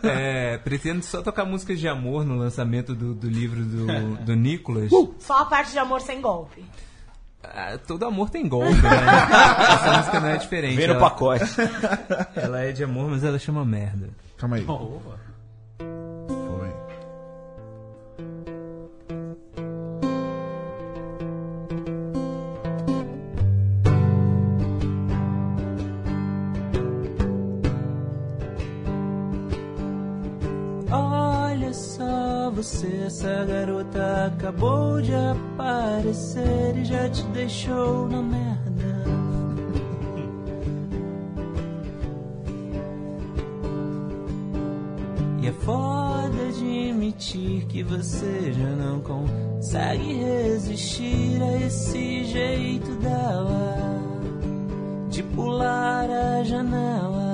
É, 0.02 0.58
pretendo 0.58 1.02
só 1.02 1.22
tocar 1.22 1.44
músicas 1.44 1.80
de 1.80 1.88
amor 1.88 2.24
no 2.24 2.36
lançamento 2.36 2.94
do, 2.94 3.14
do 3.14 3.28
livro 3.28 3.64
do, 3.64 3.86
do 4.24 4.36
Nicolas. 4.36 4.90
Só 5.18 5.38
a 5.38 5.44
parte 5.46 5.72
de 5.72 5.78
amor 5.78 6.00
sem 6.00 6.20
golpe. 6.20 6.64
Ah, 7.42 7.78
todo 7.86 8.04
amor 8.04 8.30
tem 8.30 8.46
golpe, 8.46 8.74
né? 8.80 8.88
Essa 9.72 9.96
música 9.98 10.20
não 10.20 10.28
é 10.28 10.36
diferente. 10.36 10.76
Vem 10.76 10.86
no 10.86 10.92
ela, 10.94 11.00
pacote. 11.00 11.44
ela 12.36 12.60
é 12.60 12.70
de 12.70 12.84
amor, 12.84 13.10
mas 13.10 13.24
ela 13.24 13.38
chama 13.38 13.64
merda. 13.64 14.10
Calma 14.36 14.56
aí. 14.56 14.64
Foi. 14.64 15.00
Essa 33.20 33.44
garota 33.44 34.32
acabou 34.34 35.02
de 35.02 35.12
aparecer 35.14 36.74
e 36.74 36.84
já 36.86 37.06
te 37.10 37.22
deixou 37.24 38.08
na 38.08 38.22
merda. 38.22 39.04
E 45.42 45.46
é 45.46 45.52
foda 45.52 46.48
admitir 46.48 47.66
que 47.66 47.82
você 47.82 48.54
já 48.54 48.70
não 48.70 49.00
consegue 49.00 50.14
resistir 50.14 51.42
a 51.42 51.66
esse 51.66 52.24
jeito 52.24 52.90
dela 52.96 53.76
de 55.10 55.22
pular 55.22 56.08
a 56.08 56.42
janela 56.42 57.29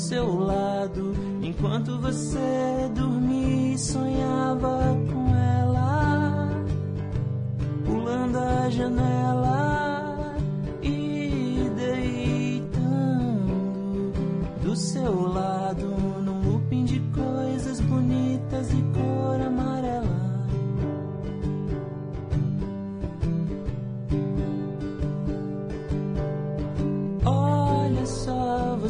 seu 0.00 0.34
lado 0.34 1.12
enquanto 1.42 1.98
você 2.00 2.90
dormia 2.94 3.74
e 3.74 3.78
sonhava 3.78 4.96
com 5.12 5.36
ela 5.36 6.48
pulando 7.84 8.38
a 8.38 8.70
janela 8.70 10.34
e 10.82 11.70
deitando 11.76 13.42
do 14.62 14.74
seu 14.74 15.28
lado 15.28 15.86
num 16.24 16.50
looping 16.50 16.84
de 16.86 17.00
coisas 17.14 17.78
bonitas 17.82 18.70
e 18.72 18.82
cor. 18.94 19.59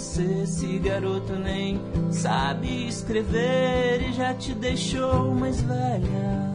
Você, 0.01 0.43
esse 0.45 0.79
garoto 0.79 1.35
nem 1.35 1.79
sabe 2.11 2.89
escrever 2.89 4.09
e 4.09 4.13
já 4.15 4.33
te 4.33 4.55
deixou 4.55 5.35
mais 5.35 5.61
velha. 5.61 6.51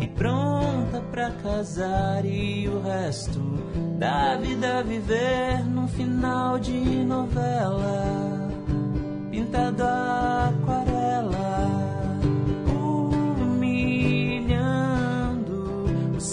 E 0.00 0.06
pronta 0.08 1.02
pra 1.10 1.30
casar 1.32 2.24
e 2.24 2.66
o 2.66 2.80
resto 2.80 3.40
da 3.98 4.36
vida 4.38 4.82
viver 4.82 5.62
num 5.66 5.86
final 5.86 6.58
de 6.58 6.72
novela 7.04 8.48
pintado 9.30 9.82
a 9.82 10.48
aquarela, 10.48 10.93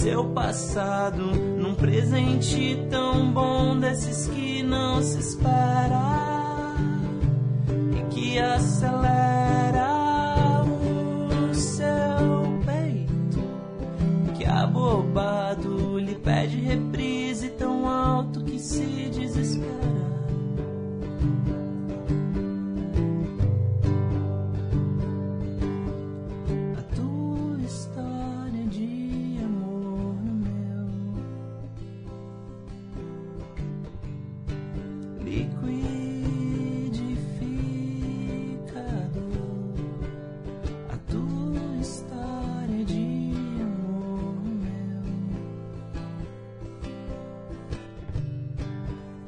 seu 0.02 0.26
passado 0.30 1.28
num 1.28 1.76
presente 1.76 2.76
tão 2.89 3.32
bom 3.32 3.80
desses 3.80 4.26
que 4.30 4.64
não 4.64 4.99
se 4.99 5.20
espera 5.20 6.74
e 7.95 8.02
que 8.12 8.39
acelera 8.39 9.91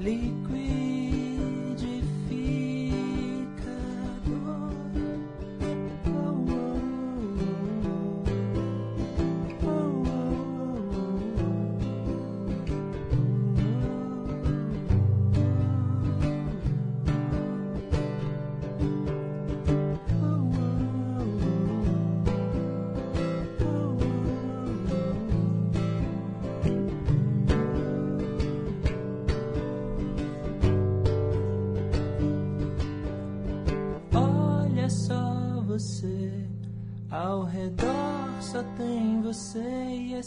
Olha 0.06 0.83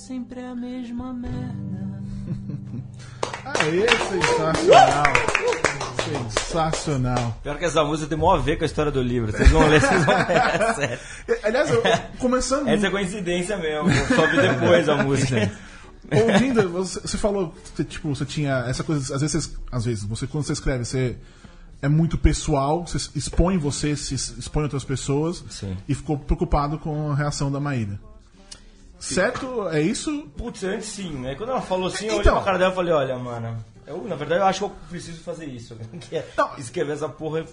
sempre 0.07 0.41
a 0.41 0.55
mesma 0.55 1.13
merda. 1.13 2.01
Aê, 3.45 3.87
sensacional. 3.89 5.05
Sensacional. 6.05 7.41
Pior 7.43 7.59
que 7.59 7.65
essa 7.65 7.83
música 7.83 8.09
tem 8.09 8.17
mó 8.17 8.35
a 8.35 8.39
ver 8.39 8.57
com 8.57 8.63
a 8.63 8.67
história 8.67 8.93
do 8.93 9.03
livro. 9.03 9.33
Vocês 9.33 9.51
vão 9.51 9.67
ler, 9.67 9.81
vocês 9.81 10.05
vão 10.05 10.17
ler. 10.17 10.27
É 10.37 10.75
sério. 10.75 10.99
Aliás, 11.43 11.71
eu, 11.71 11.83
começando. 12.21 12.69
Essa 12.69 12.87
é 12.87 12.91
coincidência 12.91 13.57
mesmo. 13.57 13.89
Vi 13.89 14.41
depois 14.41 14.89
a 14.89 15.03
música. 15.03 15.51
Ouvindo, 16.13 16.69
você, 16.69 17.01
você 17.01 17.19
falou 17.19 17.53
que 17.75 17.83
tipo, 17.83 18.09
você 18.15 18.25
tinha 18.25 18.65
essa 18.69 18.85
coisa. 18.85 19.13
Às 19.13 19.21
vezes, 19.21 19.47
você, 19.47 19.57
às 19.73 19.85
vezes 19.85 20.05
você, 20.05 20.27
quando 20.29 20.45
você 20.45 20.53
escreve, 20.53 20.85
você 20.85 21.17
é 21.83 21.89
muito 21.89 22.17
pessoal, 22.17 22.87
você 22.87 23.11
expõe 23.17 23.59
você, 23.59 23.97
se 23.97 24.15
expõe 24.15 24.63
outras 24.63 24.85
pessoas 24.85 25.45
Sim. 25.51 25.77
e 25.89 25.95
ficou 25.97 26.17
preocupado 26.17 26.79
com 26.79 27.11
a 27.11 27.17
reação 27.17 27.51
da 27.51 27.59
Maíra. 27.59 27.99
Certo? 28.99 29.69
É 29.69 29.81
isso? 29.81 30.27
Putz, 30.37 30.65
antes 30.65 30.87
sim, 30.89 31.11
né? 31.11 31.35
Quando 31.35 31.51
ela 31.51 31.61
falou 31.61 31.89
assim, 31.89 32.07
eu 32.07 32.13
olhei 32.13 32.21
Então. 32.23 32.35
pra 32.37 32.45
cara 32.45 32.59
dela 32.59 32.73
e 32.73 32.75
falei, 32.75 32.93
olha, 32.95 33.19
mano, 33.19 33.57
eu, 33.87 34.03
na 34.05 34.17
verdade 34.17 34.41
eu 34.41 34.47
acho 34.47 34.59
que 34.61 34.65
eu 34.65 34.73
preciso 34.89 35.23
fazer 35.23 35.47
isso. 35.47 35.77
Que 36.01 36.17
é 36.17 36.29
Não. 36.37 36.57
escrever 36.57 36.93
essa 36.95 37.09
porra 37.09 37.45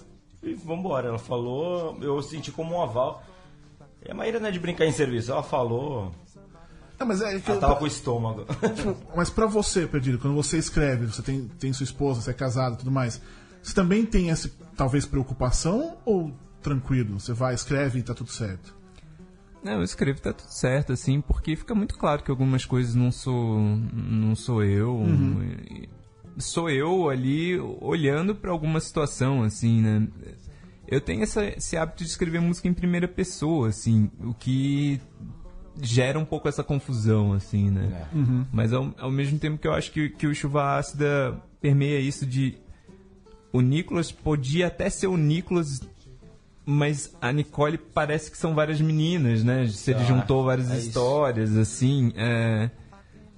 e, 0.42 0.54
vambora. 0.54 1.08
Ela 1.08 1.18
falou, 1.18 1.96
eu 2.00 2.20
senti 2.22 2.50
como 2.50 2.74
um 2.76 2.82
aval. 2.82 3.22
E 4.06 4.10
a 4.10 4.14
Maíra 4.14 4.38
não 4.40 4.48
é 4.48 4.50
de 4.50 4.58
brincar 4.58 4.84
em 4.86 4.92
serviço, 4.92 5.32
ela 5.32 5.42
falou, 5.42 6.12
Não, 6.98 7.06
mas 7.06 7.20
é 7.22 7.38
que 7.38 7.50
ela 7.50 7.56
eu- 7.56 7.60
tava 7.60 7.76
com 7.76 7.84
o 7.84 7.86
estômago. 7.86 8.44
Mas 9.16 9.30
pra 9.30 9.46
você, 9.46 9.86
Perdido, 9.86 10.18
quando 10.18 10.34
você 10.34 10.58
escreve, 10.58 11.06
você 11.06 11.22
tem, 11.22 11.48
tem 11.58 11.72
sua 11.72 11.84
esposa, 11.84 12.20
você 12.20 12.30
é 12.30 12.34
casado 12.34 12.74
e 12.74 12.78
tudo 12.78 12.90
mais, 12.90 13.20
você 13.62 13.74
também 13.74 14.04
tem 14.04 14.30
essa, 14.30 14.50
talvez, 14.76 15.06
preocupação 15.06 15.96
ou 16.04 16.32
tranquilo? 16.62 17.18
Você 17.18 17.32
vai, 17.32 17.54
escreve 17.54 17.98
e 17.98 18.02
tá 18.02 18.12
tudo 18.14 18.30
certo? 18.30 18.74
Não, 19.64 19.72
eu 19.74 19.82
escrevo 19.82 20.20
tá 20.20 20.32
tudo 20.32 20.50
certo, 20.50 20.92
assim, 20.92 21.20
porque 21.20 21.56
fica 21.56 21.74
muito 21.74 21.96
claro 21.96 22.22
que 22.22 22.30
algumas 22.30 22.64
coisas 22.66 22.94
não 22.94 23.10
sou, 23.10 23.58
não 23.92 24.34
sou 24.36 24.62
eu. 24.62 25.00
e- 25.70 25.88
Sou 26.36 26.68
eu 26.68 27.08
ali 27.08 27.56
olhando 27.80 28.34
pra 28.34 28.50
alguma 28.50 28.80
situação, 28.80 29.44
assim, 29.44 29.80
né? 29.80 30.08
Eu 30.88 31.00
tenho 31.00 31.22
essa, 31.22 31.44
esse 31.46 31.76
hábito 31.76 32.02
de 32.02 32.10
escrever 32.10 32.40
música 32.40 32.66
em 32.66 32.74
primeira 32.74 33.06
pessoa, 33.06 33.68
assim, 33.68 34.10
o 34.20 34.34
que 34.34 35.00
gera 35.80 36.18
um 36.18 36.24
pouco 36.24 36.48
essa 36.48 36.64
confusão, 36.64 37.32
assim, 37.32 37.70
né? 37.70 38.08
Mas 38.52 38.72
ao, 38.72 38.92
ao 38.98 39.12
mesmo 39.12 39.38
tempo 39.38 39.58
que 39.58 39.68
eu 39.68 39.72
acho 39.72 39.92
que, 39.92 40.08
que 40.10 40.26
o 40.26 40.34
Chuva 40.34 40.76
Ácida 40.76 41.40
permeia 41.60 42.00
isso 42.00 42.26
de 42.26 42.56
o 43.52 43.60
Nicolas 43.60 44.10
podia 44.10 44.66
até 44.66 44.90
ser 44.90 45.06
o 45.06 45.16
Nicolas, 45.16 45.80
mas 46.66 47.14
a 47.20 47.30
Nicole 47.32 47.76
parece 47.78 48.30
que 48.30 48.38
são 48.38 48.54
várias 48.54 48.80
meninas, 48.80 49.42
né? 49.44 49.66
Se 49.68 49.90
ele 49.90 50.00
Ah, 50.00 50.04
juntou 50.04 50.44
várias 50.44 50.70
é 50.70 50.76
isso. 50.78 50.88
histórias, 50.88 51.56
assim. 51.56 52.12
É, 52.16 52.70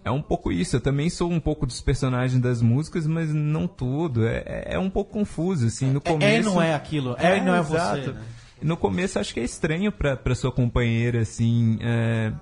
é 0.05 0.11
um 0.11 0.23
pouco 0.23 0.53
isso. 0.53 0.77
Eu 0.77 0.81
também 0.81 1.11
sou 1.11 1.31
um 1.31 1.41
pouco 1.41 1.67
dos 1.67 1.81
personagens 1.81 2.41
das 2.41 2.63
músicas, 2.63 3.07
mas 3.07 3.33
não 3.35 3.67
tudo. 3.67 4.27
É, 4.27 4.43
é- 4.47 4.75
é 4.75 4.79
um 4.79 4.89
pouco 4.91 5.13
confuso, 5.13 5.67
assim. 5.67 5.91
No 5.91 6.01
começo, 6.01 6.25
É 6.25 6.39
e 6.41 6.43
não 6.43 6.63
é 6.63 6.75
aquilo. 6.75 7.17
É, 7.19 7.39
e 7.39 7.41
não 7.41 7.55
é 7.55 7.63
você. 7.63 7.75
exato. 7.77 8.13
né? 8.13 8.23
No 8.63 8.77
começo 8.77 9.19
acho 9.19 9.35
que 9.35 9.41
é 9.41 9.45
estranho 9.45 9.91
pra, 9.93 10.17
pra 10.17 10.35
sua 10.35 10.51
companheira, 10.51 11.21
assim, 11.21 11.79
é, 11.83 12.33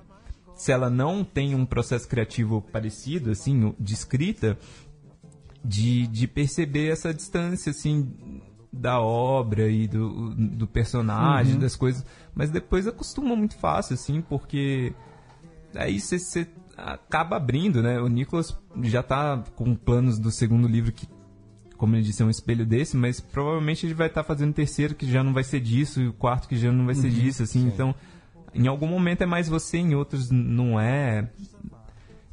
se 0.54 0.70
ela 0.70 0.88
não 0.88 1.24
tem 1.24 1.54
um 1.56 1.64
processo 1.66 2.06
criativo 2.06 2.62
parecido, 2.70 3.30
assim, 3.32 3.74
de 3.80 3.94
escrita, 3.94 4.56
de, 5.64 6.06
de 6.06 6.28
perceber 6.28 6.92
essa 6.92 7.12
distância, 7.12 7.70
assim, 7.70 8.12
da 8.74 9.00
obra 9.00 9.68
e 9.68 9.86
do, 9.86 10.34
do 10.34 10.66
personagem, 10.66 11.58
das 11.58 11.76
coisas. 11.76 12.04
Mas 12.34 12.50
depois 12.50 12.86
acostuma 12.86 13.34
muito 13.36 13.56
fácil, 13.56 13.94
assim, 13.94 14.20
porque 14.20 14.92
aí 15.74 16.00
você 16.00 16.46
acaba 16.76 17.36
abrindo, 17.36 17.82
né? 17.82 18.00
O 18.00 18.08
Nicolas 18.08 18.56
já 18.82 19.02
tá 19.02 19.42
com 19.54 19.74
planos 19.74 20.18
do 20.18 20.30
segundo 20.30 20.66
livro 20.66 20.92
que 20.92 21.08
como 21.76 21.96
ele 21.96 22.02
disse, 22.02 22.22
é 22.22 22.24
um 22.24 22.30
espelho 22.30 22.64
desse, 22.64 22.96
mas 22.96 23.20
provavelmente 23.20 23.84
ele 23.84 23.94
vai 23.94 24.06
estar 24.06 24.22
fazendo 24.22 24.50
o 24.50 24.54
terceiro 24.54 24.94
que 24.94 25.10
já 25.10 25.22
não 25.22 25.34
vai 25.34 25.44
ser 25.44 25.60
disso, 25.60 26.00
e 26.00 26.08
o 26.08 26.12
quarto 26.12 26.48
que 26.48 26.56
já 26.56 26.72
não 26.72 26.86
vai 26.86 26.94
ser 26.94 27.10
disso, 27.10 27.42
assim. 27.42 27.66
Então, 27.66 27.94
em 28.54 28.66
algum 28.66 28.86
momento 28.86 29.22
é 29.22 29.26
mais 29.26 29.48
você, 29.48 29.78
em 29.78 29.94
outros 29.94 30.30
não 30.30 30.78
é. 30.78 31.28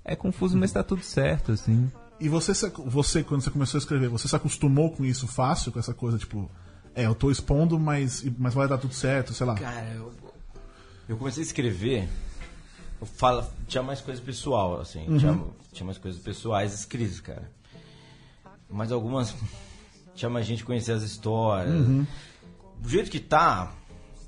É 0.05 0.15
confuso, 0.15 0.57
mas 0.57 0.71
tá 0.71 0.83
tudo 0.83 1.03
certo, 1.03 1.51
assim. 1.51 1.91
E 2.22 2.30
você, 2.30 2.53
você, 2.86 3.24
quando 3.24 3.41
você 3.41 3.49
começou 3.49 3.80
a 3.80 3.82
escrever, 3.82 4.07
você 4.07 4.28
se 4.28 4.36
acostumou 4.36 4.91
com 4.91 5.03
isso 5.03 5.28
fácil, 5.28 5.72
com 5.72 5.80
essa 5.80 5.91
coisa, 5.91 6.19
tipo, 6.19 6.51
é, 6.93 7.07
eu 7.07 7.15
tô 7.15 7.32
expondo, 7.32 7.80
mas, 7.80 8.24
mas 8.38 8.53
vai 8.53 8.67
dar 8.67 8.78
tudo 8.78 8.93
certo, 8.93 9.34
sei 9.34 9.47
lá. 9.47 9.55
Cara, 9.55 9.89
eu, 9.95 10.13
eu 11.09 11.17
comecei 11.17 11.41
a 11.41 11.45
escrever. 11.47 12.07
Eu 12.99 13.07
falo, 13.07 13.43
tinha 13.67 13.82
mais 13.82 14.01
coisa 14.01 14.22
pessoal, 14.22 14.80
assim. 14.80 15.03
Tinha, 15.17 15.43
tinha 15.72 15.84
mais 15.84 15.97
coisas 15.97 16.22
pessoais 16.22 16.76
escritas, 16.76 17.19
cara. 17.19 17.51
Mas 18.69 18.91
algumas. 18.91 19.36
Tinha 20.13 20.30
mais 20.30 20.45
gente 20.45 20.63
conhecer 20.63 20.91
as 20.91 21.01
histórias. 21.01 21.74
Do 22.80 22.88
jeito 22.88 23.09
que 23.09 23.19
tá, 23.19 23.74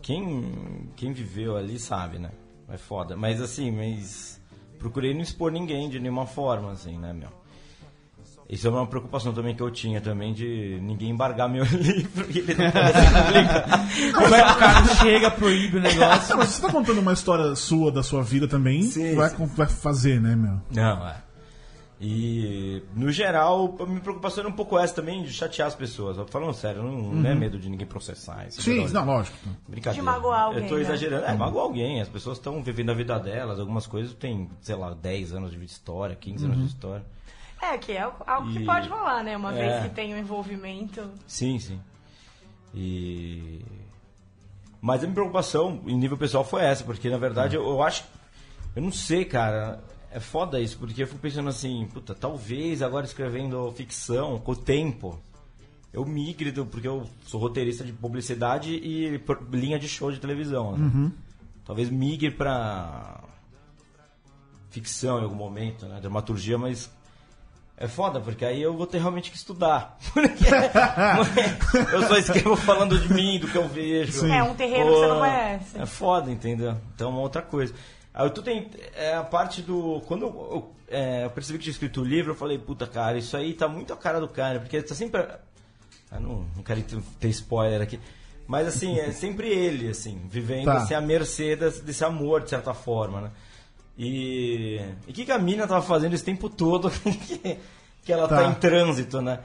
quem, 0.01 0.89
quem 0.95 1.13
viveu 1.13 1.55
ali 1.55 1.77
sabe, 1.77 2.17
né? 2.17 2.31
É 2.69 2.77
foda. 2.77 3.15
Mas 3.15 3.39
assim, 3.39 3.69
mas. 3.69 4.41
Procurei 4.79 5.13
não 5.13 5.21
expor 5.21 5.51
ninguém 5.51 5.89
de 5.89 5.99
nenhuma 5.99 6.25
forma, 6.25 6.71
assim, 6.71 6.97
né, 6.97 7.13
meu? 7.13 7.42
Isso 8.53 8.67
é 8.67 8.69
uma 8.69 8.85
preocupação 8.85 9.33
também 9.33 9.55
que 9.55 9.63
eu 9.63 9.71
tinha 9.71 9.99
também 9.99 10.31
de 10.31 10.79
ninguém 10.83 11.09
embargar 11.09 11.49
meu 11.49 11.63
livro 11.73 12.27
e 12.29 12.37
ele 12.37 12.53
não. 12.53 12.71
Como 14.13 14.35
é 14.35 14.43
que 14.43 14.51
o 14.51 14.55
cara 14.55 14.85
chega, 14.95 15.31
proíbe 15.31 15.77
o 15.77 15.81
negócio? 15.81 16.29
Não, 16.29 16.37
mas 16.37 16.49
você 16.49 16.61
tá 16.61 16.71
contando 16.71 16.99
uma 16.99 17.13
história 17.13 17.55
sua, 17.55 17.91
da 17.91 18.03
sua 18.03 18.21
vida 18.21 18.47
também, 18.47 18.83
Sim, 18.83 19.15
vai, 19.15 19.29
sim. 19.29 19.45
vai 19.47 19.65
fazer, 19.65 20.21
né, 20.21 20.35
meu? 20.35 20.61
Não, 20.69 21.07
é. 21.07 21.15
E, 21.99 22.83
no 22.95 23.11
geral, 23.11 23.75
a 23.79 23.85
minha 23.85 24.01
preocupação 24.01 24.41
era 24.41 24.49
um 24.49 24.55
pouco 24.55 24.77
essa 24.77 24.93
também, 24.93 25.23
de 25.23 25.31
chatear 25.31 25.67
as 25.69 25.75
pessoas. 25.75 26.17
Falando 26.29 26.53
sério, 26.53 26.83
não, 26.83 27.13
não 27.13 27.29
é 27.29 27.33
medo 27.33 27.57
de 27.57 27.69
ninguém 27.69 27.87
processar. 27.87 28.45
isso 28.47 28.61
Sim, 28.61 28.85
não, 28.89 29.05
lógico. 29.05 29.37
Brincadeira. 29.67 29.93
De 29.93 30.01
magoar 30.01 30.41
alguém, 30.41 30.63
Eu 30.63 30.69
tô 30.69 30.75
né? 30.75 30.81
exagerando. 30.81 31.25
É, 31.25 31.33
magoar 31.33 31.63
alguém. 31.63 32.01
As 32.01 32.09
pessoas 32.09 32.37
estão 32.37 32.61
vivendo 32.61 32.89
a 32.91 32.93
vida 32.93 33.17
delas. 33.17 33.57
Algumas 33.57 33.87
coisas 33.87 34.13
têm, 34.13 34.49
sei 34.61 34.75
lá, 34.75 34.93
10 34.93 35.33
anos 35.33 35.51
de 35.51 35.63
história, 35.63 36.13
15 36.15 36.43
anos 36.45 36.57
de 36.59 36.65
história. 36.65 37.05
É, 37.71 37.77
que 37.77 37.91
é 37.93 38.01
algo 38.01 38.51
que 38.51 38.59
E- 38.59 38.65
pode 38.65 38.89
rolar, 38.89 39.23
né? 39.23 39.35
Uma 39.37 39.53
É. 39.53 39.55
vez 39.79 39.83
que 39.83 39.89
tem 39.95 40.13
um 40.13 40.17
envolvimento. 40.17 41.09
Sim, 41.27 41.57
sim. 41.59 41.79
E. 42.73 43.61
Mas 44.81 44.99
a 45.01 45.03
minha 45.03 45.13
preocupação 45.13 45.81
em 45.85 45.95
nível 45.97 46.17
pessoal 46.17 46.43
foi 46.43 46.61
essa, 46.63 46.83
porque 46.83 47.09
na 47.09 47.17
verdade 47.17 47.55
eu, 47.55 47.63
eu 47.67 47.81
acho. 47.81 48.03
Eu 48.75 48.81
não 48.81 48.91
sei, 48.91 49.23
cara. 49.25 49.81
É 50.11 50.19
foda 50.19 50.59
isso, 50.59 50.77
porque 50.77 51.01
eu 51.01 51.07
fico 51.07 51.19
pensando 51.19 51.49
assim, 51.49 51.87
puta, 51.91 52.13
talvez 52.13 52.83
agora 52.83 53.03
escrevendo 53.05 53.71
ficção, 53.71 54.37
com 54.37 54.51
o 54.51 54.55
tempo, 54.55 55.19
eu 55.91 56.05
migre, 56.05 56.51
do, 56.51 56.67
porque 56.67 56.87
eu 56.87 57.09
sou 57.25 57.39
roteirista 57.41 57.83
de 57.83 57.91
publicidade 57.91 58.71
e 58.75 59.19
linha 59.51 59.79
de 59.79 59.87
show 59.89 60.11
de 60.11 60.19
televisão. 60.19 60.77
né? 60.77 61.11
Talvez 61.65 61.89
migre 61.89 62.29
pra 62.29 63.21
ficção 64.69 65.19
em 65.19 65.23
algum 65.23 65.35
momento, 65.35 65.85
né? 65.87 65.99
Dramaturgia, 65.99 66.59
mas 66.59 66.91
é 67.83 67.87
foda, 67.87 68.19
porque 68.21 68.45
aí 68.45 68.61
eu 68.61 68.73
vou 68.75 68.87
ter 68.87 68.99
realmente 68.99 69.29
que 69.29 69.37
estudar. 69.37 69.97
Porque 70.13 70.45
eu 71.95 72.07
só 72.07 72.17
escrevo 72.17 72.55
falando 72.55 72.97
de 72.97 73.13
mim, 73.13 73.39
do 73.39 73.47
que 73.47 73.57
eu 73.57 73.67
vejo. 73.67 74.25
É 74.27 74.41
um 74.43 74.55
terreno 74.55 74.91
que 74.91 74.95
você 74.99 75.07
não 75.07 75.19
conhece. 75.19 75.81
É 75.81 75.85
foda, 75.85 76.31
entendeu? 76.31 76.77
Então 76.95 77.09
é 77.09 77.11
uma 77.11 77.21
outra 77.21 77.41
coisa. 77.41 77.73
Aí 78.13 78.29
tô 78.29 78.41
tent... 78.41 78.67
é 78.95 79.15
a 79.15 79.23
parte 79.23 79.61
do. 79.61 80.01
Quando 80.07 80.23
eu, 80.25 80.29
eu, 80.29 80.73
é, 80.87 81.25
eu 81.25 81.29
percebi 81.31 81.57
que 81.57 81.63
tinha 81.65 81.71
escrito 81.71 82.01
o 82.01 82.05
livro, 82.05 82.31
eu 82.31 82.35
falei, 82.35 82.57
puta 82.57 82.85
cara, 82.87 83.17
isso 83.17 83.35
aí 83.35 83.53
tá 83.53 83.67
muito 83.67 83.91
a 83.91 83.97
cara 83.97 84.19
do 84.19 84.27
cara, 84.27 84.59
porque 84.59 84.75
ele 84.77 84.83
tá 84.85 84.95
sempre. 84.95 85.21
Eu 86.11 86.19
não, 86.21 86.45
não 86.55 86.63
quero 86.63 86.81
ter- 86.83 87.01
ter 87.19 87.29
spoiler 87.29 87.81
aqui. 87.81 87.99
Mas 88.45 88.67
assim, 88.67 88.99
é 88.99 89.11
sempre 89.11 89.49
ele, 89.49 89.89
assim, 89.89 90.21
vivendo 90.29 90.65
Tá. 90.65 90.73
assim, 90.77 90.93
à 90.93 91.01
mercê 91.01 91.55
desse, 91.55 91.81
desse 91.81 92.03
amor, 92.05 92.41
de 92.41 92.49
certa 92.49 92.73
forma, 92.73 93.21
né? 93.21 93.31
E. 93.97 94.79
O 95.07 95.13
que, 95.13 95.25
que 95.25 95.31
a 95.31 95.37
mina 95.39 95.67
tava 95.67 95.81
fazendo 95.81 96.13
esse 96.13 96.23
tempo 96.23 96.49
todo 96.49 96.89
que, 97.01 97.57
que 98.03 98.11
ela 98.13 98.27
tá. 98.27 98.37
Tá. 98.37 98.45
em 98.49 98.53
trânsito, 98.55 99.21
né? 99.21 99.39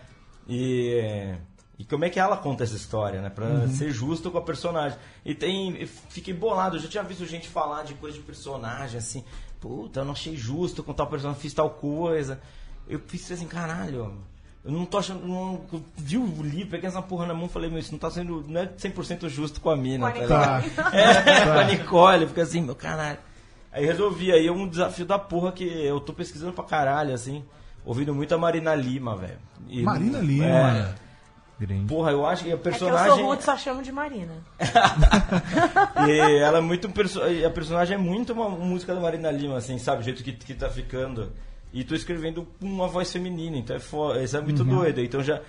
E, 0.48 1.34
e 1.78 1.84
como 1.84 2.04
é 2.04 2.10
que 2.10 2.18
ela 2.18 2.36
conta 2.36 2.64
essa 2.64 2.74
história, 2.76 3.20
né? 3.20 3.28
Pra 3.30 3.46
Uhum. 3.46 3.68
ser 3.68 3.90
justo 3.90 4.30
com 4.30 4.38
a 4.38 4.42
personagem. 4.42 4.98
E 5.24 5.34
tem. 5.34 5.86
Fiquei 6.08 6.32
bolado, 6.32 6.76
eu 6.76 6.80
já 6.80 6.88
tinha 6.88 7.02
visto 7.02 7.26
gente 7.26 7.48
falar 7.48 7.84
de 7.84 7.94
coisa 7.94 8.16
de 8.16 8.22
personagem, 8.22 8.98
assim. 8.98 9.22
Puta, 9.60 10.00
eu 10.00 10.04
não 10.04 10.12
achei 10.12 10.36
justo 10.36 10.82
com 10.82 10.92
tal 10.94 11.06
personagem, 11.08 11.40
fiz 11.42 11.52
tal 11.52 11.70
coisa. 11.70 12.40
Eu 12.88 13.00
fiz 13.06 13.30
assim, 13.30 13.46
caralho. 13.46 14.14
Eu 14.64 14.72
não 14.72 14.86
tô 14.86 14.98
achando. 14.98 15.26
Não, 15.26 15.60
eu 15.72 15.82
vi 15.96 16.16
o 16.16 16.42
livro, 16.42 16.70
peguei 16.70 16.88
essa 16.88 17.02
porra 17.02 17.26
na 17.26 17.34
mão 17.34 17.46
e 17.46 17.48
falei, 17.50 17.68
meu, 17.68 17.78
isso 17.78 17.92
não 17.92 17.98
tá 17.98 18.10
sendo. 18.10 18.44
Não 18.48 18.60
é 18.62 18.66
100% 18.66 19.28
justo 19.28 19.60
com 19.60 19.68
a 19.70 19.76
mina, 19.76 20.10
Com 20.10 20.24
a 20.24 20.26
tá 20.26 20.60
Nicole. 20.60 20.70
ligado? 20.70 20.94
É, 20.96 21.44
com 21.44 21.50
a 21.58 21.64
Nicole, 21.64 22.26
fica 22.28 22.42
assim, 22.42 22.62
meu 22.62 22.74
caralho. 22.74 23.18
Aí 23.72 23.84
resolvi, 23.84 24.32
aí 24.32 24.46
é 24.46 24.52
um 24.52 24.66
desafio 24.68 25.04
da 25.04 25.18
porra 25.18 25.52
que 25.52 25.64
eu 25.64 26.00
tô 26.00 26.12
pesquisando 26.12 26.52
pra 26.52 26.64
caralho, 26.64 27.12
assim. 27.14 27.44
Ouvindo 27.84 28.14
muito 28.14 28.34
a 28.34 28.38
Marina 28.38 28.74
Lima, 28.74 29.16
velho. 29.16 29.38
E- 29.68 29.82
Marina 29.82 30.18
Lima, 30.18 30.44
É, 30.46 30.94
Grande. 31.60 31.86
porra, 31.86 32.10
eu 32.12 32.24
acho 32.26 32.44
que 32.44 32.50
a 32.50 32.54
É 32.54 32.56
que 32.56 32.60
eu 32.60 32.72
personagem. 32.72 33.14
sou 33.16 33.26
rude, 33.26 33.44
só 33.44 33.56
chamo 33.56 33.82
de 33.82 33.92
Marina. 33.92 34.32
E 36.06 36.38
ela 36.38 36.58
é 36.58 36.60
muito. 36.60 36.88
perso- 36.88 37.26
e 37.26 37.44
A 37.44 37.50
personagem 37.50 37.94
é 37.94 37.98
muito 37.98 38.32
uma 38.32 38.48
música 38.48 38.94
da 38.94 39.00
Marina 39.00 39.30
Lima, 39.30 39.56
assim, 39.58 39.78
sabe? 39.78 40.00
O 40.02 40.04
jeito 40.04 40.22
que, 40.22 40.32
que 40.32 40.54
tá 40.54 40.68
ficando. 40.70 41.32
E 41.72 41.84
tô 41.84 41.94
escrevendo 41.94 42.46
com 42.60 42.66
uma 42.66 42.88
voz 42.88 43.12
feminina, 43.12 43.56
então 43.56 43.76
é 43.76 43.78
fo... 43.78 44.14
isso 44.16 44.36
é 44.36 44.40
muito 44.40 44.64
doido. 44.64 45.00
Então 45.02 45.22
já. 45.22 45.40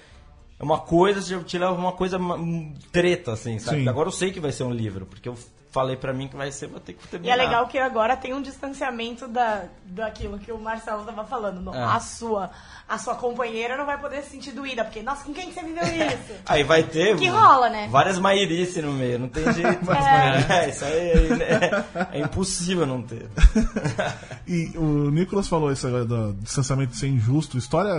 É 0.60 0.64
uma 0.64 0.78
coisa, 0.80 1.22
já 1.22 1.42
te 1.42 1.58
leva 1.58 1.72
uma 1.72 1.94
coisa 1.94 2.20
ma- 2.20 2.36
um 2.36 2.74
treta, 2.92 3.32
assim, 3.32 3.58
sabe? 3.60 3.84
Sim. 3.84 3.88
Agora 3.88 4.10
eu 4.10 4.12
sei 4.12 4.30
que 4.30 4.42
vai 4.42 4.52
ser 4.52 4.64
um 4.64 4.74
livro, 4.74 5.06
porque 5.06 5.30
eu 5.30 5.38
falei 5.72 5.96
pra 5.96 6.12
mim 6.12 6.28
que 6.28 6.36
vai 6.36 6.52
ser, 6.52 6.68
vou 6.68 6.80
ter 6.80 6.94
que 6.94 7.06
E 7.06 7.08
terminar. 7.08 7.34
é 7.34 7.38
legal 7.38 7.68
que 7.68 7.78
agora 7.78 8.18
tem 8.18 8.34
um 8.34 8.42
distanciamento 8.42 9.28
da, 9.28 9.66
daquilo 9.86 10.40
que 10.40 10.52
o 10.52 10.58
Marcelo 10.60 11.04
tava 11.04 11.24
falando. 11.26 11.62
No- 11.62 11.74
É. 11.76 11.84
A, 11.84 12.00
sua, 12.00 12.50
a 12.88 12.98
sua 12.98 13.14
companheira 13.16 13.78
não 13.78 13.86
vai 13.86 14.00
poder 14.00 14.24
se 14.24 14.32
sentir 14.32 14.52
doída, 14.52 14.84
porque, 14.84 15.04
nossa, 15.04 15.24
com 15.24 15.34
quem 15.34 15.50
que 15.50 15.54
você 15.54 15.62
viveu 15.64 15.84
isso? 16.08 16.34
Aí 16.48 16.64
vai 16.64 16.82
ter. 16.84 17.16
Que 17.18 17.28
rola, 17.28 17.70
né? 17.70 17.88
Várias 17.92 18.18
mairice 18.18 18.82
no 18.82 18.92
meio, 18.94 19.20
não 19.20 19.30
tem 19.30 19.44
jeito. 19.54 19.92
É. 19.92 20.66
É, 20.66 20.70
isso 20.70 20.86
aí 20.86 20.94
é, 21.42 21.86
é 22.14 22.20
impossível 22.22 22.86
não 22.88 23.02
ter. 23.02 23.28
E 24.48 24.76
o 24.78 25.12
Nicolas 25.12 25.48
falou 25.48 25.72
isso 25.72 25.86
agora 25.88 26.06
do 26.06 26.34
distanciamento 26.34 26.96
ser 26.96 27.08
injusto. 27.08 27.58
História. 27.58 27.94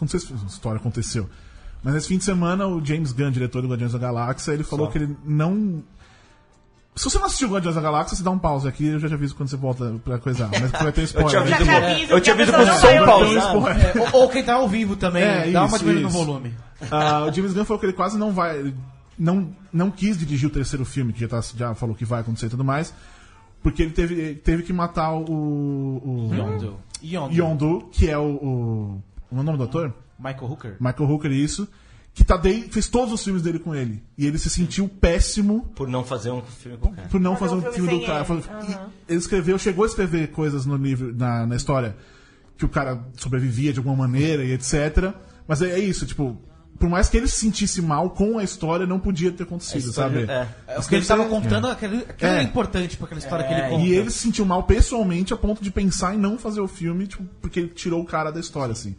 Não 0.00 0.08
sei 0.08 0.18
se 0.20 0.32
história 0.46 0.78
aconteceu. 0.80 1.28
Mas 1.82 1.94
nesse 1.94 2.08
fim 2.08 2.18
de 2.18 2.24
semana, 2.24 2.66
o 2.66 2.84
James 2.84 3.12
Gunn, 3.12 3.30
diretor 3.30 3.62
do 3.62 3.68
Guardiões 3.68 3.92
da 3.92 3.98
Galáxia, 3.98 4.52
ele 4.52 4.64
falou 4.64 4.86
Só. 4.86 4.92
que 4.92 4.98
ele 4.98 5.16
não. 5.24 5.82
Se 6.96 7.04
você 7.04 7.18
não 7.18 7.26
assistiu 7.26 7.48
Guardiões 7.50 7.74
da 7.76 7.82
Galáxia, 7.82 8.16
você 8.16 8.22
dá 8.22 8.30
um 8.30 8.38
pause 8.38 8.66
aqui, 8.66 8.86
eu 8.86 8.98
já 8.98 9.06
te 9.06 9.12
aviso 9.14 9.34
quando 9.36 9.50
você 9.50 9.56
volta 9.56 9.94
pra 10.02 10.18
coisar. 10.18 10.48
Mas 10.50 10.70
vai 10.72 10.90
ter 10.92 11.02
spoiler. 11.04 11.46
Já 11.46 11.56
te 11.58 11.62
aviso 11.70 12.10
eu 12.12 12.16
que 12.16 12.20
tinha 12.22 12.34
a 12.34 12.38
visto 12.38 12.52
pessoa 12.56 12.64
com 12.64 12.66
não 12.66 12.74
som 12.80 12.86
vai 12.86 12.98
ouvir. 12.98 13.34
pausado. 13.34 13.58
spoiler. 13.58 13.96
É, 13.96 14.00
ou, 14.16 14.22
ou 14.22 14.28
quem 14.30 14.42
tá 14.42 14.54
ao 14.54 14.66
vivo 14.68 14.96
também, 14.96 15.22
É, 15.22 15.50
dá 15.50 15.60
uma 15.64 15.68
isso, 15.76 15.78
diminuída 15.80 16.06
no 16.08 16.10
volume. 16.24 16.54
Ah, 16.90 17.26
o 17.26 17.32
James 17.32 17.52
Gunn 17.52 17.64
falou 17.66 17.78
que 17.78 17.86
ele 17.86 17.92
quase 17.92 18.16
não 18.18 18.32
vai. 18.32 18.74
Não, 19.18 19.54
não 19.72 19.90
quis 19.90 20.16
dirigir 20.18 20.48
o 20.48 20.52
terceiro 20.52 20.84
filme, 20.84 21.12
que 21.12 21.20
já, 21.20 21.28
tá- 21.28 21.40
já 21.54 21.74
falou 21.74 21.94
que 21.94 22.04
vai 22.04 22.20
acontecer 22.22 22.46
e 22.46 22.50
tudo 22.50 22.64
mais. 22.64 22.92
Porque 23.62 23.82
ele 23.82 23.90
teve, 23.92 24.34
teve 24.36 24.62
que 24.62 24.72
matar 24.72 25.12
o. 25.12 25.20
o 25.22 26.30
Yondo. 26.34 26.76
Yondo. 27.02 27.34
Yondu, 27.34 27.88
que 27.92 28.08
é 28.10 28.16
o. 28.16 28.22
o 28.36 29.02
como 29.28 29.40
é 29.40 29.42
o 29.42 29.44
nome 29.44 29.58
do 29.58 29.64
ator? 29.64 29.92
Michael 30.18 30.50
Hooker. 30.50 30.76
Michael 30.80 31.10
Hooker, 31.10 31.30
isso. 31.32 31.68
Que 32.16 32.24
tá 32.24 32.38
de, 32.38 32.62
fez 32.70 32.88
todos 32.88 33.12
os 33.12 33.22
filmes 33.22 33.42
dele 33.42 33.58
com 33.58 33.74
ele. 33.74 34.02
E 34.16 34.26
ele 34.26 34.38
se 34.38 34.48
sentiu 34.48 34.88
péssimo 34.88 35.70
Por 35.76 35.86
não 35.86 36.02
fazer 36.02 36.30
um 36.30 36.40
filme 36.40 36.78
com 36.78 36.88
o 36.88 36.92
cara. 36.94 37.08
por 37.08 37.20
não 37.20 37.36
Fazer 37.36 37.54
fazer 37.54 37.66
um 37.66 37.68
um 37.68 37.72
filme 37.74 37.88
filme 37.90 38.04
do 38.04 38.06
cara. 38.06 38.26
ele. 38.66 38.72
E 38.72 39.12
Ele 39.12 39.18
escreveu, 39.18 39.58
chegou 39.58 39.84
a 39.84 39.86
escrever 39.86 40.28
coisas 40.28 40.64
no 40.64 40.76
livro, 40.76 41.14
na, 41.14 41.44
na 41.46 41.54
história, 41.54 41.94
que 42.56 42.64
o 42.64 42.70
cara 42.70 43.04
sobrevivia 43.18 43.70
de 43.70 43.78
alguma 43.80 43.94
maneira 43.94 44.42
e 44.42 44.52
etc. 44.52 45.12
Mas 45.46 45.60
é, 45.60 45.72
é 45.72 45.78
isso, 45.78 46.06
tipo, 46.06 46.40
por 46.80 46.88
mais 46.88 47.10
que 47.10 47.18
ele 47.18 47.28
se 47.28 47.36
sentisse 47.38 47.82
mal 47.82 48.08
com 48.08 48.38
a 48.38 48.42
história, 48.42 48.86
não 48.86 48.98
podia 48.98 49.30
ter 49.30 49.42
acontecido, 49.42 49.92
sabe? 49.92 50.20
é. 50.22 50.48
É, 50.68 50.78
o 50.78 50.82
que 50.82 50.94
ele 50.94 51.04
tava 51.04 51.26
contando, 51.26 51.66
aquilo, 51.68 51.98
aquilo 51.98 52.30
É. 52.32 52.38
é 52.38 52.42
importante 52.42 52.96
pra 52.96 53.04
aquela 53.04 53.20
história 53.20 53.46
que 53.46 53.52
É, 53.52 53.58
ele 53.58 53.68
conta. 53.68 53.84
E 53.84 53.92
ele 53.92 54.10
se 54.10 54.18
sentiu 54.20 54.46
mal 54.46 54.62
pessoalmente 54.62 55.34
a 55.34 55.36
ponto 55.36 55.62
de 55.62 55.70
pensar 55.70 56.14
em 56.14 56.18
não 56.18 56.38
fazer 56.38 56.62
o 56.62 56.66
filme, 56.68 57.06
tipo, 57.06 57.24
porque 57.42 57.60
ele 57.60 57.68
tirou 57.68 58.00
o 58.00 58.06
cara 58.06 58.30
da 58.30 58.40
história, 58.40 58.72
assim. 58.72 58.96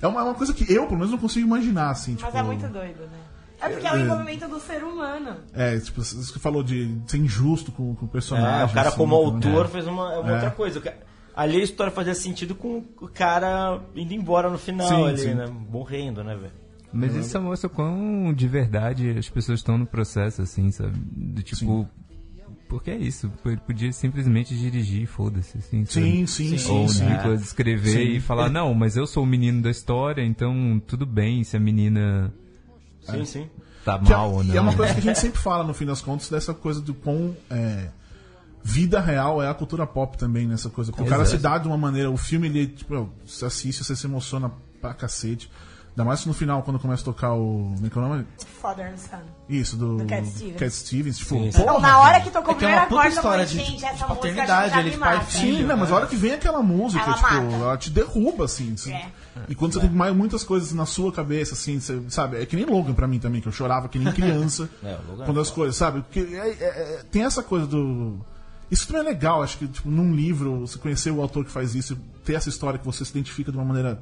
É 0.00 0.06
uma, 0.06 0.20
é 0.20 0.24
uma 0.24 0.34
coisa 0.34 0.52
que 0.54 0.70
eu, 0.72 0.84
pelo 0.86 0.96
menos, 0.96 1.10
não 1.10 1.18
consigo 1.18 1.46
imaginar, 1.46 1.90
assim. 1.90 2.12
Mas 2.12 2.24
tipo, 2.24 2.36
é 2.36 2.42
muito 2.42 2.68
doido, 2.68 3.00
né? 3.02 3.18
É 3.60 3.68
porque 3.70 3.86
é 3.86 3.92
o 3.92 3.96
É. 3.96 4.00
envolvimento 4.02 4.46
do 4.48 4.60
ser 4.60 4.84
humano. 4.84 5.36
É, 5.52 5.78
tipo, 5.80 6.00
isso 6.00 6.32
que 6.32 6.38
falou 6.38 6.62
de 6.62 6.96
ser 7.08 7.16
injusto 7.18 7.72
com, 7.72 7.94
com 7.96 8.06
o 8.06 8.08
personagem. 8.08 8.60
É, 8.62 8.64
o 8.64 8.68
cara 8.72 8.88
assim, 8.88 8.96
como 8.96 9.14
autor 9.16 9.64
é. 9.66 9.68
fez 9.68 9.86
uma, 9.86 10.18
uma 10.20 10.30
É. 10.30 10.34
outra 10.34 10.50
coisa. 10.52 10.80
Ali 11.34 11.60
a 11.60 11.64
história 11.64 11.92
fazia 11.92 12.14
sentido 12.14 12.54
com 12.54 12.84
o 13.00 13.08
cara 13.08 13.80
indo 13.96 14.12
embora 14.14 14.48
no 14.48 14.58
final 14.58 14.86
Sim, 14.88 15.06
ali, 15.08 15.18
sim. 15.18 15.34
né? 15.34 15.46
Morrendo, 15.46 16.22
né, 16.22 16.36
velho? 16.36 16.52
Mas 16.92 17.14
isso 17.16 17.40
mostra 17.40 17.68
quão 17.68 18.32
de 18.32 18.48
verdade 18.48 19.10
as 19.18 19.28
pessoas 19.28 19.58
estão 19.60 19.76
no 19.76 19.86
processo, 19.86 20.40
assim, 20.42 20.70
sabe? 20.70 20.92
Do 20.96 21.42
tipo. 21.42 21.86
Porque 22.68 22.90
é 22.90 22.96
isso, 22.96 23.32
ele 23.46 23.56
podia 23.56 23.90
simplesmente 23.92 24.54
dirigir, 24.54 25.06
foda-se, 25.06 25.56
assim. 25.56 25.86
Sim, 25.86 26.26
sim, 26.26 26.58
sim, 26.58 26.70
Ou 26.70 26.86
sim. 26.88 27.06
Nicolas 27.06 27.40
escrever 27.40 27.92
Sim. 27.92 28.16
e 28.16 28.20
falar, 28.20 28.50
não, 28.50 28.74
mas 28.74 28.94
eu 28.94 29.06
sou 29.06 29.22
o 29.22 29.26
menino 29.26 29.62
da 29.62 29.70
história, 29.70 30.22
então 30.22 30.80
tudo 30.86 31.06
bem 31.06 31.42
se 31.44 31.56
a 31.56 31.60
menina 31.60 32.30
Sim, 33.00 33.24
sim. 33.24 33.50
tá 33.84 33.94
é- 34.04 34.10
mal 34.10 34.32
ou 34.34 34.44
não. 34.44 34.54
E 34.54 34.58
é 34.58 34.60
uma 34.60 34.76
coisa 34.76 34.92
que 34.92 35.00
a 35.00 35.02
gente 35.02 35.16
sempre 35.18 35.40
fala, 35.40 35.64
no 35.64 35.72
fim 35.72 35.86
das 35.86 36.02
contas, 36.02 36.28
dessa 36.28 36.52
coisa 36.52 36.78
do 36.82 36.92
quão 36.92 37.34
é, 37.48 37.88
vida 38.62 39.00
real 39.00 39.42
é 39.42 39.48
a 39.48 39.54
cultura 39.54 39.86
pop 39.86 40.18
também, 40.18 40.46
nessa 40.46 40.68
coisa. 40.68 40.92
Porque 40.92 41.04
o 41.04 41.06
cara 41.08 41.24
se 41.24 41.38
dá 41.38 41.56
de 41.56 41.66
uma 41.66 41.78
maneira, 41.78 42.10
o 42.10 42.18
filme, 42.18 42.48
ele, 42.48 42.66
tipo, 42.66 43.10
você 43.26 43.46
assiste, 43.46 43.82
você 43.82 43.96
se 43.96 44.06
emociona 44.06 44.52
pra 44.78 44.92
cacete. 44.92 45.50
Ainda 45.98 46.04
mais 46.10 46.24
no 46.24 46.32
final, 46.32 46.62
quando 46.62 46.78
começa 46.78 47.02
a 47.02 47.04
tocar 47.06 47.32
o. 47.34 47.72
Como 47.74 47.86
é 47.86 47.90
que 47.90 47.98
é 47.98 48.00
o 48.00 48.08
nome? 48.08 48.26
Father 48.62 48.86
and 48.92 48.96
Son. 48.96 49.16
Isso, 49.48 49.76
do. 49.76 49.96
Do 49.98 50.04
Cat 50.04 50.24
Stevens. 50.28 50.56
Cat 50.56 50.70
Stevens. 50.70 51.18
Tipo, 51.18 51.34
Sim, 51.34 51.48
Então, 51.48 51.80
na 51.80 51.98
hora 51.98 52.20
que 52.20 52.30
tocou 52.30 52.52
É 52.52 52.54
o 52.54 52.58
que 52.58 52.64
é 52.64 52.68
primeiro 52.68 52.84
acorde, 52.84 53.16
eu 53.16 53.22
falei, 53.22 53.44
história 53.44 53.46
de- 53.46 53.56
gente, 53.56 53.78
de 53.78 53.84
essa 53.84 53.90
música 53.94 54.14
paternidade, 54.14 54.74
já 54.74 54.80
ele 54.80 54.96
pai 54.96 55.20
filho. 55.24 55.56
Sim, 55.56 55.62
não, 55.64 55.76
mas 55.76 55.90
a 55.90 55.96
hora 55.96 56.06
que 56.06 56.14
vem 56.14 56.34
aquela 56.34 56.62
música, 56.62 57.02
Ela 57.02 57.14
tipo, 57.14 57.26
mata. 57.32 57.44
ela 57.56 57.76
te 57.76 57.90
derruba, 57.90 58.44
assim. 58.44 58.76
É. 58.92 59.06
E 59.48 59.56
quando 59.56 59.72
você 59.72 59.80
tem 59.80 59.90
mais, 59.90 60.14
muitas 60.14 60.44
coisas 60.44 60.72
na 60.72 60.86
sua 60.86 61.10
cabeça, 61.10 61.54
assim, 61.54 61.80
você, 61.80 62.00
sabe? 62.10 62.40
É 62.40 62.46
que 62.46 62.54
nem 62.54 62.64
Logan 62.64 62.94
pra 62.94 63.08
mim 63.08 63.18
também, 63.18 63.40
que 63.40 63.48
eu 63.48 63.52
chorava 63.52 63.88
que 63.88 63.98
nem 63.98 64.12
criança. 64.12 64.70
É, 64.84 64.94
o 65.04 65.10
Logan 65.10 65.22
é 65.24 65.26
quando 65.26 65.40
as 65.40 65.50
coisas, 65.50 65.74
sabe? 65.74 66.02
Porque 66.02 66.20
é- 66.20 66.48
é- 66.48 66.52
é- 67.00 67.02
tem 67.10 67.24
essa 67.24 67.42
coisa 67.42 67.66
do. 67.66 68.20
Isso 68.70 68.86
também 68.86 69.02
é 69.02 69.04
legal, 69.06 69.42
acho 69.42 69.58
que, 69.58 69.66
tipo, 69.66 69.90
num 69.90 70.14
livro, 70.14 70.60
você 70.60 70.78
conhecer 70.78 71.10
o 71.10 71.20
autor 71.20 71.44
que 71.44 71.50
faz 71.50 71.74
isso, 71.74 71.98
ter 72.24 72.34
essa 72.34 72.48
história 72.48 72.78
que 72.78 72.84
você 72.86 73.04
se 73.04 73.10
identifica 73.10 73.50
de 73.50 73.56
uma 73.58 73.64
maneira 73.64 74.00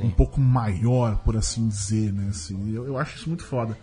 um 0.00 0.10
pouco 0.10 0.40
maior, 0.40 1.16
por 1.18 1.36
assim 1.36 1.68
dizer, 1.68 2.12
né? 2.12 2.28
Assim, 2.30 2.74
eu, 2.74 2.86
eu 2.86 2.98
acho 2.98 3.16
isso 3.16 3.28
muito 3.28 3.44
foda. 3.44 3.76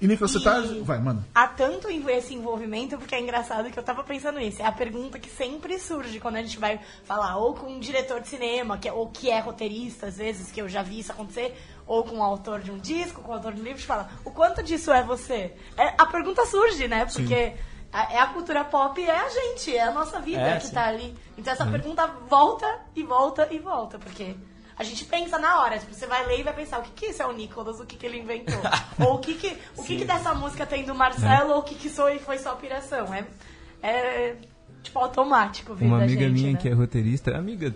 E, 0.00 0.06
Nicolas, 0.06 0.30
você 0.30 0.40
tá. 0.40 0.60
Vai, 0.84 1.00
mano. 1.00 1.24
Há 1.34 1.48
tanto 1.48 1.88
esse 1.90 2.32
envolvimento, 2.32 2.96
porque 2.96 3.16
é 3.16 3.20
engraçado 3.20 3.68
que 3.68 3.76
eu 3.76 3.82
tava 3.82 4.04
pensando 4.04 4.38
nisso. 4.38 4.62
É 4.62 4.64
a 4.64 4.70
pergunta 4.70 5.18
que 5.18 5.28
sempre 5.28 5.76
surge 5.80 6.20
quando 6.20 6.36
a 6.36 6.42
gente 6.42 6.56
vai 6.56 6.78
falar 7.02 7.36
ou 7.36 7.54
com 7.54 7.66
um 7.66 7.80
diretor 7.80 8.20
de 8.20 8.28
cinema, 8.28 8.78
que 8.78 8.88
é, 8.88 8.92
ou 8.92 9.08
que 9.08 9.28
é 9.28 9.40
roteirista, 9.40 10.06
às 10.06 10.16
vezes, 10.18 10.52
que 10.52 10.62
eu 10.62 10.68
já 10.68 10.82
vi 10.82 11.00
isso 11.00 11.10
acontecer, 11.10 11.56
ou 11.84 12.04
com 12.04 12.18
o 12.18 12.22
autor 12.22 12.60
de 12.60 12.70
um 12.70 12.78
disco, 12.78 13.22
com 13.22 13.32
o 13.32 13.34
autor 13.34 13.52
de 13.54 13.60
um 13.60 13.64
livro, 13.64 13.82
fala, 13.82 14.08
o 14.24 14.30
quanto 14.30 14.62
disso 14.62 14.92
é 14.92 15.02
você? 15.02 15.52
É, 15.76 15.94
a 15.98 16.06
pergunta 16.06 16.46
surge, 16.46 16.86
né? 16.86 17.04
Porque 17.04 17.54
a, 17.92 18.12
é 18.12 18.18
a 18.20 18.26
cultura 18.28 18.64
pop, 18.64 19.02
é 19.02 19.10
a 19.10 19.28
gente, 19.28 19.76
é 19.76 19.82
a 19.82 19.90
nossa 19.90 20.20
vida 20.20 20.42
É, 20.42 20.58
que 20.58 20.66
sim. 20.66 20.74
tá 20.74 20.86
ali. 20.86 21.12
Então 21.36 21.52
essa 21.52 21.66
pergunta 21.66 22.06
volta 22.28 22.82
e 22.94 23.02
volta 23.02 23.48
e 23.50 23.58
volta, 23.58 23.98
porque 23.98 24.36
a 24.78 24.84
gente 24.84 25.04
pensa 25.04 25.38
na 25.38 25.60
hora, 25.60 25.78
tipo, 25.78 25.92
você 25.92 26.06
vai 26.06 26.24
ler 26.26 26.40
e 26.40 26.42
vai 26.44 26.54
pensar 26.54 26.78
o 26.78 26.82
que 26.82 26.90
que 26.92 27.06
isso 27.06 27.20
é 27.20 27.26
o 27.26 27.32
Nicolas, 27.32 27.80
o 27.80 27.84
que 27.84 27.96
que 27.96 28.06
ele 28.06 28.18
inventou. 28.18 28.60
ou 29.04 29.16
o 29.16 29.18
que 29.18 29.34
que, 29.34 29.56
o 29.76 29.82
que 29.82 29.96
que 29.96 30.04
dessa 30.04 30.32
música 30.34 30.64
tem 30.64 30.84
do 30.84 30.94
Marcelo, 30.94 31.54
ou 31.54 31.58
o 31.58 31.62
que 31.62 31.74
que 31.74 31.90
só, 31.90 32.08
foi 32.20 32.38
só 32.38 32.54
piração. 32.54 33.12
É, 33.12 33.24
é 33.82 34.36
tipo 34.82 34.98
automático 35.00 35.74
vir 35.74 35.86
Uma 35.86 35.98
da 35.98 36.04
amiga 36.04 36.28
gente, 36.28 36.32
minha 36.32 36.52
né? 36.52 36.58
que 36.58 36.68
é 36.68 36.72
roteirista, 36.72 37.36
amiga, 37.36 37.74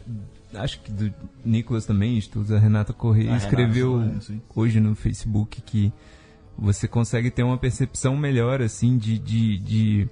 acho 0.54 0.80
que 0.80 0.92
do 0.92 1.12
Nicolas 1.44 1.84
também, 1.84 2.16
estuda 2.16 2.56
a 2.56 2.60
Renata 2.60 2.92
Correia, 2.92 3.34
A 3.34 3.36
escreveu 3.36 3.98
Renata, 3.98 4.34
hoje 4.54 4.78
no 4.78 4.94
Facebook 4.94 5.60
que 5.60 5.92
você 6.56 6.86
consegue 6.86 7.32
ter 7.32 7.42
uma 7.42 7.58
percepção 7.58 8.16
melhor, 8.16 8.62
assim, 8.62 8.96
de, 8.96 9.18
de, 9.18 9.58
de 9.58 10.08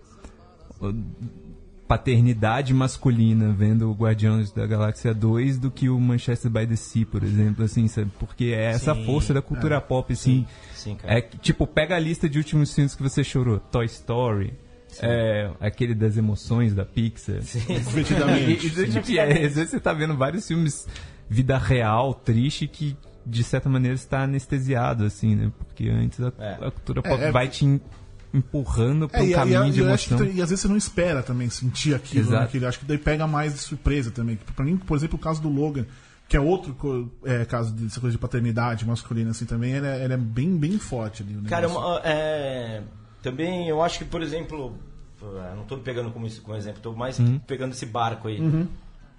paternidade 1.91 2.73
masculina 2.73 3.53
vendo 3.53 3.91
o 3.91 3.93
Guardiões 3.93 4.53
da 4.53 4.65
Galáxia 4.65 5.13
2 5.13 5.59
do 5.59 5.73
que 5.73 5.89
o 5.89 5.99
Manchester 5.99 6.49
by 6.49 6.65
the 6.65 6.77
Sea, 6.77 7.05
por 7.05 7.25
exemplo, 7.25 7.65
assim, 7.65 7.89
sabe? 7.89 8.13
Porque 8.17 8.45
é 8.57 8.67
essa 8.67 8.95
Sim, 8.95 9.05
força 9.05 9.35
da 9.35 9.43
cultura 9.43 9.81
pop, 9.81 10.13
assim. 10.13 10.47
Sim, 10.73 10.95
cara. 10.95 11.19
É 11.19 11.21
tipo, 11.21 11.67
pega 11.67 11.97
a 11.97 11.99
lista 11.99 12.29
de 12.29 12.39
últimos 12.39 12.73
filmes 12.73 12.95
que 12.95 13.03
você 13.03 13.25
chorou. 13.25 13.59
Toy 13.59 13.87
Story. 13.87 14.55
É, 15.03 15.51
aquele 15.61 15.93
das 15.93 16.17
emoções 16.17 16.73
da 16.77 16.85
Pixar. 16.85 17.41
Divertidamente. 17.41 18.69
E, 18.69 18.83
e, 18.83 18.91
tipo, 18.93 19.11
e 19.11 19.19
aí, 19.19 19.45
às 19.47 19.57
vezes 19.57 19.71
você 19.71 19.81
tá 19.81 19.93
vendo 19.93 20.17
vários 20.17 20.47
filmes 20.47 20.87
vida 21.29 21.59
real, 21.59 22.15
triste, 22.15 22.69
que 22.69 22.97
de 23.27 23.43
certa 23.43 23.69
maneira 23.69 23.97
está 23.97 24.23
anestesiado, 24.23 25.05
assim, 25.05 25.35
né? 25.35 25.51
Porque 25.59 25.89
antes 25.89 26.21
a, 26.21 26.33
É. 26.39 26.53
a 26.55 26.71
cultura 26.71 27.03
pop 27.03 27.21
É, 27.21 27.27
é- 27.27 27.33
vai 27.33 27.49
te 27.49 27.81
empurrando 28.33 29.09
para 29.09 29.21
É, 29.21 29.23
um 29.23 29.27
e, 29.27 29.33
caminho 29.35 29.67
e, 29.67 29.71
de 29.71 29.81
que 29.81 29.87
emoção. 29.87 30.19
tu- 30.19 30.25
e 30.25 30.41
às 30.43 30.51
vezes 30.51 30.61
você 30.61 30.69
não 30.69 30.77
espera 30.77 31.23
também 31.23 31.51
sentir 31.51 31.95
aquilo, 31.95 32.29
Exato. 32.29 32.43
né? 32.43 32.49
Que 32.61 32.65
acho 32.65 32.79
que 32.79 32.85
daí 32.85 32.99
pega 32.99 33.27
mais 33.27 33.53
de 33.55 33.59
surpresa 33.61 34.11
também. 34.11 34.39
Pra 34.55 34.65
mim, 34.65 34.77
por 34.77 34.97
exemplo, 34.97 35.17
o 35.17 35.21
caso 35.21 35.41
do 35.43 35.49
Logan, 35.49 35.85
que 36.29 36.37
é 36.37 36.41
outro 36.41 37.11
é, 37.25 37.45
caso 37.45 37.73
dessa 37.75 37.99
coisa 38.01 38.13
de 38.13 38.19
paternidade 38.21 38.87
masculina 38.87 39.31
assim 39.33 39.45
também, 39.45 39.73
ele 39.73 39.87
é, 39.87 40.05
ele 40.05 40.13
é 40.15 40.17
bem, 40.17 40.57
bem 40.57 40.79
forte 40.79 41.23
ali. 41.25 41.37
o 41.37 41.43
Cara, 41.43 41.67
uma- 41.69 42.01
é, 42.05 42.83
também 43.23 43.69
eu 43.69 43.83
acho 43.83 43.99
que, 43.99 44.05
por 44.05 44.23
exemplo, 44.23 44.77
não 45.55 45.63
estou 45.63 45.79
pegando 45.79 46.11
como, 46.13 46.27
isso- 46.27 46.41
como 46.43 46.57
exemplo, 46.57 46.79
estou 46.79 46.95
mais 46.95 47.19
pegando 47.47 47.73
esse 47.73 47.85
barco 47.85 48.29
aí. 48.29 48.41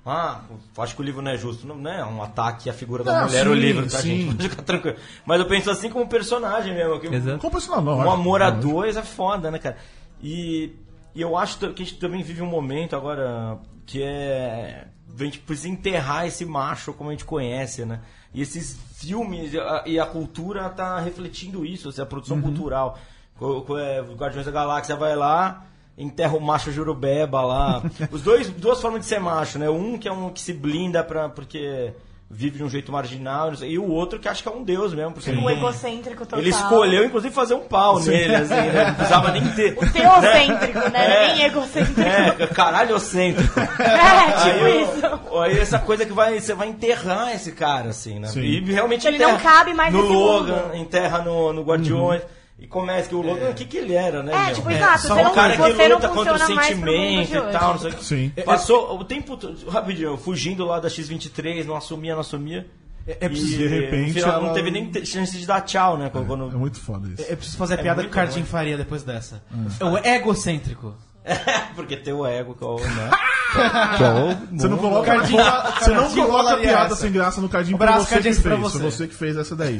Ah, 0.06 0.42
acho 0.80 0.96
que 0.96 1.02
o 1.02 1.06
livro 1.06 1.22
não 1.22 1.32
é 1.32 1.38
justo. 1.38 1.68
Não, 1.68 1.76
não 1.76 1.92
é 1.92 2.04
um 2.04 2.24
ataque 2.24 2.70
à 2.70 2.74
figura 2.74 3.04
da 3.04 3.20
Ah, 3.22 3.26
mulher, 3.28 3.44
sim, 3.44 3.50
o 3.50 3.54
livro, 3.54 3.84
tá, 3.90 4.00
sim. 4.00 4.22
gente? 4.22 4.26
Pode 4.36 4.50
ficar 4.50 4.64
tranquilo. 4.64 4.98
Mas 5.26 5.40
eu 5.40 5.48
penso 5.48 5.70
assim 5.70 5.90
como 5.90 6.08
personagem 6.08 6.74
mesmo. 6.74 7.00
Que 7.00 7.08
Exato. 7.08 7.38
Como 7.40 7.52
personal, 7.52 7.82
não, 7.84 7.98
um 8.00 8.12
amor 8.12 8.42
a 8.42 8.50
dois 8.50 8.98
é 8.98 9.04
foda, 9.04 9.52
né, 9.52 9.60
cara? 9.60 9.78
E, 10.22 10.74
e 11.14 11.22
eu 11.22 11.38
acho 11.38 11.58
que 11.60 11.66
a 11.66 11.70
gente 11.70 11.98
também 11.98 12.24
vive 12.24 12.42
um 12.42 12.48
momento 12.48 12.96
agora 12.96 13.60
que 13.86 14.02
é. 14.02 14.88
A 15.20 15.24
gente 15.24 15.40
precisa 15.40 15.68
enterrar 15.68 16.26
esse 16.26 16.46
macho 16.46 16.94
como 16.94 17.10
a 17.10 17.14
gente 17.14 17.26
conhece, 17.26 17.86
né? 17.86 18.00
E 18.34 18.42
esses 18.42 18.80
filmes 18.96 19.52
e 19.86 20.00
a, 20.00 20.06
cultura 20.06 20.68
tá 20.70 20.98
refletindo 21.00 21.66
isso, 21.66 21.90
assim, 21.90 22.02
a 22.02 22.06
produção 22.06 22.38
Uhum. 22.38 22.44
cultural. 22.44 22.98
Co- 23.38 23.78
é, 23.78 24.02
o 24.02 24.16
Guardiões 24.16 24.46
da 24.46 24.52
Galáxia 24.54 24.96
vai 24.96 25.16
lá, 25.16 25.66
enterra 26.02 26.36
o 26.36 26.42
macho 26.42 26.72
jurubeba 26.72 27.42
lá. 27.42 27.82
Os 28.12 28.22
dois, 28.22 28.50
duas 28.50 28.82
formas 28.82 29.02
de 29.02 29.06
ser 29.08 29.20
macho, 29.20 29.60
né? 29.60 29.70
Um 29.70 29.98
que 29.98 30.08
é 30.08 30.12
um 30.12 30.30
que 30.30 30.42
se 30.42 30.54
blinda 30.54 31.04
pra, 31.04 31.30
porque 31.30 31.94
vive 32.34 32.60
de 32.60 32.64
um 32.64 32.70
jeito 32.70 32.94
marginal, 32.94 33.52
e 33.62 33.78
o 33.78 33.86
outro 33.90 34.18
que 34.18 34.26
acha 34.30 34.42
que 34.42 34.48
é 34.48 34.52
um 34.54 34.64
deus 34.64 34.94
mesmo. 34.94 35.12
Porque 35.12 35.30
O 35.32 35.36
não- 35.36 35.50
egocêntrico 35.50 36.20
total. 36.26 36.40
ele 36.40 36.50
escolheu, 36.50 37.04
inclusive, 37.04 37.34
fazer 37.36 37.56
um 37.56 37.60
pau 37.68 38.00
nele, 38.00 38.34
assim, 38.34 38.54
né? 38.54 38.86
Não 38.88 38.94
precisava 38.96 39.32
nem 39.34 39.46
ter. 39.50 39.74
O 39.78 39.92
teocêntrico, 39.92 40.80
né? 40.92 40.94
É. 41.26 41.28
Nem 41.36 41.44
egocêntrico. 41.48 42.00
É, 42.00 42.48
caralhocêntrico. 42.48 43.60
É, 43.82 44.32
tipo 44.44 44.66
aí, 44.66 44.82
isso. 44.84 45.40
aí 45.42 45.60
essa 45.60 45.80
coisa 45.80 46.06
que 46.06 46.14
vai, 46.14 46.40
você 46.40 46.54
vai 46.54 46.70
enterrar 46.70 47.34
esse 47.36 47.52
cara, 47.52 47.90
assim, 47.90 48.18
né? 48.20 48.28
Sim. 48.30 48.40
E 48.42 48.62
realmente 48.72 49.06
Ele 49.08 49.18
enterra 49.18 49.32
não 49.34 49.40
cabe 49.40 49.74
mais 49.74 49.94
no 49.94 50.02
Logan, 50.02 50.54
mundo. 50.68 50.76
enterra 50.76 51.20
no, 51.20 51.52
no 51.52 51.64
Guardiões. 51.64 52.22
E 52.62 52.68
começa 52.68 53.10
que 53.10 53.16
o 53.16 53.22
Logan, 53.24 53.50
o 53.50 53.54
que 53.56 53.66
que 53.66 53.76
ele 53.78 53.96
era, 53.96 54.22
né? 54.22 54.32
É, 54.34 54.46
meu? 54.46 54.56
tipo, 54.56 54.70
exato, 54.70 55.02
Só 55.02 55.16
você 55.16 55.22
um 55.22 55.24
não- 55.24 55.34
cara 55.34 55.52
que 55.54 55.58
você 55.64 55.88
não 55.88 55.96
luta 55.96 56.10
contra 56.10 56.34
o 56.36 56.38
funciona 56.38 56.56
mais 56.56 56.68
pro 56.68 56.78
mundo 56.78 56.88
sentimento 56.92 57.28
de 57.28 57.34
e 57.36 57.40
hoje. 57.40 57.52
tal, 57.52 57.72
não 57.74 57.80
sei 57.80 57.90
o 57.92 57.94
que. 57.96 58.06
Sim. 58.06 58.32
Passou 58.46 59.00
o 59.00 59.04
tempo 59.04 59.36
todo, 59.36 59.70
rapidinho, 59.70 60.16
fugindo 60.16 60.64
lá 60.64 60.80
da 60.80 60.88
X-23, 60.88 61.66
não 61.66 61.76
assumia, 61.76 62.14
não 62.14 62.22
assumia. 62.22 62.68
É, 63.08 63.18
é 63.22 63.28
preciso, 63.30 63.56
E, 63.56 63.58
de 63.58 63.68
repente, 63.68 64.08
no 64.10 64.14
final, 64.14 64.40
não 64.40 64.46
ela- 64.46 64.54
teve 64.54 64.70
nem 64.70 64.92
te- 64.92 65.04
chance 65.08 65.36
de 65.36 65.48
dar 65.48 65.62
tchau, 65.62 65.98
né? 65.98 66.12
Quando, 66.12 66.50
É 66.52 66.56
muito 66.56 66.80
foda 66.80 67.08
isso. 67.10 67.24
é 67.28 67.36
preciso 67.36 67.58
fazer 67.58 67.74
a 67.74 67.78
piada 67.80 68.04
que 68.04 68.08
o 68.10 68.12
Cardinho 68.12 68.46
faria 68.46 68.78
depois 68.78 69.02
dessa. 69.02 69.42
É 69.80 69.84
o 69.84 69.98
egocêntrico. 69.98 70.94
Porque 71.76 71.98
tem 71.98 72.14
o 72.14 72.26
ego, 72.26 72.54
que 72.54 72.64
é 72.64 72.68
o, 72.68 72.76
né? 72.80 73.10
Você 74.54 74.68
não 74.68 74.78
coloca, 74.78 75.08
Cardinho- 75.16 75.38
você 75.44 75.90
não 75.92 76.02
Cardinho 76.04 76.26
coloca 76.28 76.44
falaria 76.50 76.68
piada 76.70 76.86
essa. 76.86 76.96
sem 76.96 77.12
graça 77.12 77.42
no 77.42 77.50
cardinho 77.50 77.78
pra 77.78 77.90
abraço, 77.90 78.06
você 78.06 78.10
que 78.10 78.14
Cardinho, 78.24 78.34
fez. 78.36 78.44
pra 78.44 78.52
Foi 78.58 78.70
você. 78.70 78.80
você 78.80 79.08
que 79.08 79.16
fez 79.16 79.36
essa 79.38 79.56
daí. 79.56 79.78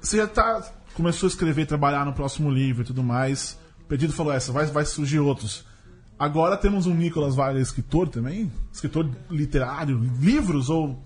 você 0.00 0.16
já 0.18 0.26
tá, 0.26 0.62
começou 0.98 1.28
a 1.28 1.30
escrever, 1.30 1.64
trabalhar 1.64 2.04
no 2.04 2.12
próximo 2.12 2.50
livro 2.50 2.82
e 2.82 2.84
tudo 2.84 3.04
mais. 3.04 3.56
O 3.82 3.84
pedido 3.84 4.12
falou 4.12 4.32
essa, 4.32 4.50
vai, 4.50 4.66
vai 4.66 4.84
surgir 4.84 5.20
outros. 5.20 5.64
Agora 6.18 6.56
temos 6.56 6.86
um 6.86 6.94
Nicolas 6.94 7.36
Vale 7.36 7.60
escritor 7.60 8.08
também? 8.08 8.50
Escritor 8.72 9.08
literário, 9.30 9.96
livros 10.20 10.68
ou. 10.68 11.00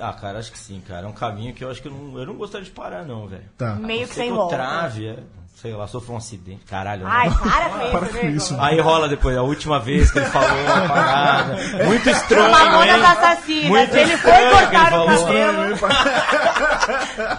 Ah, 0.00 0.12
cara, 0.12 0.38
acho 0.38 0.52
que 0.52 0.58
sim, 0.58 0.82
cara. 0.86 1.06
É 1.06 1.08
um 1.08 1.12
caminho 1.12 1.52
que 1.54 1.64
eu 1.64 1.70
acho 1.70 1.80
que 1.82 1.88
eu 1.88 1.92
não, 1.92 2.18
eu 2.18 2.26
não 2.26 2.34
gostaria 2.34 2.64
de 2.64 2.70
parar, 2.70 3.04
não, 3.04 3.26
velho. 3.26 3.44
Tá. 3.58 3.74
Meio 3.76 4.06
que 4.08 4.14
Sei 4.14 4.26
sem 4.26 4.32
volta. 4.34 4.56
trave, 4.56 5.08
é, 5.08 5.16
sei 5.56 5.72
lá, 5.74 5.86
sofreu 5.86 6.14
um 6.14 6.18
acidente. 6.18 6.64
Caralho, 6.64 7.04
né? 7.04 7.10
Ai, 7.12 7.30
para 7.30 7.38
com 7.68 7.78
isso, 7.84 7.90
Para 7.90 8.06
com 8.08 8.14
nego. 8.14 8.36
isso. 8.36 8.56
Aí 8.60 8.80
rola 8.80 9.08
depois, 9.08 9.36
a 9.36 9.42
última 9.42 9.78
vez 9.78 10.10
que 10.10 10.18
ele 10.18 10.26
falou 10.26 10.48
a 10.48 10.88
parada. 10.88 11.56
Muito 11.84 12.08
estranho, 12.08 12.82
hein? 12.84 12.90
assassinas. 13.04 13.68
Muito 13.68 13.96
Ele 13.96 14.16
foi 14.16 14.30
estranho 14.32 14.68
que 14.70 14.76
ele 14.76 14.90
cortar 14.90 15.02
o 15.02 15.06
cabelo. 15.06 15.78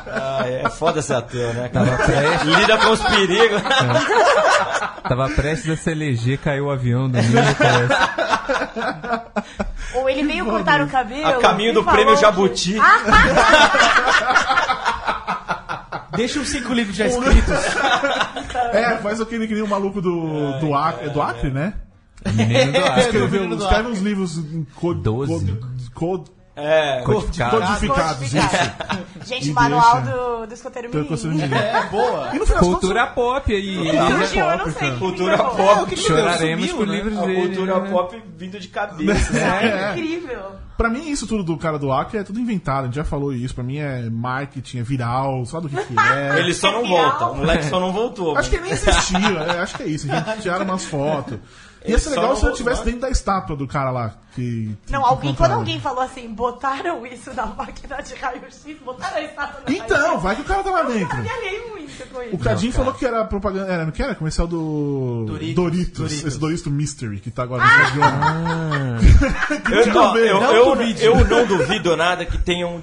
Ah, 0.08 0.44
é 0.48 0.70
foda 0.70 1.02
ser 1.02 1.16
ateu, 1.16 1.54
né, 1.54 1.70
cara? 1.70 1.98
Lida 2.44 2.78
com 2.78 2.92
os 2.92 3.02
perigos. 3.02 3.62
Tava 5.08 5.30
prestes 5.30 5.70
a 5.72 5.76
se 5.78 5.92
eleger, 5.92 6.38
caiu 6.40 6.66
o 6.68 6.72
avião 6.72 7.10
do 7.10 7.18
Nicolas. 7.18 7.92
Ou 9.96 10.10
ele 10.10 10.24
veio 10.24 10.46
cortar 10.46 10.82
o 10.82 10.88
cabelo. 10.88 11.28
A 11.28 11.34
caminho 11.42 11.74
do 11.74 11.84
prêmio 11.84 12.16
que- 12.16 12.22
Jabuti. 12.22 12.76
Deixa 16.16 16.40
os 16.40 16.50
cinco 16.50 16.74
livros 16.74 16.96
já 16.96 17.08
escritos. 17.08 17.56
É, 18.74 18.98
faz 18.98 19.20
aquele 19.22 19.48
que 19.48 19.54
nem 19.54 19.64
o 19.64 19.68
maluco 19.68 20.02
do, 20.02 20.60
do 20.60 20.74
Acre, 20.76 21.08
é 21.08 21.10
do 21.10 21.22
Acre, 21.22 21.50
né? 21.52 21.74
Menino 22.34 22.72
do 22.74 22.84
ar. 22.86 23.00
Escreveu, 23.00 23.54
escreve 23.54 23.90
uns 23.90 24.00
livros 24.00 24.40
Doze. 25.02 25.58
É, 26.54 27.02
Codificado. 27.06 27.58
codificados. 27.58 28.22
Isso. 28.34 28.36
Gente, 29.26 29.50
E 29.50 29.54
manual 29.54 30.02
deixa- 30.02 30.18
do, 30.18 30.48
do 30.48 30.54
escoteiro 30.54 30.90
menino. 30.94 31.56
É, 31.56 31.88
boa. 31.90 32.30
E 32.34 32.40
no 32.40 32.46
final 32.46 32.60
das 32.62 32.70
Cultura 32.70 33.08
pop 33.08 33.54
aí. 33.56 33.92
Não 33.94 34.72
sei. 34.72 34.92
que 34.92 34.98
Cultura 35.00 35.38
pop. 35.38 35.96
Choraremos 35.98 36.66
Sumiu, 36.70 36.78
por 36.78 36.88
né? 36.88 36.96
livros 36.96 37.18
dele. 37.20 37.42
cultura 37.48 37.80
né? 37.80 37.90
pop 37.90 38.24
vindo 38.38 38.60
de 38.60 38.68
cabeça. 38.68 39.32
né? 39.34 39.44
Ai, 39.50 39.72
É. 39.72 39.92
incrível. 39.92 40.42
Pra 40.78 40.90
mim, 40.90 41.10
isso 41.10 41.26
tudo 41.28 41.44
do 41.44 41.58
cara 41.58 41.78
do 41.80 41.92
Acre 41.92 42.18
é 42.20 42.24
tudo 42.24 42.40
inventado. 42.40 42.82
A 42.82 42.86
gente 42.88 42.96
já 42.96 43.04
falou 43.06 43.32
isso. 43.34 43.54
Pra 43.56 43.64
mim 43.64 43.78
é 43.78 44.10
marketing, 44.10 44.80
é 44.80 44.84
viral, 44.84 45.46
sabe 45.46 45.68
do 45.68 45.78
que, 45.78 45.86
que 45.86 46.00
é. 46.00 46.40
Ele 46.42 46.54
só 46.54 46.72
não 46.72 46.86
volta. 46.86 47.28
O 47.28 47.38
moleque 47.38 47.66
só 47.66 47.80
não 47.80 47.94
voltou. 47.94 48.36
Acho 48.38 48.50
que 48.50 48.58
nem 48.60 48.72
existia, 48.72 49.18
é, 49.20 49.60
acho 49.60 49.78
que 49.78 49.84
é 49.84 49.88
isso. 49.88 50.12
A 50.12 50.16
gente 50.16 50.42
tiraram 50.42 50.66
umas 50.66 50.84
fotos. 50.84 51.38
Ia 51.86 51.98
ser 51.98 52.10
legal 52.12 52.30
não 52.30 52.36
se 52.36 52.46
eu 52.46 52.52
estivesse 52.52 52.86
dentro 52.86 53.02
da 53.02 53.10
estátua 53.10 53.56
do 53.56 53.68
cara 53.68 53.90
lá. 53.90 54.14
Que, 54.36 54.76
Não, 54.90 55.02
que 55.02 55.08
alguém, 55.10 55.36
quando 55.36 55.52
alguém 55.52 55.80
falou 55.80 56.02
assim, 56.04 56.34
botaram 56.34 57.06
isso 57.06 57.34
na 57.34 57.46
máquina 57.58 58.02
de 58.02 58.14
raio-x, 58.16 58.66
botaram 58.86 59.18
a 59.18 59.22
estátua 59.22 59.62
na 59.68 59.74
Então, 59.74 60.20
vai 60.20 60.36
que 60.36 60.42
o 60.42 60.46
cara 60.46 60.64
tá 60.64 60.70
lá 60.72 60.82
Eu 60.84 60.94
dentro. 60.94 61.22
trabalhei 61.24 61.70
muito 61.70 62.10
com 62.14 62.22
isso. 62.22 62.36
O 62.36 62.38
Cadinho 62.38 62.72
falou 62.72 62.94
que 62.94 63.06
era 63.06 63.26
propaganda. 63.26 63.72
Era, 63.72 63.84
não 63.86 63.92
que 63.92 64.02
era? 64.02 64.16
Comercial 64.16 64.48
do. 64.48 65.26
Doritos. 65.28 65.56
Doritos. 65.56 65.98
Doritos. 66.00 66.24
Esse 66.28 66.38
Doritos 66.40 66.68
Mystery, 66.72 67.20
que 67.20 67.30
tá 67.32 67.44
agora 67.44 67.64
no 67.64 67.70
Guardiões. 67.70 69.12
Eu, 69.72 70.18
eu, 70.26 70.40
Não 70.42 70.54
eu- 70.54 70.66
duvide. 70.76 71.04
eu 71.06 71.26
não 71.28 71.46
duvido 71.46 71.96
nada 71.98 72.26
que 72.26 72.38
tenham 72.38 72.82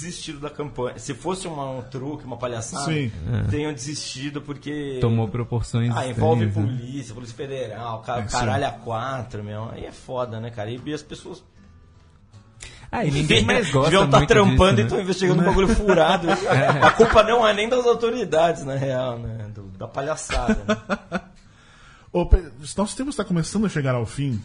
desistido 0.00 0.40
da 0.40 0.50
campanha. 0.50 0.98
Se 0.98 1.14
fosse 1.14 1.46
uma- 1.48 1.70
um 1.70 1.82
truque, 1.82 2.24
uma 2.24 2.36
palhaçada, 2.36 2.84
Sim. 2.86 3.10
tenham 3.50 3.72
desistido 3.72 4.40
porque. 4.40 4.98
Tomou 5.00 5.28
proporções 5.28 5.94
Ah, 5.96 6.06
envolve 6.06 6.46
estranhas, 6.46 6.72
né? 6.72 6.78
polícia, 6.78 7.14
polícia 7.14 7.36
federal, 7.36 8.00
ca- 8.02 8.18
É, 8.18 8.22
sim. 8.22 8.28
caralho 8.36 8.66
a 8.66 8.70
quatro, 8.72 9.42
meu. 9.44 9.70
Aí 9.70 9.84
é 9.84 9.92
foda, 9.92 10.40
né, 10.40 10.50
cara? 10.50 10.70
E 10.70 10.94
as 10.94 11.02
pessoas. 11.02 11.42
Ah, 12.90 13.04
e 13.04 13.10
ninguém 13.10 13.44
mais 13.44 13.70
gosta 13.70 13.90
Deviam 13.90 14.06
estar 14.06 14.16
muito 14.18 14.28
trampando 14.30 14.56
disso, 14.56 14.70
e 14.70 14.76
né? 14.76 14.82
estão 14.86 15.00
investigando 15.00 15.42
um 15.42 15.44
bagulho 15.44 15.68
furado. 15.76 16.26
A 16.82 16.90
culpa 16.92 17.22
não 17.22 17.46
é 17.46 17.52
nem 17.52 17.68
das 17.68 17.84
autoridades, 17.84 18.64
na 18.64 18.76
real, 18.76 19.18
né? 19.18 19.46
Do- 19.54 19.64
da 19.76 19.86
palhaçada. 19.86 20.54
Né? 20.66 21.20
Ô, 22.10 22.24
Pe- 22.24 22.50
Nosso 22.76 22.96
tempo 22.96 23.10
está 23.10 23.22
começando 23.24 23.66
a 23.66 23.68
chegar 23.68 23.94
ao 23.94 24.06
fim. 24.06 24.42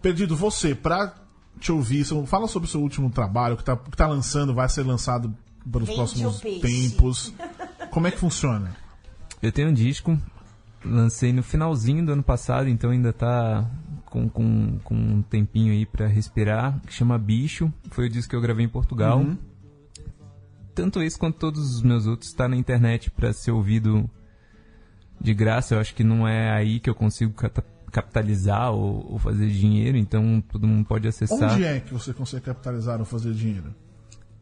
Perdido, 0.00 0.36
você, 0.36 0.72
pra 0.74 1.12
te 1.58 1.72
ouvir, 1.72 2.04
fala 2.26 2.46
sobre 2.46 2.68
o 2.68 2.70
seu 2.70 2.80
último 2.80 3.10
trabalho, 3.10 3.56
que 3.56 3.64
tá, 3.64 3.76
que 3.76 3.96
tá 3.96 4.06
lançando, 4.06 4.54
vai 4.54 4.68
ser 4.68 4.82
lançado 4.82 5.34
para 5.70 5.82
os 5.82 5.88
Vende 5.88 5.96
próximos 5.96 6.40
tempos. 6.40 7.34
Como 7.90 8.06
é 8.06 8.10
que 8.10 8.18
funciona? 8.18 8.76
Eu 9.40 9.52
tenho 9.52 9.68
um 9.68 9.72
disco, 9.72 10.18
lancei 10.84 11.32
no 11.32 11.42
finalzinho 11.42 12.04
do 12.04 12.12
ano 12.12 12.22
passado, 12.22 12.68
então 12.68 12.90
ainda 12.90 13.12
tá 13.12 13.68
com, 14.06 14.28
com, 14.28 14.78
com 14.84 14.94
um 14.94 15.22
tempinho 15.22 15.72
aí 15.72 15.84
pra 15.84 16.06
respirar, 16.06 16.80
que 16.86 16.92
chama 16.92 17.18
Bicho. 17.18 17.72
Foi 17.90 18.06
o 18.06 18.10
disco 18.10 18.30
que 18.30 18.36
eu 18.36 18.40
gravei 18.40 18.64
em 18.64 18.68
Portugal. 18.68 19.18
Uhum. 19.18 19.36
Tanto 20.74 21.02
esse 21.02 21.18
quanto 21.18 21.38
todos 21.38 21.74
os 21.74 21.82
meus 21.82 22.06
outros 22.06 22.32
tá 22.32 22.48
na 22.48 22.56
internet 22.56 23.10
pra 23.10 23.32
ser 23.32 23.52
ouvido 23.52 24.08
de 25.20 25.34
graça. 25.34 25.74
Eu 25.74 25.80
acho 25.80 25.94
que 25.94 26.04
não 26.04 26.26
é 26.26 26.50
aí 26.50 26.80
que 26.80 26.90
eu 26.90 26.94
consigo 26.94 27.32
capitalizar 27.94 28.72
ou, 28.72 29.12
ou 29.12 29.18
fazer 29.20 29.48
dinheiro, 29.48 29.96
então 29.96 30.42
todo 30.50 30.66
mundo 30.66 30.84
pode 30.84 31.06
acessar. 31.06 31.52
Onde 31.52 31.64
é 31.64 31.78
que 31.78 31.92
você 31.94 32.12
consegue 32.12 32.44
capitalizar 32.44 32.98
ou 32.98 33.04
fazer 33.04 33.32
dinheiro? 33.32 33.72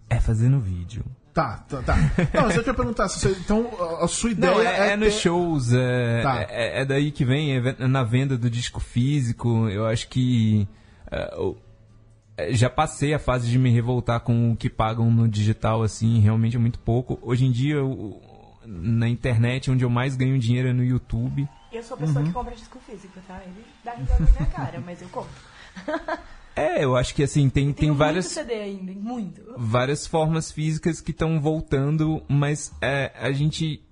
É 0.09 0.19
fazendo 0.19 0.59
vídeo. 0.59 1.05
Tá, 1.35 1.65
tá, 1.69 1.83
tá. 1.83 1.97
Não, 2.35 2.43
mas 2.45 2.57
eu 2.57 2.63
queria 2.63 2.75
perguntar, 2.75 3.09
se 3.09 3.19
você, 3.21 3.31
então 3.41 3.67
a- 4.03 4.09
sua 4.09 4.31
ideia 4.31 4.53
Não, 4.55 4.61
é, 4.63 4.93
é 4.93 4.97
nos 4.97 5.15
ter- 5.15 5.21
shows, 5.21 5.73
é, 5.73 6.23
Tá. 6.23 6.43
é, 6.49 6.81
é 6.81 6.85
daí 6.85 7.11
que 7.11 7.25
vem, 7.25 7.57
é 7.57 7.87
na 7.89 8.03
venda 8.05 8.37
do 8.37 8.49
disco 8.51 8.81
físico. 8.81 9.69
Eu 9.69 9.87
acho 9.87 10.09
que 10.09 10.67
é, 11.11 11.53
é, 12.37 12.53
já 12.55 12.69
passei 12.71 13.15
a 13.15 13.19
fase 13.19 13.49
de 13.51 13.59
me 13.59 13.71
revoltar 13.71 14.21
com 14.21 14.53
o 14.53 14.57
que 14.57 14.69
pagam 14.69 15.11
no 15.11 15.27
digital, 15.29 15.83
assim, 15.83 16.21
realmente 16.21 16.57
é 16.57 16.59
muito 16.59 16.79
pouco. 16.79 17.19
Hoje 17.23 17.45
em 17.47 17.51
dia, 17.53 17.83
o- 17.83 18.21
na 18.67 19.09
internet, 19.09 19.71
onde 19.71 19.85
eu 19.85 19.91
mais 19.91 20.17
ganho 20.17 20.39
dinheiro 20.39 20.69
é 20.69 20.73
no 20.73 20.85
YouTube. 20.85 21.49
Eu 21.73 21.83
sou 21.83 21.97
a 21.97 22.01
pessoa 22.01 22.21
Uhum. 22.21 22.27
que 22.27 22.33
compra 22.33 22.55
disco 22.55 22.79
físico, 22.87 23.19
tá? 23.27 23.41
Ele 23.45 23.65
dá 23.85 23.93
risada 23.93 24.25
na 24.25 24.31
minha 24.31 24.47
cara, 24.47 24.83
mas 24.85 25.01
eu 25.03 25.09
compro. 25.09 25.31
É, 26.55 26.85
eu 26.85 26.95
acho 26.95 27.15
que 27.15 27.23
assim, 27.23 27.49
tem, 27.49 27.73
tem 27.73 27.91
várias. 27.93 28.27
muito 28.27 28.35
CD 28.35 28.61
ainda, 28.61 28.93
muito. 28.93 29.43
várias 29.57 30.07
formas 30.07 30.53
físicas 30.53 31.01
que 31.01 31.11
estão 31.11 31.41
voltando, 31.41 32.23
mas 32.29 32.71
é, 32.83 33.11
a 33.19 33.33
gente 33.33 33.83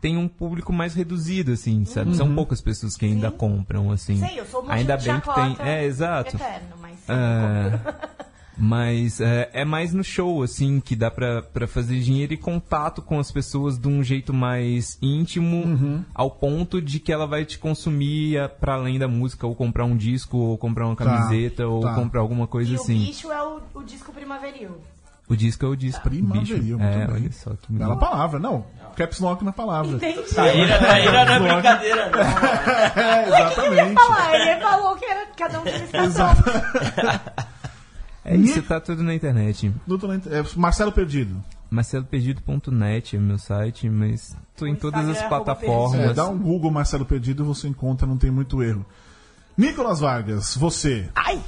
tem 0.00 0.16
um 0.16 0.26
público 0.26 0.72
mais 0.72 0.94
reduzido, 0.94 1.52
assim, 1.52 1.84
sabe? 1.84 2.16
São 2.16 2.34
poucas 2.34 2.60
pessoas 2.60 2.96
que 2.96 3.04
ainda 3.06 3.30
Sim. 3.30 3.36
compram, 3.36 3.92
assim. 3.92 4.16
Sei, 4.16 4.40
eu 4.40 4.44
sou 4.46 4.62
uma 4.62 4.74
ainda 4.74 4.96
bem 4.96 5.20
que 5.20 5.32
tem. 5.32 5.56
É, 5.64 5.84
exato. 5.84 6.34
Eterno, 6.34 6.74
mas 6.80 6.98
compro. 7.06 8.16
Mas 8.64 9.20
é, 9.20 9.50
é 9.52 9.64
mais 9.64 9.92
no 9.92 10.04
show, 10.04 10.40
assim, 10.40 10.78
que 10.78 10.94
dá 10.94 11.10
pra, 11.10 11.42
pra 11.42 11.66
fazer 11.66 11.98
dinheiro 11.98 12.32
e 12.32 12.36
contato 12.36 13.02
com 13.02 13.18
as 13.18 13.28
pessoas 13.32 13.76
de 13.76 13.88
um 13.88 14.04
jeito 14.04 14.32
mais 14.32 14.96
íntimo, 15.02 15.64
Uhum. 15.64 16.04
ao 16.14 16.30
ponto 16.30 16.80
de 16.80 17.00
que 17.00 17.12
ela 17.12 17.26
vai 17.26 17.44
te 17.44 17.58
consumir 17.58 18.38
a- 18.38 18.48
pra 18.48 18.74
além 18.74 19.00
da 19.00 19.08
música, 19.08 19.48
ou 19.48 19.54
comprar 19.56 19.84
um 19.84 19.96
disco, 19.96 20.36
ou 20.38 20.56
comprar 20.56 20.86
uma 20.86 20.94
Tá, 20.94 21.04
camiseta, 21.04 21.66
ou 21.66 21.80
tá. 21.80 21.92
comprar 21.94 22.20
alguma 22.20 22.46
coisa 22.46 22.70
E 22.70 22.76
assim. 22.76 23.02
o 23.02 23.06
bicho 23.06 23.32
é 23.32 23.42
o, 23.42 23.60
o 23.74 23.82
disco 23.82 24.12
primaveril. 24.12 24.70
O 25.28 25.34
disco 25.36 25.64
é 25.66 25.68
o 25.68 25.74
disco. 25.76 26.00
Primaveril, 26.02 26.58
bicho. 26.58 26.78
muito 26.78 26.84
É, 26.84 27.06
bem. 27.06 27.14
olha 27.16 27.32
só 27.32 27.50
que 27.60 27.72
Bela 27.72 27.96
palavra, 27.98 28.38
não. 28.38 28.64
Caps 28.94 29.18
lock 29.18 29.42
na 29.44 29.52
palavra. 29.52 29.96
Entendi. 29.96 30.22
Traíra, 30.34 30.78
traíra 30.78 31.24
não 31.40 31.46
é 31.48 31.52
brincadeira, 31.54 32.10
não. 32.10 32.20
É, 33.02 33.26
exatamente. 33.26 33.94
Falar, 33.94 34.34
ele 34.38 34.60
falou 34.60 34.94
que 34.96 35.04
era 35.04 35.26
cada 35.36 35.58
um 35.60 35.64
tinha 35.64 35.84
estação. 35.84 36.28
É 38.24 38.36
isso, 38.36 38.62
tá 38.62 38.80
tudo 38.80 39.02
na 39.02 39.14
internet. 39.14 39.72
Doutor 39.86 40.10
Lent- 40.10 40.26
é, 40.28 40.44
Marcelo 40.56 40.92
Perdido. 40.92 41.42
marceloperdido.net 41.70 43.16
é 43.16 43.18
meu 43.18 43.38
site, 43.38 43.88
mas 43.88 44.36
tô 44.56 44.66
em 44.66 44.74
todas 44.76 45.00
as 45.00 45.08
Instagram 45.10 45.24
é 45.30 45.34
arroba 45.34 45.44
plataformas. 45.56 46.10
É, 46.10 46.14
dá 46.14 46.28
um 46.28 46.38
Google 46.38 46.70
Marcelo 46.70 47.04
Perdido, 47.04 47.44
você 47.44 47.68
encontra, 47.68 48.06
não 48.06 48.16
tem 48.16 48.30
muito 48.30 48.62
erro. 48.62 48.84
Nicolas 49.56 50.00
Vargas, 50.00 50.56
você. 50.56 51.08
Ai! 51.14 51.40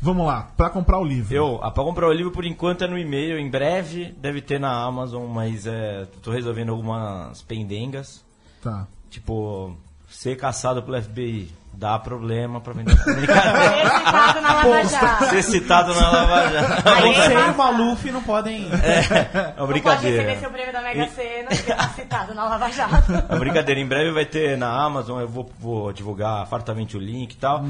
Vamos 0.00 0.26
lá, 0.26 0.52
pra 0.54 0.68
comprar 0.68 0.98
o 0.98 1.04
livro. 1.04 1.34
Eu, 1.34 1.58
ah, 1.62 1.70
pra 1.70 1.82
comprar 1.82 2.06
o 2.08 2.12
livro 2.12 2.30
por 2.30 2.44
enquanto 2.44 2.84
é 2.84 2.86
no 2.86 2.98
e-mail, 2.98 3.38
em 3.38 3.50
breve 3.50 4.14
deve 4.20 4.42
ter 4.42 4.60
na 4.60 4.70
Amazon, 4.84 5.26
mas 5.26 5.66
é, 5.66 6.06
tô 6.22 6.30
resolvendo 6.30 6.68
algumas 6.70 7.40
pendengas. 7.42 8.22
Tá. 8.62 8.86
Tipo, 9.08 9.74
ser 10.16 10.36
caçado 10.36 10.82
pelo 10.82 11.00
FBI 11.02 11.50
dá 11.76 11.98
problema 11.98 12.60
pra 12.60 12.72
vender. 12.72 12.94
Brincadeira. 13.04 13.90
Ser 13.90 14.12
citado 14.22 14.40
na 14.40 14.52
Lava 14.54 14.84
Jato. 14.84 15.24
ser 15.24 15.42
citado 15.42 15.94
na 15.94 16.10
Lava 16.10 16.48
Jato. 16.52 16.88
Aí 16.88 17.14
Você 17.14 17.32
e 17.34 17.50
o 17.50 17.56
Maluf 17.56 18.10
não 18.12 18.22
podem. 18.22 18.68
É 18.70 19.28
uma 19.34 19.42
Não 19.42 19.54
pode 19.56 19.66
brincadeira. 19.72 20.22
receber 20.22 20.40
seu 20.40 20.50
prêmio 20.50 20.72
da 20.72 20.80
Mega 20.82 21.08
Sena 21.08 21.48
porque 21.48 21.74
tá 21.74 21.88
citado 21.88 22.34
na 22.34 22.44
Lava 22.44 22.70
Jato. 22.70 23.12
É 23.12 23.26
uma 23.32 23.38
brincadeira. 23.40 23.80
Em 23.80 23.86
breve 23.86 24.12
vai 24.12 24.24
ter 24.24 24.56
na 24.56 24.70
Amazon, 24.84 25.20
eu 25.20 25.28
vou, 25.28 25.50
vou 25.58 25.92
divulgar 25.92 26.46
fartamente 26.46 26.96
o 26.96 27.00
link 27.00 27.32
e 27.32 27.36
tal. 27.36 27.64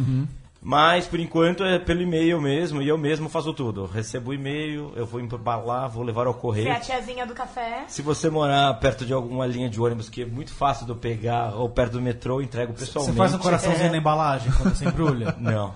Mas 0.66 1.06
por 1.06 1.20
enquanto 1.20 1.62
é 1.62 1.78
pelo 1.78 2.00
e-mail 2.00 2.40
mesmo, 2.40 2.80
e 2.80 2.88
eu 2.88 2.96
mesmo 2.96 3.28
faço 3.28 3.52
tudo. 3.52 3.82
Eu 3.82 3.86
recebo 3.86 4.30
o 4.30 4.34
e-mail, 4.34 4.92
eu 4.96 5.04
vou 5.04 5.20
embalar, 5.20 5.90
vou 5.90 6.02
levar 6.02 6.26
ao 6.26 6.32
Você 6.32 6.38
é 6.38 6.40
correio. 6.40 6.72
a 6.72 6.80
tiazinha 6.80 7.26
do 7.26 7.34
café. 7.34 7.84
Se 7.86 8.00
você 8.00 8.30
morar 8.30 8.72
perto 8.80 9.04
de 9.04 9.12
alguma 9.12 9.46
linha 9.46 9.68
de 9.68 9.78
ônibus 9.78 10.08
que 10.08 10.22
é 10.22 10.24
muito 10.24 10.54
fácil 10.54 10.86
de 10.86 10.92
eu 10.92 10.96
pegar, 10.96 11.54
ou 11.54 11.68
perto 11.68 11.92
do 11.92 12.00
metrô, 12.00 12.36
eu 12.40 12.42
entrego 12.42 12.72
Você 12.72 12.86
pessoalmente. 12.86 13.18
faz 13.18 13.34
um 13.34 13.38
coraçãozinho 13.38 13.88
É. 13.88 13.90
na 13.90 13.98
embalagem 13.98 14.50
quando 14.52 14.74
você 14.74 14.86
embrulha? 14.86 15.36
Não. 15.38 15.74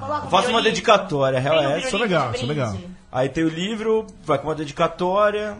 Coloca 0.00 0.26
um 0.26 0.30
Faço 0.30 0.48
uma 0.48 0.62
dedicatória, 0.62 1.38
real 1.38 1.56
um 1.56 1.58
é. 1.58 1.62
violino 1.66 1.86
isso 1.86 1.96
é 1.96 1.98
legal, 1.98 2.32
isso 2.32 2.44
é 2.44 2.48
legal. 2.48 2.76
Aí 3.12 3.28
tem 3.28 3.44
o 3.44 3.48
livro, 3.50 4.06
vai 4.24 4.38
com 4.38 4.48
uma 4.48 4.54
dedicatória 4.54 5.58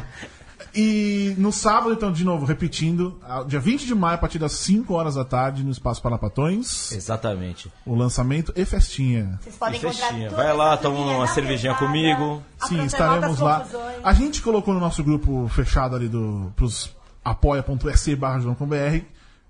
E 0.75 1.35
no 1.37 1.51
sábado, 1.53 1.93
então, 1.93 2.13
de 2.13 2.25
novo, 2.25 2.47
repetindo, 2.47 3.19
dia 3.47 3.59
20 3.59 3.87
de 3.87 3.95
maio, 3.95 4.15
a 4.15 4.19
partir 4.19 4.39
das 4.39 4.53
5 4.53 4.95
horas 4.95 5.17
da 5.17 5.25
tarde, 5.25 5.65
no 5.65 5.71
Espaço 5.73 6.01
Palapatões, 6.01 6.93
Exatamente. 6.93 7.71
o 7.85 7.95
lançamento 7.95 8.53
e 8.55 8.65
festinha. 8.65 9.39
Vocês 9.43 9.57
podem 9.57 9.79
E 9.79 9.81
festinha. 9.81 10.31
Vai 10.31 10.55
lá, 10.57 10.77
toma 10.77 10.99
uma 10.99 11.27
cervejinha 11.27 11.75
pesada, 11.75 11.87
comigo. 11.93 12.43
Sim, 12.69 12.85
estaremos 12.85 13.41
lá. 13.41 13.61
confusões. 13.61 13.97
A 14.05 14.13
gente 14.13 14.41
colocou 14.43 14.73
no 14.73 14.79
nosso 14.81 15.03
grupo 15.03 15.49
fechado 15.49 15.97
ali 15.97 16.09
do, 16.09 16.53
pros 16.55 16.95
apoia.se 17.25 18.17
barra 18.17 18.39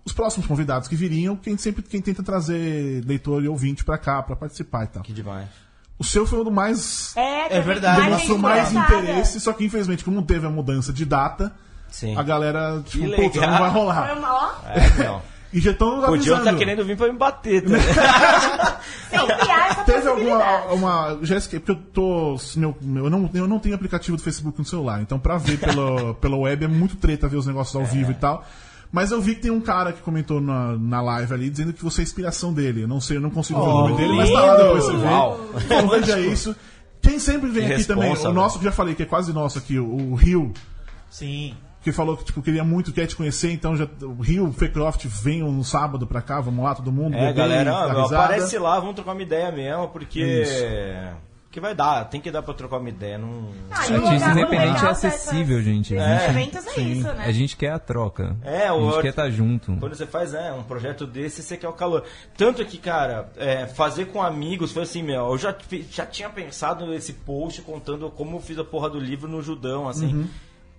os 0.04 0.12
próximos 0.12 0.46
convidados 0.46 0.88
que 0.88 0.96
viriam, 0.96 1.36
quem 1.36 1.56
sempre 1.56 1.82
quem 1.82 2.00
tenta 2.00 2.22
trazer 2.22 3.04
leitor 3.04 3.42
e 3.44 3.48
ouvinte 3.48 3.84
pra 3.84 3.98
cá, 3.98 4.22
pra 4.22 4.34
participar 4.34 4.84
e 4.84 4.86
tal. 4.88 5.02
Que 5.02 5.12
demais. 5.12 5.46
O 5.98 6.04
seu 6.04 6.26
foi 6.26 6.40
o 6.40 6.44
do 6.44 6.50
mais 6.50 7.14
É, 7.16 7.58
É 7.58 7.60
verdade. 7.60 7.98
mais 8.00 8.10
demonstrou 8.12 8.38
mais 8.38 8.72
interessada. 8.72 9.02
interesse, 9.02 9.40
só 9.40 9.52
que 9.52 9.64
infelizmente, 9.64 10.02
como 10.02 10.22
teve 10.22 10.46
a 10.46 10.50
mudança 10.50 10.92
de 10.92 11.04
data, 11.04 11.52
Sim. 11.90 12.16
a 12.16 12.22
galera, 12.22 12.82
tipo, 12.86 13.04
legal. 13.06 13.50
não 13.50 13.58
vai 13.58 13.70
Foi 13.70 13.80
rolar. 13.80 14.18
uma, 14.18 14.32
ó, 14.34 14.50
É, 14.68 15.04
não. 15.04 15.22
E 15.52 15.60
já 15.60 15.72
estão 15.72 16.00
Podiam 16.00 16.14
avisando. 16.36 16.38
estar 16.40 16.54
querendo 16.54 16.84
vir 16.84 16.96
pra 16.96 17.12
me 17.12 17.18
bater. 17.18 17.62
Tá? 17.64 18.80
Teve 19.84 20.08
alguma. 20.08 20.58
Uma, 20.72 21.18
já 21.22 21.36
esqueci, 21.36 21.58
porque 21.60 21.72
eu 21.72 21.76
tô. 21.92 22.36
Meu, 22.56 22.76
meu- 22.80 23.04
eu, 23.04 23.10
não, 23.10 23.30
eu 23.34 23.48
não 23.48 23.58
tenho 23.58 23.74
aplicativo 23.74 24.16
do 24.16 24.22
Facebook 24.22 24.58
no 24.58 24.64
celular, 24.64 25.00
então 25.02 25.18
pra 25.18 25.36
ver 25.38 25.58
pelo, 25.58 26.14
pela 26.22 26.36
web 26.36 26.64
é 26.64 26.68
muito 26.68 26.96
treta 26.96 27.28
ver 27.28 27.36
os 27.36 27.46
negócios 27.46 27.74
ao 27.74 27.84
vivo 27.84 28.10
e 28.12 28.14
tal. 28.14 28.44
Mas 28.92 29.12
eu 29.12 29.20
vi 29.20 29.36
que 29.36 29.42
tem 29.42 29.50
um 29.52 29.60
cara 29.60 29.92
que 29.92 30.00
comentou 30.02 30.40
na, 30.40 30.76
na 30.76 31.00
live 31.00 31.32
ali 31.34 31.48
dizendo 31.50 31.72
que 31.72 31.82
você 31.82 32.00
é 32.00 32.02
a 32.02 32.04
inspiração 32.04 32.52
dele. 32.52 32.82
Eu 32.82 32.88
não 32.88 33.00
sei, 33.00 33.16
eu 33.16 33.20
não 33.20 33.30
consigo 33.30 33.60
ver 33.62 33.68
o 33.68 33.72
nome 33.72 33.96
dele, 33.96 34.12
mas 34.14 34.30
tá 34.30 34.40
lá 34.40 34.56
depois 34.56 34.84
você 34.84 34.96
vê. 34.96 35.64
Então 35.64 35.88
veja 35.88 36.18
isso. 36.20 36.56
Quem 37.00 37.18
sempre 37.18 37.48
vem 37.50 37.66
Que 37.68 37.74
aqui 37.74 37.84
também, 37.84 38.08
responsa, 38.10 38.28
o 38.28 38.32
nosso 38.34 38.58
que 38.58 38.64
já 38.64 38.72
falei, 38.72 38.94
que 38.94 39.02
é 39.04 39.06
quase 39.06 39.32
nosso 39.32 39.58
aqui, 39.58 39.78
o, 39.78 40.10
o 40.12 40.14
Rio, 40.14 40.52
Sim. 41.08 41.54
Que 41.82 41.92
falou 41.92 42.16
que 42.16 42.24
tipo, 42.24 42.42
queria 42.42 42.62
muito, 42.64 42.92
quer 42.92 43.06
te 43.06 43.16
conhecer, 43.16 43.52
então 43.52 43.76
já, 43.76 43.88
o 44.02 44.20
Rio, 44.20 44.48
o 44.48 44.52
Fecroft, 44.52 45.04
venham 45.06 45.50
no 45.50 45.64
sábado 45.64 46.06
pra 46.06 46.20
cá, 46.20 46.40
vamos 46.40 46.64
lá, 46.64 46.74
todo 46.74 46.92
mundo. 46.92 47.16
É, 47.16 47.32
galera, 47.32 48.04
aparece 48.04 48.58
lá, 48.58 48.78
vamos 48.78 48.94
trocar 48.94 49.12
uma 49.12 49.22
ideia 49.22 49.50
mesmo, 49.50 49.88
porque. 49.88 50.20
Isso. 50.20 51.30
Que 51.50 51.58
vai 51.58 51.74
dar, 51.74 52.04
tem 52.04 52.20
que 52.20 52.30
dar 52.30 52.42
pra 52.42 52.54
trocar 52.54 52.76
uma 52.76 52.88
ideia. 52.88 53.18
Não... 53.18 53.48
Ah, 53.72 53.84
o 53.90 54.06
Artista 54.06 54.30
independente 54.30 54.84
é 54.84 54.88
acessível, 54.88 55.60
gente. 55.60 55.98
A 55.98 56.06
desses 56.06 56.32
gente, 56.32 56.56
eventos 56.56 56.66
é 56.78 56.80
isso, 56.80 57.12
né? 57.12 57.24
a 57.26 57.32
gente 57.32 57.56
quer 57.56 57.72
a 57.72 57.78
troca. 57.80 58.36
É, 58.44 58.68
a 58.68 58.74
o- 58.74 58.92
gente 58.92 59.02
quer 59.02 59.08
estar 59.08 59.30
junto. 59.30 59.76
Quando 59.78 59.96
você 59.96 60.06
faz 60.06 60.32
é, 60.32 60.52
um 60.52 60.62
projeto 60.62 61.08
desse, 61.08 61.42
você 61.42 61.56
quer 61.56 61.66
o 61.66 61.72
calor. 61.72 62.04
Tanto 62.36 62.64
que, 62.64 62.78
cara, 62.78 63.32
é, 63.36 63.66
fazer 63.66 64.04
com 64.06 64.22
amigos 64.22 64.70
foi 64.70 64.84
assim, 64.84 65.02
meu, 65.02 65.26
eu 65.26 65.38
já, 65.38 65.52
já 65.90 66.06
tinha 66.06 66.30
pensado 66.30 66.86
nesse 66.86 67.14
post 67.14 67.62
contando 67.62 68.08
como 68.12 68.36
eu 68.36 68.40
fiz 68.40 68.56
a 68.56 68.62
porra 68.64 68.88
do 68.88 69.00
livro 69.00 69.26
no 69.28 69.42
Judão, 69.42 69.88
assim. 69.88 70.14
Uhum. 70.14 70.28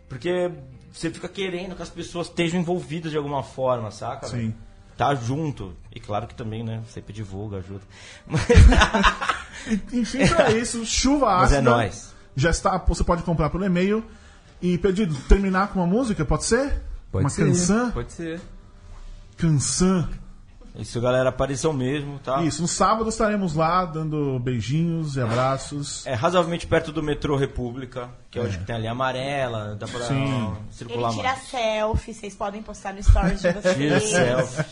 Porque 0.07 0.51
você 0.91 1.09
fica 1.09 1.27
querendo 1.29 1.75
que 1.75 1.81
as 1.81 1.89
pessoas 1.89 2.27
estejam 2.27 2.59
envolvidas 2.59 3.11
de 3.11 3.17
alguma 3.17 3.43
forma, 3.43 3.91
saca? 3.91 4.27
Sim. 4.27 4.37
velho? 4.37 4.55
Tá 4.97 5.15
junto. 5.15 5.73
E 5.93 5.99
claro 5.99 6.27
que 6.27 6.35
também, 6.35 6.63
né? 6.63 6.83
Sempre 6.89 7.13
divulga, 7.13 7.57
ajuda. 7.57 7.81
Enfim, 9.91 10.27
pra 10.27 10.51
isso, 10.51 10.85
chuva 10.85 11.25
Mas 11.27 11.53
ácida. 11.53 11.57
é 11.57 11.61
nóis. 11.61 12.13
Já 12.35 12.49
está, 12.49 12.77
você 12.77 13.03
pode 13.03 13.23
comprar 13.23 13.49
pelo 13.49 13.65
e-mail. 13.65 14.03
E 14.61 14.77
pedido, 14.77 15.15
terminar 15.27 15.69
com 15.69 15.79
uma 15.79 15.87
música, 15.87 16.23
pode 16.23 16.45
ser? 16.45 16.83
Pode 17.11 17.23
uma 17.23 17.29
ser. 17.29 17.45
canção? 17.47 17.91
Pode 17.91 18.11
ser. 18.13 18.39
Canção. 19.37 20.07
Isso, 20.75 21.01
galera, 21.01 21.29
apareçam 21.29 21.73
mesmo, 21.73 22.17
tá? 22.19 22.41
Isso, 22.43 22.61
no 22.61 22.67
sábado 22.67 23.09
estaremos 23.09 23.53
lá 23.55 23.83
dando 23.83 24.39
beijinhos 24.39 25.15
e 25.17 25.21
abraços. 25.21 26.05
É 26.07 26.13
razoavelmente 26.13 26.65
perto 26.65 26.91
do 26.91 27.03
metrô 27.03 27.35
República, 27.35 28.09
que 28.29 28.39
é 28.39 28.41
onde 28.41 28.57
que 28.57 28.63
tem 28.63 28.75
ali 28.75 28.87
a 28.87 28.91
amarela, 28.91 29.75
dá 29.75 29.85
pra 29.87 29.99
Sim. 30.01 30.47
Ele 30.47 30.55
circular 30.71 31.11
tira 31.11 31.23
mais. 31.29 31.43
selfie, 31.43 32.13
vocês 32.13 32.35
podem 32.35 32.63
postar 32.63 32.93
no 32.93 33.03
stories 33.03 33.41
de 33.41 33.51
vocês. 33.53 33.75
Tira 33.75 33.99
selfie. 33.99 34.65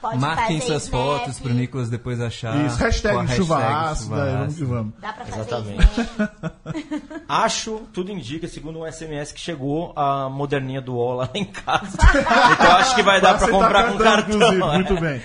Pode 0.00 0.18
Marquem 0.18 0.60
suas 0.60 0.84
snap, 0.84 1.02
fotos 1.02 1.40
pro 1.40 1.52
Nicolas 1.54 1.88
depois 1.88 2.20
achar. 2.20 2.64
Isso, 2.66 2.76
hashtag 2.78 3.28
chuva 3.34 3.58
hashtag 3.58 3.74
ácida, 3.74 4.16
chuva 4.16 4.28
e 4.28 4.32
vamos 4.32 4.54
que 4.56 4.64
vamos. 4.64 4.94
Dá 5.00 5.12
pra 5.12 5.24
fazer 5.24 5.40
Exatamente. 5.40 6.00
snap. 6.00 7.22
Acho, 7.28 7.78
tudo 7.92 8.12
indica, 8.12 8.46
segundo 8.46 8.80
um 8.80 8.92
SMS 8.92 9.32
que 9.32 9.40
chegou, 9.40 9.92
a 9.96 10.28
moderninha 10.28 10.80
do 10.80 10.94
UOL 10.94 11.14
lá 11.14 11.30
em 11.34 11.44
casa. 11.44 11.96
então 12.52 12.76
acho 12.76 12.94
que 12.94 13.02
vai 13.02 13.20
dar 13.20 13.38
pra 13.38 13.46
Aceitar 13.46 13.64
comprar 13.64 13.92
com 13.92 13.98
cartão. 13.98 14.36
inclusive, 14.36 14.62
é. 14.62 14.72
Muito 14.74 15.00
bem. 15.00 15.22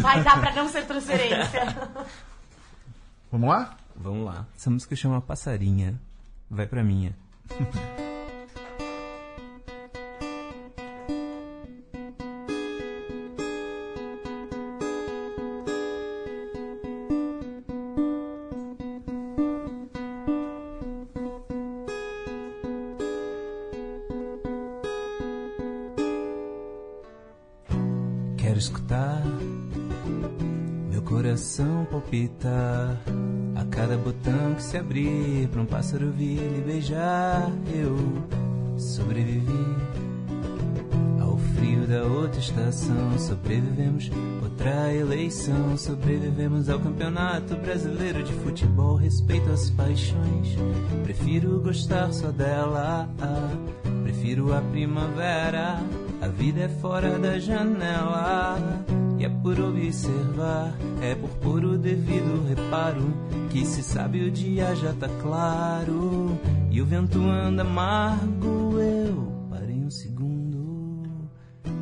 Vai 0.00 0.22
dar 0.22 0.40
pra 0.40 0.52
não 0.52 0.68
ser 0.68 0.84
transferência. 0.84 1.76
Vamos 3.32 3.48
lá? 3.48 3.76
Vamos 3.96 4.26
lá. 4.26 4.46
Essa 4.56 4.70
música 4.70 4.94
chama 4.94 5.20
Passarinha. 5.20 5.94
Vai 6.50 6.66
pra 6.66 6.84
minha. 6.84 7.16
a 33.54 33.64
cada 33.70 33.96
botão 33.98 34.54
que 34.54 34.62
se 34.62 34.78
abrir 34.78 35.48
pra 35.48 35.60
um 35.60 35.66
pássaro 35.66 36.10
vir 36.12 36.38
lhe 36.38 36.62
beijar. 36.64 37.50
Eu 37.74 37.96
sobrevivi 38.78 39.76
ao 41.20 41.36
frio 41.36 41.86
da 41.86 42.04
outra 42.04 42.40
estação. 42.40 43.18
Sobrevivemos 43.18 44.10
outra 44.42 44.94
eleição. 44.94 45.76
Sobrevivemos 45.76 46.70
ao 46.70 46.80
campeonato 46.80 47.54
brasileiro 47.56 48.22
de 48.22 48.32
futebol. 48.32 48.96
Respeito 48.96 49.50
às 49.50 49.68
paixões. 49.68 50.56
Prefiro 51.02 51.60
gostar 51.60 52.10
só 52.12 52.30
dela. 52.30 53.08
Prefiro 54.04 54.54
a 54.54 54.62
primavera. 54.62 55.78
A 56.22 56.28
vida 56.28 56.62
é 56.62 56.68
fora 56.68 57.18
da 57.18 57.38
janela. 57.38 58.85
Por 59.46 59.60
observar, 59.60 60.76
é 61.00 61.14
por 61.14 61.30
puro 61.36 61.78
devido 61.78 62.44
reparo 62.48 63.14
que 63.48 63.64
se 63.64 63.80
sabe 63.80 64.24
o 64.24 64.28
dia 64.28 64.74
já 64.74 64.92
tá 64.92 65.08
claro 65.22 66.36
e 66.68 66.82
o 66.82 66.84
vento 66.84 67.20
anda 67.20 67.62
amargo. 67.62 68.80
Eu 68.80 69.46
parei 69.48 69.76
um 69.76 69.88
segundo, 69.88 71.30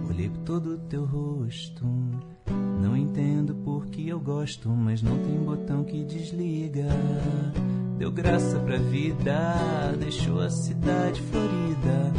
olhei 0.07 0.29
por 0.29 0.41
todo 0.41 0.75
o 0.75 0.79
teu 0.79 1.07
rosto. 1.07 1.87
Não 2.83 2.95
entendo 2.95 3.55
por 3.55 3.87
que 3.87 4.11
eu 4.11 4.21
gosto, 4.21 4.69
mas 4.69 5.01
não 5.01 5.17
tem 5.17 5.39
botão 5.39 5.85
que 5.85 6.05
desliga. 6.05 6.85
Deu 7.99 8.11
graça 8.11 8.59
pra 8.59 8.77
vida, 8.77 9.95
deixou 9.99 10.41
a 10.41 10.51
cidade 10.51 11.21
florida. 11.23 12.13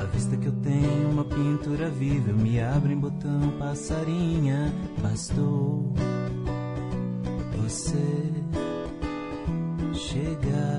A 0.00 0.04
vista 0.04 0.36
que 0.36 0.46
eu 0.46 0.52
tenho, 0.52 1.10
uma 1.10 1.24
pintura 1.24 1.90
viva, 1.90 2.32
me 2.32 2.60
abre 2.60 2.94
em 2.94 2.98
botão 2.98 3.52
passarinha. 3.58 4.72
Bastou 5.02 5.92
você 7.56 8.32
chegar. 9.92 10.77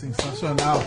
Sensacional. 0.00 0.82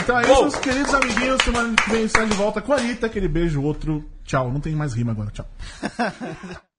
Então 0.00 0.18
é 0.18 0.22
isso, 0.22 0.42
meus 0.42 0.56
queridos 0.56 0.94
amiguinhos. 0.94 1.42
Semana 1.42 1.74
que 1.74 1.90
vem 1.90 2.04
está 2.04 2.24
de 2.24 2.34
volta 2.34 2.60
com 2.60 2.72
a 2.72 2.76
Anitta. 2.76 3.06
Aquele 3.06 3.28
beijo, 3.28 3.62
outro. 3.62 4.04
Tchau. 4.24 4.52
Não 4.52 4.60
tem 4.60 4.74
mais 4.74 4.92
rima 4.92 5.12
agora. 5.12 5.30
Tchau. 5.30 5.46